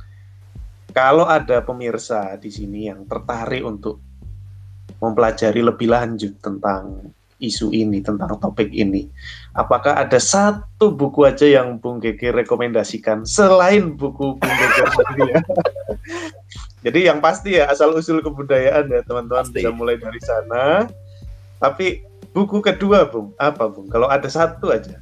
kalau 0.91 1.27
ada 1.27 1.63
pemirsa 1.63 2.35
di 2.39 2.51
sini 2.51 2.91
yang 2.91 3.07
tertarik 3.07 3.63
untuk 3.63 3.99
mempelajari 4.99 5.59
lebih 5.63 5.91
lanjut 5.91 6.39
tentang 6.39 7.14
isu 7.39 7.71
ini, 7.71 7.99
tentang 7.99 8.35
topik 8.39 8.71
ini. 8.71 9.07
Apakah 9.55 9.99
ada 9.99 10.19
satu 10.19 10.91
buku 10.91 11.27
aja 11.27 11.47
yang 11.47 11.79
Bung 11.79 11.99
Gege 11.99 12.31
rekomendasikan 12.31 13.27
selain 13.27 13.95
buku 13.95 14.39
Bung 14.39 14.55
Gege 14.55 14.83
ya? 15.31 15.39
Jadi 16.85 16.99
yang 17.09 17.17
pasti 17.17 17.57
ya 17.57 17.71
asal 17.71 17.97
usul 17.97 18.21
kebudayaan 18.21 18.87
ya 18.93 19.01
teman-teman 19.03 19.47
bisa 19.49 19.69
mulai 19.73 19.97
dari 19.97 20.21
sana. 20.21 20.85
Tapi 21.57 22.05
buku 22.31 22.61
kedua 22.61 23.09
Bung, 23.09 23.33
apa 23.41 23.67
Bung? 23.67 23.89
Kalau 23.89 24.07
ada 24.07 24.27
satu 24.29 24.69
aja. 24.69 25.01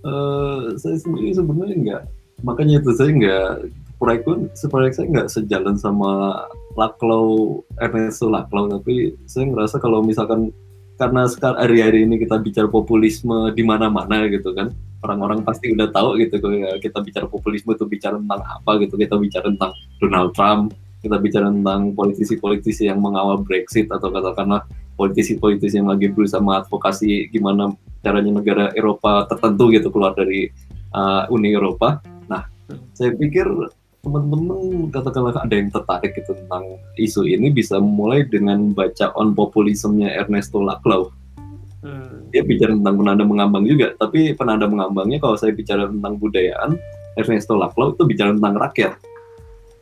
Uh, 0.00 0.72
saya 0.80 0.96
sendiri 0.96 1.36
sebenarnya 1.36 1.76
enggak. 1.76 2.02
Makanya 2.40 2.80
itu 2.80 2.90
saya 2.96 3.12
enggak 3.12 3.68
proyek 4.00 4.24
pun 4.24 4.48
proyek 4.72 4.96
saya 4.96 5.06
nggak 5.12 5.28
sejalan 5.28 5.76
sama 5.76 6.42
Laklau 6.80 7.60
Ernesto 7.76 8.32
Laklau 8.32 8.72
tapi 8.72 9.12
saya 9.28 9.44
ngerasa 9.52 9.76
kalau 9.76 10.00
misalkan 10.00 10.48
karena 10.96 11.28
sekarang 11.28 11.60
hari-hari 11.60 12.08
ini 12.08 12.16
kita 12.16 12.40
bicara 12.40 12.68
populisme 12.68 13.52
di 13.52 13.60
mana-mana 13.60 14.24
gitu 14.32 14.56
kan 14.56 14.72
orang-orang 15.04 15.44
pasti 15.44 15.72
udah 15.72 15.92
tahu 15.92 16.16
gitu 16.20 16.40
kalau 16.40 16.56
kita 16.80 16.98
bicara 17.04 17.26
populisme 17.28 17.72
itu 17.76 17.84
bicara 17.84 18.16
tentang 18.16 18.40
apa 18.44 18.80
gitu 18.80 18.96
kita 18.96 19.16
bicara 19.16 19.48
tentang 19.52 19.72
Donald 20.00 20.32
Trump 20.32 20.72
kita 21.00 21.16
bicara 21.16 21.48
tentang 21.48 21.96
politisi-politisi 21.96 22.88
yang 22.88 23.00
mengawal 23.00 23.40
Brexit 23.40 23.88
atau 23.88 24.12
katakanlah 24.12 24.68
politisi-politisi 25.00 25.80
yang 25.80 25.88
lagi 25.88 26.12
berusaha 26.12 26.44
mengadvokasi 26.44 27.32
gimana 27.32 27.72
caranya 28.04 28.36
negara 28.36 28.64
Eropa 28.76 29.24
tertentu 29.24 29.72
gitu 29.72 29.88
keluar 29.88 30.12
dari 30.12 30.52
uh, 30.92 31.24
Uni 31.32 31.56
Eropa. 31.56 32.04
Nah, 32.28 32.44
saya 32.92 33.16
pikir 33.16 33.48
teman-teman 34.00 34.88
katakanlah 34.88 35.36
ada 35.36 35.54
yang 35.54 35.68
tertarik 35.68 36.16
gitu 36.16 36.32
tentang 36.32 36.80
isu 36.96 37.28
ini 37.28 37.52
bisa 37.52 37.76
mulai 37.76 38.24
dengan 38.24 38.72
baca 38.72 39.12
on 39.16 39.36
populismenya 39.36 40.16
Ernesto 40.16 40.64
Laclau. 40.64 41.12
Hmm. 41.84 42.28
Dia 42.32 42.44
bicara 42.44 42.76
tentang 42.76 42.96
penanda 43.00 43.24
mengambang 43.24 43.64
juga, 43.68 43.92
tapi 43.96 44.32
penanda 44.36 44.68
mengambangnya 44.68 45.20
kalau 45.20 45.36
saya 45.36 45.52
bicara 45.52 45.88
tentang 45.88 46.16
budayaan, 46.16 46.76
Ernesto 47.16 47.56
Laclau 47.56 47.92
itu 47.92 48.02
bicara 48.08 48.32
tentang 48.36 48.56
rakyat. 48.56 48.94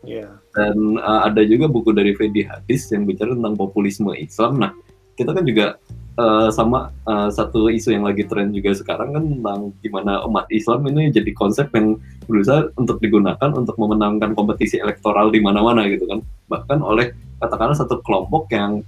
Yeah. 0.06 0.38
Dan 0.54 0.98
uh, 0.98 1.26
ada 1.26 1.42
juga 1.46 1.66
buku 1.66 1.90
dari 1.94 2.14
Fedi 2.14 2.46
Hadis 2.46 2.90
yang 2.90 3.06
bicara 3.06 3.34
tentang 3.34 3.54
populisme 3.58 4.14
Islam. 4.14 4.62
Nah, 4.62 4.70
kita 5.18 5.34
kan 5.34 5.42
juga 5.46 5.78
uh, 6.18 6.48
sama 6.50 6.90
uh, 7.06 7.30
satu 7.30 7.70
isu 7.70 7.94
yang 7.94 8.04
lagi 8.04 8.26
tren 8.26 8.50
juga 8.50 8.74
sekarang 8.74 9.14
kan 9.14 9.24
tentang 9.24 9.60
gimana 9.80 10.26
umat 10.26 10.50
Islam 10.50 10.84
ini 10.90 11.14
jadi 11.14 11.30
konsep 11.32 11.70
yang 11.72 11.96
berusaha 12.26 12.68
untuk 12.76 12.98
digunakan 12.98 13.50
untuk 13.54 13.78
memenangkan 13.78 14.34
kompetisi 14.34 14.82
elektoral 14.82 15.30
di 15.30 15.40
mana-mana 15.40 15.86
gitu 15.86 16.04
kan. 16.10 16.20
Bahkan 16.50 16.78
oleh 16.82 17.14
katakanlah 17.38 17.78
satu 17.78 18.02
kelompok 18.02 18.50
yang 18.52 18.82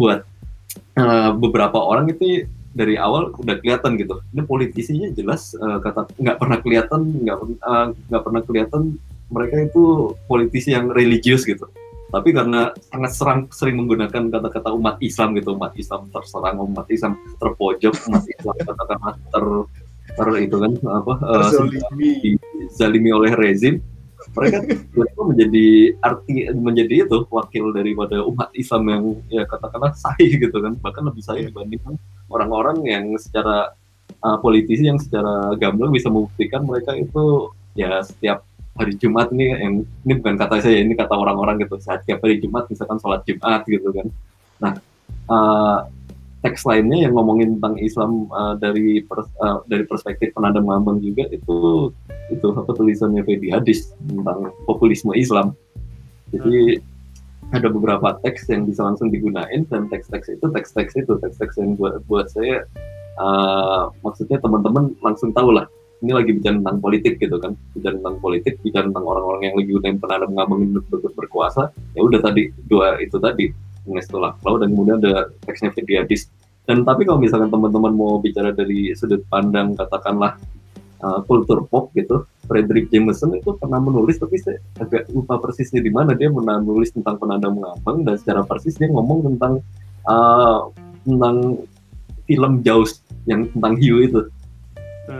buat 0.00 0.24
uh, 0.96 1.30
beberapa 1.36 1.76
orang 1.76 2.10
itu 2.10 2.48
dari 2.72 2.96
awal 2.96 3.36
udah 3.36 3.60
kelihatan 3.60 4.00
gitu. 4.00 4.24
Ini 4.32 4.42
politisinya 4.48 5.08
jelas 5.12 5.52
uh, 5.60 5.78
kata 5.78 6.08
nggak 6.16 6.36
pernah 6.40 6.58
kelihatan 6.64 7.00
nggak 7.22 7.36
nggak 8.08 8.22
pernah 8.24 8.42
kelihatan 8.42 8.82
mereka 9.32 9.64
itu 9.64 10.12
politisi 10.28 10.76
yang 10.76 10.92
religius 10.92 11.48
gitu 11.48 11.64
tapi 12.12 12.28
karena 12.36 12.68
sangat 12.92 13.12
serang, 13.16 13.40
sering 13.48 13.80
menggunakan 13.80 14.28
kata-kata 14.28 14.68
umat 14.76 15.00
Islam 15.00 15.32
gitu 15.40 15.56
umat 15.56 15.72
Islam 15.80 16.12
terserang 16.12 16.60
umat 16.60 16.84
Islam 16.92 17.16
terpojok 17.40 17.94
umat 18.12 18.24
Islam 18.28 18.54
katakanlah 18.60 19.14
ter 19.32 19.46
ter 20.12 20.28
itu 20.44 20.56
kan 20.60 20.72
apa 20.92 21.14
uh, 21.24 21.50
zalimi 22.76 23.10
oleh 23.10 23.32
rezim. 23.32 23.80
Mereka 24.22 24.58
itu 25.02 25.22
menjadi 25.26 25.66
arti 25.98 26.46
menjadi 26.54 26.94
itu 27.08 27.26
wakil 27.26 27.74
daripada 27.74 28.22
umat 28.22 28.54
Islam 28.54 28.82
yang 28.86 29.02
ya 29.32 29.42
katakanlah 29.48 29.96
sahih 29.96 30.36
gitu 30.36 30.60
kan. 30.60 30.76
Bahkan 30.78 31.02
lebih 31.08 31.24
sahih 31.24 31.48
dibandingkan 31.48 31.96
orang-orang 32.28 32.84
yang 32.86 33.04
secara 33.18 33.72
uh, 34.22 34.38
politisi 34.38 34.86
yang 34.86 35.00
secara 35.00 35.56
gamblang 35.58 35.90
bisa 35.90 36.12
membuktikan 36.12 36.62
mereka 36.62 36.94
itu 36.94 37.50
ya 37.72 38.04
setiap 38.04 38.44
hari 38.72 38.96
Jumat 38.96 39.28
ini 39.36 39.52
yang 39.52 39.74
ini 39.84 40.12
bukan 40.16 40.34
kata 40.40 40.64
saya 40.64 40.80
ini 40.80 40.96
kata 40.96 41.12
orang-orang 41.12 41.60
gitu. 41.60 41.76
Saat 41.80 42.08
tiap 42.08 42.24
hari 42.24 42.40
Jumat 42.40 42.68
misalkan 42.72 42.98
sholat 42.98 43.22
Jumat 43.28 43.62
gitu 43.68 43.88
kan. 43.92 44.06
Nah 44.62 44.72
uh, 45.28 45.78
teks 46.42 46.66
lainnya 46.66 47.06
yang 47.06 47.14
ngomongin 47.14 47.58
tentang 47.58 47.78
Islam 47.78 48.26
uh, 48.34 48.58
dari 48.58 49.04
pers 49.06 49.28
uh, 49.38 49.62
dari 49.70 49.86
perspektif 49.86 50.34
penanda 50.34 50.58
mengambang 50.58 50.98
juga 50.98 51.28
itu 51.30 51.90
itu 52.32 52.46
apa 52.50 52.70
tulisannya 52.74 53.22
Fedi 53.22 53.52
Hadis 53.52 53.92
tentang 54.08 54.50
populisme 54.66 55.14
Islam. 55.14 55.54
Jadi 56.32 56.80
hmm. 56.80 57.54
ada 57.54 57.68
beberapa 57.68 58.16
teks 58.24 58.48
yang 58.48 58.64
bisa 58.64 58.82
langsung 58.82 59.12
digunain 59.12 59.68
dan 59.68 59.86
teks-teks 59.92 60.32
itu 60.32 60.46
teks-teks 60.48 60.96
itu 60.96 61.12
teks-teks 61.20 61.60
yang 61.60 61.76
buat 61.76 62.00
buat 62.08 62.32
saya 62.32 62.64
uh, 63.20 63.92
maksudnya 64.00 64.40
teman-teman 64.40 64.96
langsung 65.04 65.34
tahu 65.36 65.52
lah 65.52 65.68
ini 66.02 66.12
lagi 66.12 66.30
bicara 66.34 66.58
tentang 66.58 66.78
politik 66.82 67.14
gitu 67.22 67.38
kan. 67.38 67.54
Bicara 67.72 67.94
tentang 67.94 68.16
politik 68.18 68.58
bicara 68.60 68.90
tentang 68.90 69.06
orang-orang 69.06 69.42
yang 69.46 69.54
lagi 69.54 69.70
gunain 69.70 69.98
penanda 70.02 70.26
mengambangin 70.26 70.68
ber 70.74 70.98
ber 70.98 71.12
berkuasa 71.14 71.72
ya 71.96 72.00
udah 72.04 72.20
tadi 72.20 72.52
dua 72.68 73.00
itu 73.00 73.16
tadi 73.16 73.48
setelah 73.98 74.36
lalu 74.44 74.56
dan 74.62 74.68
kemudian 74.74 74.96
ada 75.02 75.32
teksnya 75.48 75.70
Fidiadis 75.74 76.30
dan 76.68 76.86
tapi 76.86 77.02
kalau 77.02 77.18
misalkan 77.18 77.50
teman-teman 77.50 77.90
mau 77.96 78.22
bicara 78.22 78.54
dari 78.54 78.94
sudut 78.94 79.26
pandang 79.26 79.74
katakanlah 79.74 80.38
uh, 81.02 81.20
kultur 81.26 81.66
pop 81.66 81.90
gitu 81.98 82.22
Frederick 82.46 82.90
Jameson 82.94 83.34
itu 83.34 83.58
pernah 83.58 83.82
menulis 83.82 84.22
tapi 84.22 84.38
saya 84.38 84.62
agak 84.78 85.10
lupa 85.10 85.42
persisnya 85.42 85.82
di 85.82 85.90
mana 85.90 86.14
dia 86.14 86.30
menulis 86.30 86.94
tentang 86.94 87.18
penanda 87.18 87.50
mengambang 87.50 88.06
dan 88.06 88.14
secara 88.18 88.46
persis 88.46 88.78
dia 88.78 88.86
ngomong 88.86 89.26
tentang 89.34 89.58
uh, 90.06 90.70
tentang 91.02 91.58
film 92.30 92.52
Jaws 92.62 93.02
yang 93.26 93.50
tentang 93.50 93.74
hiu 93.82 93.98
itu 93.98 94.30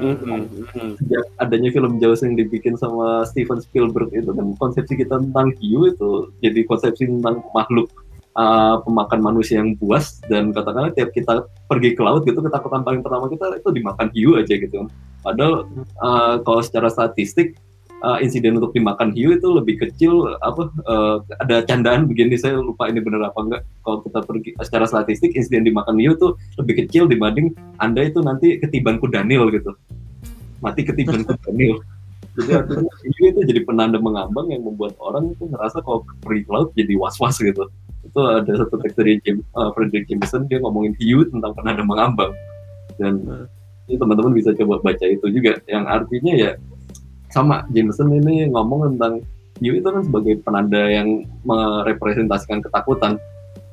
Mm-hmm. 0.01 0.97
Sejak 1.03 1.24
adanya 1.43 1.70
film 1.74 2.01
Jaws 2.01 2.24
yang 2.24 2.38
dibikin 2.38 2.78
sama 2.80 3.28
Steven 3.28 3.61
Spielberg 3.61 4.09
itu 4.16 4.32
kan 4.32 4.57
konsepsi 4.57 4.97
kita 4.97 5.20
tentang 5.20 5.53
hiu 5.61 5.90
itu 5.90 6.32
jadi 6.40 6.64
konsepsi 6.64 7.11
tentang 7.11 7.45
makhluk 7.53 7.93
uh, 8.36 8.80
pemakan 8.84 9.20
manusia 9.20 9.61
yang 9.61 9.76
buas 9.76 10.20
dan 10.30 10.55
katakanlah 10.55 10.93
tiap 10.97 11.12
kita 11.12 11.45
pergi 11.68 11.93
ke 11.93 12.01
laut 12.01 12.24
gitu 12.24 12.40
ketakutan 12.40 12.82
paling 12.86 13.03
pertama 13.05 13.28
kita 13.28 13.53
itu 13.59 13.68
dimakan 13.74 14.09
hiu 14.16 14.40
aja 14.40 14.55
gitu. 14.57 14.88
Padahal 15.20 15.68
uh, 16.01 16.34
kalau 16.43 16.61
secara 16.64 16.88
statistik 16.88 17.59
uh, 18.03 18.18
insiden 18.18 18.59
untuk 18.59 18.74
dimakan 18.74 19.14
hiu 19.14 19.32
itu 19.38 19.48
lebih 19.48 19.78
kecil 19.78 20.34
apa 20.42 20.68
uh, 20.84 21.22
ada 21.38 21.62
candaan 21.64 22.11
begini 22.11 22.34
saya 22.34 22.59
lupa 22.59 22.90
ini 22.90 22.98
benar 23.00 23.30
apa 23.30 23.38
enggak. 23.40 23.62
Kalau 23.86 23.98
kita 24.05 24.20
pergi 24.26 24.50
secara 24.61 24.84
statistik 24.90 25.32
insiden 25.38 25.64
dimakan 25.64 25.96
hiu 25.96 26.18
itu 26.18 26.34
lebih 26.59 26.84
kecil 26.84 27.07
dibanding 27.07 27.55
anda 27.78 28.03
itu 28.03 28.18
nanti 28.20 28.59
ketiban 28.59 28.98
kudanil 28.98 29.48
gitu. 29.55 29.72
Mati 30.61 30.82
ketiban 30.82 31.22
kudanil 31.22 31.78
jadi 32.36 32.64
artinya 32.64 32.92
hiu 33.05 33.24
itu 33.28 33.40
jadi 33.44 33.61
penanda 33.62 34.00
mengambang 34.00 34.48
yang 34.48 34.64
membuat 34.64 34.96
orang 35.05 35.36
itu 35.36 35.44
ngerasa 35.53 35.84
kalau 35.84 36.00
pergi 36.24 36.42
ke 36.48 36.50
laut 36.50 36.68
jadi 36.74 36.94
was-was 36.98 37.38
gitu. 37.38 37.68
Itu 38.03 38.18
ada 38.18 38.50
satu 38.59 38.82
teks 38.82 38.98
dari 38.98 39.22
James, 39.22 39.46
uh, 39.55 39.70
Frederick 39.76 40.11
Jameson 40.11 40.50
dia 40.50 40.59
ngomongin 40.59 40.96
hiu 40.98 41.22
tentang 41.28 41.53
penanda 41.55 41.84
mengambang. 41.84 42.32
Dan 42.96 43.20
hmm. 43.20 43.46
ini 43.88 43.96
teman-teman 44.00 44.32
bisa 44.32 44.50
coba 44.57 44.80
baca 44.80 45.05
itu 45.05 45.26
juga 45.28 45.61
yang 45.68 45.84
artinya 45.84 46.32
ya 46.32 46.53
sama 47.33 47.64
Jameson 47.72 48.12
ini 48.12 48.53
ngomong 48.53 48.95
tentang 48.95 49.24
hiu 49.59 49.72
itu 49.74 49.89
kan 49.89 50.05
sebagai 50.05 50.39
penanda 50.45 50.80
yang 50.91 51.24
merepresentasikan 51.49 52.61
ketakutan 52.61 53.16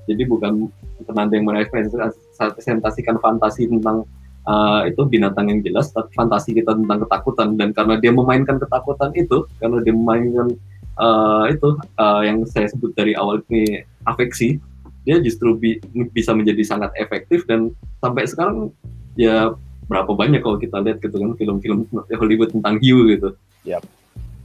jadi 0.10 0.26
bukan 0.26 0.74
penanda 1.06 1.38
yang 1.38 1.46
merepresentasikan 1.46 3.22
fantasi 3.22 3.70
tentang 3.70 4.10
uh, 4.50 4.82
itu 4.90 5.06
binatang 5.06 5.54
yang 5.54 5.62
jelas, 5.62 5.94
tapi 5.94 6.10
fantasi 6.18 6.58
kita 6.58 6.74
tentang 6.74 7.06
ketakutan 7.06 7.54
dan 7.54 7.70
karena 7.78 8.02
dia 8.02 8.10
memainkan 8.10 8.58
ketakutan 8.58 9.14
itu, 9.14 9.46
karena 9.62 9.78
dia 9.86 9.94
memainkan 9.94 10.58
uh, 10.98 11.46
itu 11.46 11.78
uh, 12.02 12.26
yang 12.26 12.42
saya 12.50 12.66
sebut 12.74 12.90
dari 12.98 13.14
awal 13.14 13.46
ini 13.54 13.86
afeksi, 14.10 14.58
dia 15.06 15.22
justru 15.22 15.54
bi 15.54 15.78
bisa 16.10 16.34
menjadi 16.34 16.66
sangat 16.66 16.90
efektif 16.98 17.46
dan 17.46 17.70
sampai 18.02 18.26
sekarang 18.26 18.74
ya 19.14 19.54
berapa 19.86 20.10
banyak 20.14 20.42
kalau 20.42 20.58
kita 20.58 20.82
lihat 20.86 21.02
gitu 21.02 21.18
kan 21.18 21.34
film-film 21.38 21.86
Hollywood 22.18 22.50
tentang 22.50 22.82
hiu 22.82 23.10
gitu. 23.10 23.38
Yap. 23.70 23.84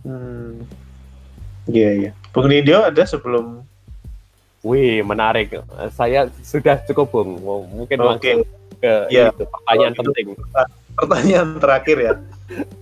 Hmm. 0.04 0.68
Iya 1.64 1.80
yeah, 1.80 1.92
iya. 1.96 2.04
Yeah. 2.12 2.14
Bung 2.36 2.52
ada 2.52 3.02
sebelum 3.08 3.64
Wih, 4.64 5.04
menarik. 5.04 5.60
Saya 5.92 6.32
sudah 6.40 6.80
cukup, 6.88 7.12
Bung. 7.12 7.32
Mungkin 7.84 8.00
okay. 8.00 8.08
langsung 8.08 8.40
ke 8.80 8.92
ya, 9.12 9.28
itu, 9.28 9.44
pertanyaan 9.44 9.92
oh, 9.92 9.98
penting. 10.00 10.26
Pertanyaan 10.96 11.48
terakhir 11.60 11.96
ya. 12.00 12.12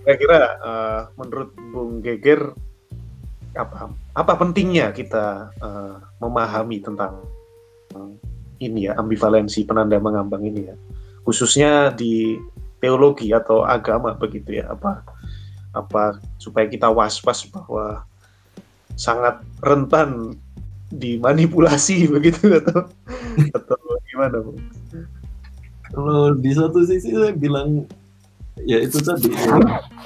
Kira-kira 0.07 0.39
uh, 0.63 0.99
menurut 1.19 1.51
Bung 1.75 1.99
Geger 1.99 2.55
apa 3.53 3.93
apa 4.17 4.33
pentingnya 4.33 4.89
kita 4.89 5.53
uh, 5.61 6.01
memahami 6.17 6.81
tentang 6.81 7.21
uh, 7.93 8.09
ini 8.57 8.89
ya 8.89 8.97
ambivalensi 8.97 9.61
penanda 9.61 10.01
mengambang 10.01 10.41
ini 10.41 10.73
ya 10.73 10.75
khususnya 11.21 11.93
di 11.93 12.41
teologi 12.81 13.29
atau 13.29 13.61
agama 13.61 14.17
begitu 14.17 14.57
ya 14.57 14.73
apa 14.73 15.05
apa 15.73 16.21
supaya 16.37 16.69
kita 16.69 16.87
was-was 16.87 17.49
bahwa 17.49 18.05
sangat 18.93 19.41
rentan 19.65 20.37
dimanipulasi 20.93 22.05
begitu 22.15 22.61
atau 22.61 22.85
atau 23.57 23.77
gimana 24.09 24.37
bu? 24.39 24.53
Kalau 25.93 26.33
di 26.37 26.51
satu 26.53 26.85
sisi 26.85 27.13
saya 27.13 27.33
bilang 27.33 27.85
ya 28.65 28.77
itu 28.81 29.01
tadi 29.01 29.33
ya, 29.33 29.57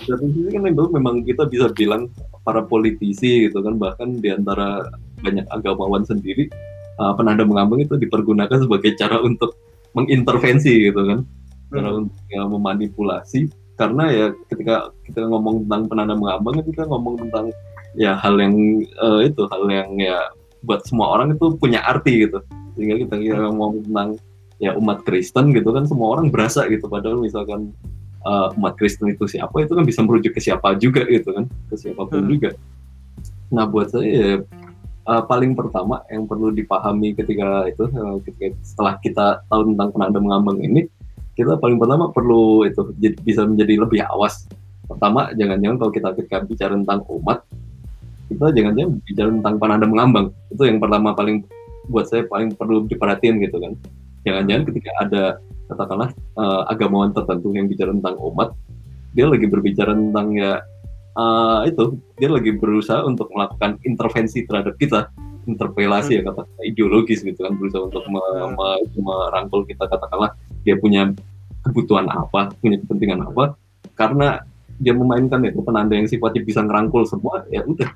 di 0.04 0.08
satu 0.08 0.26
sisi 0.32 0.50
kan 0.56 0.64
memang 0.68 1.24
kita 1.28 1.48
bisa 1.48 1.68
bilang 1.76 2.08
para 2.48 2.64
politisi 2.64 3.52
gitu 3.52 3.60
kan 3.60 3.76
bahkan 3.76 4.16
di 4.24 4.32
antara 4.32 4.88
banyak 5.20 5.44
agamawan 5.52 6.08
sendiri 6.08 6.48
uh, 7.00 7.12
penanda 7.16 7.44
mengambang 7.44 7.84
itu 7.84 8.00
dipergunakan 8.00 8.64
sebagai 8.64 8.96
cara 8.96 9.20
untuk 9.20 9.60
mengintervensi 9.92 10.92
gitu 10.92 11.02
kan 11.04 11.20
cara 11.68 11.90
hmm. 11.92 12.00
untuk 12.04 12.18
ya, 12.32 12.42
memanipulasi 12.48 13.52
karena 13.78 14.04
ya 14.10 14.28
ketika 14.50 14.90
kita 15.06 15.30
ngomong 15.30 15.66
tentang 15.66 15.86
penanda 15.86 16.18
mengambang 16.18 16.66
kita 16.66 16.90
ngomong 16.90 17.16
tentang 17.22 17.54
ya 17.94 18.18
hal 18.18 18.36
yang 18.42 18.82
uh, 18.98 19.22
itu 19.22 19.46
hal 19.54 19.64
yang 19.70 19.90
ya 20.02 20.34
buat 20.66 20.82
semua 20.90 21.14
orang 21.14 21.38
itu 21.38 21.54
punya 21.62 21.86
arti 21.86 22.26
gitu. 22.26 22.42
Sehingga 22.74 23.06
kita, 23.06 23.16
kita 23.22 23.42
ngomong 23.54 23.86
tentang 23.86 24.10
ya 24.58 24.74
umat 24.74 25.06
Kristen 25.06 25.54
gitu 25.54 25.70
kan 25.70 25.86
semua 25.86 26.18
orang 26.18 26.34
berasa 26.34 26.66
gitu. 26.66 26.90
Padahal 26.90 27.22
misalkan 27.22 27.70
uh, 28.26 28.50
umat 28.58 28.74
Kristen 28.76 29.14
itu 29.14 29.30
siapa 29.30 29.54
itu 29.62 29.78
kan 29.78 29.86
bisa 29.86 30.02
merujuk 30.02 30.34
ke 30.34 30.42
siapa 30.42 30.74
juga 30.82 31.06
gitu 31.06 31.32
kan 31.34 31.46
ke 31.70 31.76
siapa 31.78 32.02
pun 32.02 32.26
hmm. 32.26 32.30
juga. 32.34 32.50
Nah 33.54 33.70
buat 33.70 33.94
saya 33.94 34.10
ya, 34.10 34.34
uh, 35.06 35.24
paling 35.24 35.54
pertama 35.54 36.02
yang 36.10 36.26
perlu 36.26 36.50
dipahami 36.50 37.14
ketika 37.14 37.70
itu 37.70 37.86
uh, 37.94 38.18
ketika 38.26 38.58
setelah 38.66 38.94
kita 39.00 39.26
tahu 39.48 39.74
tentang 39.74 39.90
penanda 39.94 40.20
mengambang 40.20 40.60
ini 40.66 40.90
kita 41.38 41.62
paling 41.62 41.78
pertama 41.78 42.10
perlu 42.10 42.66
itu 42.66 42.82
bisa 43.22 43.46
menjadi 43.46 43.86
lebih 43.86 44.02
awas. 44.10 44.50
Pertama 44.90 45.30
jangan-jangan 45.38 45.78
kalau 45.78 45.92
kita 45.94 46.10
ketika 46.18 46.38
bicara 46.50 46.74
tentang 46.74 47.06
umat 47.06 47.46
kita 48.28 48.52
jangan-jangan 48.52 48.92
bicara 49.06 49.30
tentang 49.30 49.56
penanda 49.62 49.86
mengambang. 49.86 50.28
Itu 50.50 50.66
yang 50.66 50.82
pertama 50.82 51.14
paling 51.14 51.46
buat 51.88 52.10
saya 52.10 52.26
paling 52.26 52.58
perlu 52.58 52.90
diperhatiin 52.90 53.40
gitu 53.46 53.62
kan. 53.62 53.78
Jangan-jangan 54.26 54.64
ketika 54.68 54.92
ada 55.00 55.24
katakanlah 55.72 56.10
uh, 56.40 56.68
agamawan 56.72 57.12
tertentu 57.14 57.54
yang 57.54 57.68
bicara 57.70 57.92
tentang 57.92 58.16
umat 58.20 58.56
dia 59.12 59.28
lagi 59.28 59.48
berbicara 59.50 59.92
tentang 59.98 60.36
ya 60.36 60.64
uh, 61.20 61.62
itu 61.68 62.00
dia 62.22 62.30
lagi 62.32 62.56
berusaha 62.56 63.04
untuk 63.04 63.28
melakukan 63.34 63.82
intervensi 63.84 64.48
terhadap 64.48 64.76
kita 64.80 65.12
interpelasi 65.48 66.20
ya 66.20 66.22
kata 66.28 66.44
ideologis 66.64 67.24
gitu 67.24 67.40
kan 67.40 67.56
berusaha 67.56 67.88
untuk 67.88 68.04
me, 68.12 68.22
me, 68.52 68.68
merangkul 69.00 69.64
kita 69.64 69.88
katakanlah 69.88 70.36
dia 70.68 70.76
punya 70.76 71.16
kebutuhan 71.64 72.12
apa 72.12 72.52
punya 72.60 72.76
kepentingan 72.84 73.24
apa 73.24 73.56
karena 73.96 74.44
dia 74.78 74.94
memainkan 74.94 75.42
itu 75.48 75.60
penanda 75.66 75.98
yang 75.98 76.06
sifatnya 76.06 76.46
bisa 76.46 76.62
ngerangkul 76.62 77.08
semua 77.08 77.48
ya 77.50 77.66
udah. 77.66 77.90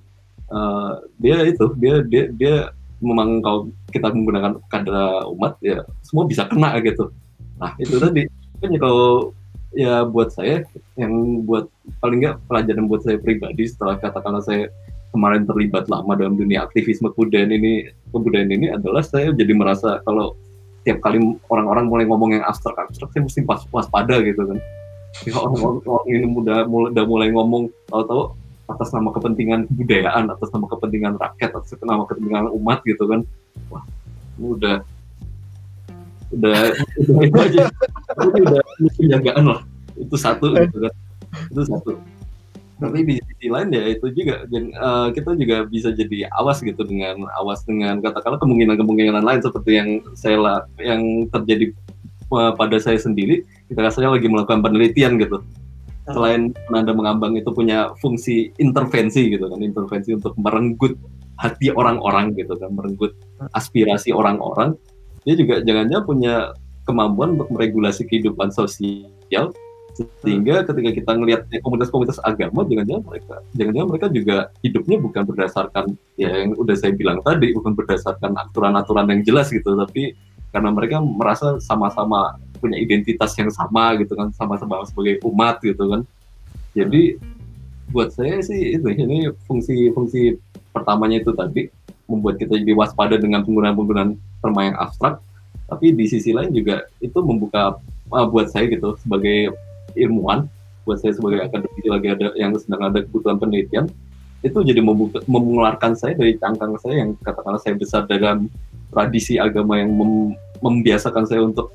Uh, 0.52 0.94
dia 1.22 1.48
itu 1.48 1.64
dia 1.80 2.04
dia 2.04 2.28
dia 2.36 2.56
memang 3.00 3.40
kalau 3.40 3.72
kita 3.94 4.12
menggunakan 4.12 4.60
kata 4.68 5.30
umat 5.32 5.56
ya 5.62 5.86
semua 6.02 6.26
bisa 6.26 6.50
kena 6.50 6.76
gitu. 6.82 7.14
Nah 7.62 7.78
itu 7.78 7.96
tadi. 8.02 8.26
Kan 8.62 8.74
kalau 8.78 9.34
ya 9.74 10.04
buat 10.06 10.34
saya 10.34 10.66
yang 11.00 11.46
buat 11.48 11.70
paling 12.04 12.26
nggak 12.26 12.38
pelajaran 12.50 12.86
buat 12.90 13.02
saya 13.06 13.18
pribadi 13.22 13.70
setelah 13.70 13.96
katakanlah 13.98 14.44
saya 14.44 14.68
kemarin 15.16 15.48
terlibat 15.48 15.88
lama 15.88 16.14
dalam 16.16 16.36
dunia 16.36 16.68
aktivisme 16.68 17.12
kebudayaan 17.16 17.52
ini 17.56 17.88
kebudayaan 18.12 18.52
ini 18.52 18.68
adalah 18.72 19.04
saya 19.04 19.32
jadi 19.32 19.54
merasa 19.56 20.04
kalau 20.04 20.36
tiap 20.82 20.98
kali 21.04 21.22
orang-orang 21.50 21.86
mulai 21.88 22.06
ngomong 22.10 22.30
yang 22.40 22.44
abstrak 22.46 22.78
abstrak 22.78 23.10
saya 23.14 23.24
mesti 23.26 23.42
pas 23.46 23.62
waspada 23.70 24.18
gitu 24.22 24.42
kan 24.50 24.58
ya 25.28 25.36
orang-orang 25.38 26.04
ini 26.10 26.26
udah 26.26 26.60
mulai 26.66 26.90
udah 26.96 27.06
mulai 27.06 27.28
ngomong 27.30 27.64
tahu-tahu 27.92 28.42
atas 28.72 28.90
nama 28.96 29.10
kepentingan 29.12 29.68
kebudayaan, 29.68 30.32
atas 30.32 30.50
nama 30.56 30.66
kepentingan 30.72 31.14
rakyat, 31.20 31.52
atas 31.52 31.76
nama 31.84 32.04
kepentingan 32.08 32.48
umat 32.56 32.80
gitu 32.88 33.04
kan. 33.04 33.28
Wah, 33.68 33.84
ini 34.40 34.48
udah 34.56 34.76
udah 36.32 36.60
udah 37.04 37.22
itu 37.28 37.38
aja. 37.44 37.64
Itu 37.68 38.40
udah 38.48 38.62
penjagaan 38.96 39.44
lah. 39.44 39.62
Itu 40.00 40.16
satu 40.16 40.56
gitu 40.56 40.78
kan. 40.88 40.94
Itu 41.52 41.62
satu. 41.68 41.92
Tapi 42.82 43.06
di 43.06 43.16
sisi 43.22 43.46
lain 43.46 43.70
ya 43.70 43.94
itu 43.94 44.10
juga 44.10 44.42
dan 44.50 44.74
uh, 44.74 45.14
kita 45.14 45.38
juga 45.38 45.70
bisa 45.70 45.94
jadi 45.94 46.26
awas 46.34 46.66
gitu 46.66 46.82
dengan 46.82 47.30
awas 47.38 47.62
dengan 47.62 48.02
katakanlah 48.02 48.42
kemungkinan-kemungkinan 48.42 49.22
lain 49.22 49.42
seperti 49.46 49.78
yang 49.78 49.90
saya 50.18 50.66
yang 50.82 51.30
terjadi 51.30 51.78
uh, 52.34 52.58
pada 52.58 52.82
saya 52.82 52.98
sendiri. 52.98 53.46
Ketika 53.70 53.94
saya 53.94 54.10
lagi 54.10 54.26
melakukan 54.26 54.66
penelitian 54.66 55.22
gitu. 55.22 55.46
Selain 56.10 56.50
penanda 56.66 56.98
mengambang 56.98 57.38
itu 57.38 57.54
punya 57.54 57.94
fungsi 58.02 58.50
intervensi 58.58 59.30
gitu 59.30 59.46
kan 59.46 59.62
intervensi 59.62 60.18
untuk 60.18 60.34
merenggut 60.42 60.98
hati 61.38 61.70
orang-orang 61.70 62.34
gitu 62.34 62.58
kan 62.58 62.74
merenggut 62.74 63.14
aspirasi 63.54 64.10
orang-orang. 64.10 64.74
Dia 65.22 65.38
juga 65.38 65.62
jangan-jangan 65.62 66.06
punya 66.10 66.34
kemampuan 66.90 67.38
untuk 67.38 67.54
meregulasi 67.54 68.10
kehidupan 68.10 68.50
sosial 68.50 69.54
sehingga 70.24 70.64
ketika 70.64 70.90
kita 70.96 71.12
ngelihat 71.20 71.42
komunitas-komunitas 71.62 72.18
agama 72.24 72.64
jangan-jangan 72.64 73.04
mereka 73.04 73.36
jangan-jangan 73.54 73.90
mereka 73.92 74.08
juga 74.10 74.38
hidupnya 74.64 74.98
bukan 75.04 75.24
berdasarkan 75.28 75.86
ya 76.16 76.32
yang 76.32 76.56
udah 76.56 76.76
saya 76.80 76.96
bilang 76.96 77.20
tadi 77.22 77.52
bukan 77.52 77.76
berdasarkan 77.76 78.32
aturan-aturan 78.40 79.12
yang 79.12 79.22
jelas 79.28 79.52
gitu 79.52 79.76
tapi 79.76 80.16
karena 80.52 80.70
mereka 80.72 81.00
merasa 81.00 81.58
sama-sama 81.64 82.36
punya 82.60 82.78
identitas 82.78 83.34
yang 83.40 83.50
sama 83.50 83.98
gitu 83.98 84.14
kan 84.14 84.30
sama-sama 84.36 84.84
sebagai 84.86 85.24
umat 85.26 85.64
gitu 85.64 85.82
kan. 85.90 86.02
Jadi 86.76 87.18
buat 87.90 88.14
saya 88.14 88.40
sih 88.44 88.78
itu 88.78 88.88
ini 88.88 89.32
fungsi-fungsi 89.48 90.38
pertamanya 90.72 91.20
itu 91.24 91.32
tadi 91.36 91.68
membuat 92.06 92.40
kita 92.40 92.60
jadi 92.60 92.76
waspada 92.76 93.16
dengan 93.18 93.44
penggunaan-penggunaan 93.48 94.16
terma 94.44 94.62
yang 94.68 94.78
abstrak. 94.78 95.20
Tapi 95.72 95.96
di 95.96 96.06
sisi 96.08 96.36
lain 96.36 96.52
juga 96.52 96.84
itu 97.00 97.16
membuka 97.24 97.80
uh, 98.12 98.28
buat 98.28 98.52
saya 98.52 98.68
gitu 98.68 99.00
sebagai 99.00 99.56
ilmuwan 99.96 100.48
buat 100.84 100.98
saya 101.00 101.14
sebagai 101.14 101.46
akademisi 101.46 101.88
lagi 101.88 102.08
ada 102.10 102.28
yang 102.34 102.58
sedang 102.58 102.82
ada 102.90 103.06
kebutuhan 103.06 103.38
penelitian 103.38 103.86
itu 104.42 104.58
jadi 104.66 104.82
membuka, 104.82 105.22
mengeluarkan 105.30 105.94
saya 105.94 106.18
dari 106.18 106.34
cangkang 106.42 106.74
saya 106.82 107.06
yang 107.06 107.14
katakanlah 107.22 107.62
saya 107.62 107.78
besar 107.78 108.10
dalam 108.10 108.50
tradisi 108.90 109.38
agama 109.38 109.78
yang 109.78 109.94
mem, 109.94 110.34
membiasakan 110.62 111.30
saya 111.30 111.46
untuk 111.46 111.70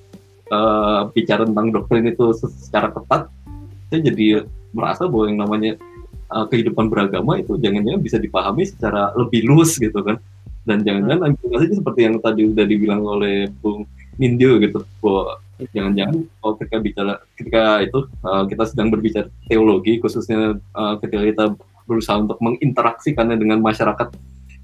uh, 0.51 1.07
bicara 1.15 1.47
tentang 1.47 1.71
doktrin 1.71 2.11
itu 2.11 2.35
secara 2.35 2.91
ketat, 2.91 3.31
saya 3.89 4.01
jadi 4.03 4.45
merasa 4.75 5.07
bahwa 5.07 5.25
yang 5.31 5.39
namanya 5.41 5.73
uh, 6.31 6.45
kehidupan 6.51 6.91
beragama 6.91 7.39
itu 7.39 7.55
jangan-jangan 7.57 8.03
bisa 8.03 8.19
dipahami 8.19 8.67
secara 8.67 9.15
lebih 9.15 9.47
luas 9.47 9.79
gitu 9.79 10.03
kan. 10.03 10.19
Dan 10.67 10.83
jangan-jangan 10.83 11.39
hmm. 11.39 11.79
seperti 11.79 12.01
yang 12.03 12.19
tadi 12.19 12.43
udah 12.51 12.67
dibilang 12.67 12.99
oleh 13.07 13.47
Bung 13.63 13.87
Nindyo 14.19 14.59
gitu, 14.59 14.83
bahwa 14.99 15.39
jangan-jangan 15.73 16.17
kalau 16.41 16.53
ketika 16.61 16.77
bicara 16.85 17.15
ketika 17.41 17.63
itu 17.81 17.99
uh, 18.25 18.45
kita 18.45 18.65
sedang 18.69 18.89
berbicara 18.93 19.29
teologi 19.49 19.97
khususnya 20.01 20.61
uh, 20.77 20.95
ketika 21.01 21.23
kita 21.25 21.45
berusaha 21.87 22.19
untuk 22.21 22.39
menginteraksikannya 22.43 23.39
dengan 23.39 23.63
masyarakat 23.63 24.13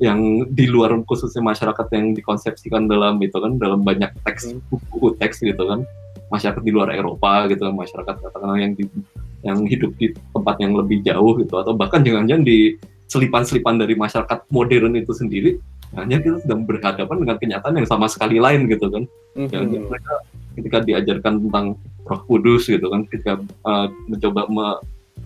yang 0.02 0.44
di 0.50 0.66
luar 0.66 0.92
khususnya 1.06 1.40
masyarakat 1.40 1.86
yang 1.94 2.12
dikonsepsikan 2.12 2.90
dalam 2.90 3.22
itu 3.22 3.38
kan 3.38 3.54
dalam 3.56 3.86
banyak 3.86 4.10
teks 4.26 4.50
hmm. 4.50 4.60
buku 4.90 5.14
teks 5.16 5.40
gitu 5.40 5.62
kan 5.62 5.86
masyarakat 6.32 6.62
di 6.64 6.72
luar 6.72 6.90
Eropa 6.96 7.46
gitu 7.46 7.68
kan 7.68 7.74
masyarakat 7.76 8.14
katakanlah 8.18 8.58
yang 8.58 8.72
di, 8.74 8.88
yang 9.46 9.62
hidup 9.68 9.92
di 10.00 10.16
tempat 10.32 10.56
yang 10.58 10.72
lebih 10.74 11.04
jauh 11.04 11.38
gitu 11.38 11.54
atau 11.60 11.76
bahkan 11.76 12.00
jangan-jangan 12.02 12.42
di 12.42 12.74
selipan-selipan 13.06 13.76
dari 13.76 13.94
masyarakat 13.94 14.48
modern 14.48 14.96
itu 14.96 15.12
sendiri 15.12 15.60
hanya 15.92 16.24
kita 16.24 16.40
sedang 16.40 16.64
berhadapan 16.64 17.16
dengan 17.20 17.36
kenyataan 17.36 17.74
yang 17.76 17.88
sama 17.88 18.08
sekali 18.08 18.40
lain 18.40 18.64
gitu 18.64 18.88
kan 18.88 19.04
mm-hmm. 19.36 19.92
mereka 19.92 20.14
ketika 20.56 20.84
diajarkan 20.84 21.48
tentang 21.48 21.78
Roh 22.02 22.22
Kudus 22.26 22.66
gitu 22.68 22.86
kan 22.90 23.06
ketika 23.08 23.38
uh, 23.64 23.88
mencoba 24.10 24.48
me, 24.50 24.66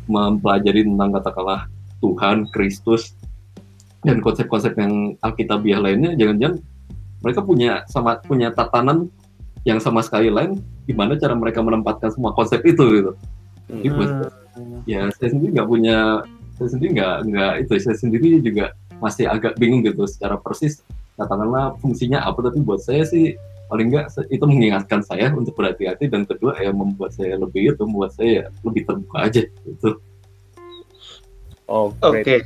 mempelajari 0.06 0.86
tentang 0.86 1.10
katakanlah 1.16 1.66
Tuhan 2.04 2.46
Kristus 2.52 3.16
dan 4.06 4.22
konsep-konsep 4.22 4.76
yang 4.78 5.18
alkitabiah 5.24 5.82
lainnya 5.82 6.14
jangan-jangan 6.14 6.62
mereka 7.24 7.40
punya 7.42 7.82
sama 7.90 8.22
punya 8.22 8.54
tatanan 8.54 9.10
yang 9.66 9.82
sama 9.82 10.04
sekali 10.04 10.30
lain 10.30 10.62
gimana 10.86 11.18
cara 11.18 11.34
mereka 11.34 11.58
menempatkan 11.64 12.14
semua 12.14 12.30
konsep 12.36 12.62
itu 12.62 12.84
gitu 13.02 13.12
jadi 13.66 13.88
buat 13.90 14.10
hmm. 14.54 14.86
ya 14.86 15.10
saya 15.18 15.34
sendiri 15.34 15.50
nggak 15.58 15.68
punya 15.68 16.22
saya 16.54 16.68
sendiri 16.70 16.90
nggak 17.02 17.14
nggak 17.26 17.52
itu 17.66 17.70
saya 17.82 17.96
sendiri 17.98 18.28
juga 18.38 18.66
masih 19.02 19.26
agak 19.26 19.58
bingung 19.58 19.82
gitu 19.82 20.06
secara 20.06 20.38
persis 20.38 20.86
katakanlah 21.18 21.74
fungsinya 21.82 22.22
apa 22.22 22.38
tapi 22.46 22.62
buat 22.62 22.78
saya 22.78 23.02
sih 23.02 23.34
paling 23.66 23.90
nggak 23.90 24.06
itu 24.30 24.44
mengingatkan 24.46 25.02
saya 25.02 25.30
untuk 25.34 25.58
berhati-hati 25.58 26.06
dan 26.06 26.22
kedua 26.22 26.54
ya 26.58 26.70
membuat 26.70 27.14
saya 27.14 27.34
lebih 27.34 27.74
itu 27.74 27.82
membuat 27.82 28.14
saya 28.14 28.50
lebih 28.62 28.82
terbuka 28.86 29.26
aja. 29.26 29.42
Oh, 31.66 31.90
Oke. 31.98 32.22
Okay 32.22 32.38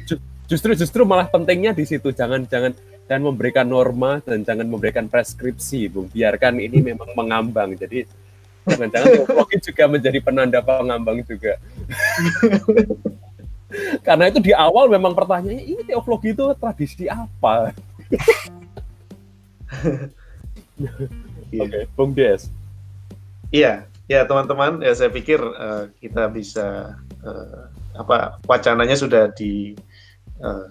justru 0.51 0.75
justru 0.75 1.07
malah 1.07 1.31
pentingnya 1.31 1.71
di 1.71 1.87
situ. 1.87 2.11
Jangan 2.11 2.43
jangan 2.51 2.75
dan 3.07 3.23
memberikan 3.23 3.71
norma 3.71 4.19
dan 4.27 4.43
jangan 4.43 4.67
memberikan 4.67 5.07
preskripsi 5.07 5.87
bung. 5.87 6.11
Biarkan 6.11 6.59
ini 6.59 6.83
memang 6.91 7.15
mengambang. 7.15 7.79
Jadi 7.79 8.03
jangan-jangan 8.67 9.25
teologi 9.25 9.57
juga 9.63 9.87
menjadi 9.87 10.19
penanda 10.19 10.59
pengambang 10.59 11.23
juga. 11.23 11.55
Karena 14.07 14.27
itu 14.27 14.43
di 14.43 14.51
awal 14.51 14.91
memang 14.91 15.15
pertanyaannya 15.15 15.63
ini 15.63 15.87
teologi 15.87 16.35
itu 16.35 16.43
tradisi 16.59 17.07
apa 17.07 17.71
Oke, 21.61 21.61
okay, 21.61 21.85
Bung 21.95 22.17
Des. 22.17 22.49
Iya, 23.51 23.85
ya 24.07 24.21
teman-teman, 24.25 24.81
ya 24.81 24.95
saya 24.95 25.11
pikir 25.11 25.43
uh, 25.43 25.91
kita 25.99 26.31
bisa 26.31 26.95
uh, 27.27 27.67
apa 27.99 28.39
wacananya 28.47 28.95
sudah 28.95 29.35
di 29.35 29.75
uh, 30.41 30.71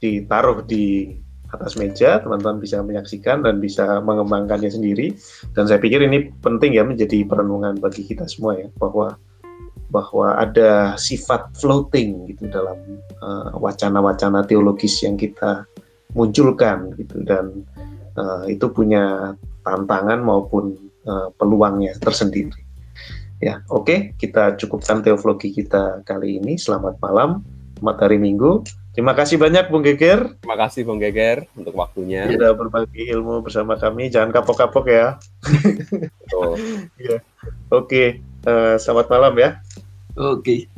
ditaruh 0.00 0.64
di 0.64 1.14
atas 1.52 1.78
meja, 1.78 2.18
teman-teman 2.18 2.58
bisa 2.58 2.82
menyaksikan 2.82 3.44
dan 3.46 3.62
bisa 3.62 4.02
mengembangkannya 4.02 4.72
sendiri. 4.72 5.14
Dan 5.54 5.70
saya 5.70 5.78
pikir 5.78 6.02
ini 6.02 6.32
penting 6.42 6.74
ya 6.74 6.82
menjadi 6.82 7.22
perenungan 7.22 7.78
bagi 7.78 8.02
kita 8.02 8.26
semua 8.26 8.58
ya 8.58 8.68
bahwa 8.82 9.14
bahwa 9.86 10.34
ada 10.34 10.98
sifat 10.98 11.54
floating 11.54 12.26
gitu 12.34 12.50
dalam 12.50 12.74
wacana 13.54 14.02
wacana-wacana 14.02 14.42
teologis 14.42 14.98
yang 15.06 15.14
kita 15.14 15.62
munculkan 16.18 16.90
gitu 16.98 17.22
dan 17.22 17.62
uh, 18.16 18.44
itu 18.48 18.66
punya 18.72 19.36
tantangan 19.62 20.20
maupun 20.20 20.76
uh, 21.06 21.28
peluangnya 21.36 21.94
tersendiri. 22.00 22.66
Ya, 23.36 23.60
oke, 23.68 23.84
okay, 23.84 23.98
kita 24.16 24.56
cukupkan 24.56 25.04
teologi 25.04 25.52
kita 25.52 26.00
kali 26.08 26.40
ini. 26.40 26.56
Selamat 26.56 26.96
malam, 27.04 27.44
selamat 27.76 27.96
hari 28.08 28.16
Minggu. 28.16 28.64
Terima 28.96 29.12
kasih 29.12 29.36
banyak 29.36 29.68
Bung 29.68 29.84
Geger. 29.84 30.40
Terima 30.40 30.56
kasih 30.56 30.88
Bung 30.88 30.96
Geger 30.96 31.44
untuk 31.52 31.76
waktunya. 31.76 32.24
Sudah 32.32 32.56
berbagi 32.56 33.12
ilmu 33.12 33.44
bersama 33.44 33.76
kami. 33.76 34.08
Jangan 34.08 34.32
kapok-kapok 34.32 34.88
ya. 34.88 35.20
ya. 37.04 37.20
Oke, 37.68 37.68
okay. 37.68 38.08
uh, 38.48 38.80
selamat 38.80 39.12
malam 39.12 39.36
ya. 39.36 39.60
Oke. 40.16 40.40
Okay. 40.40 40.75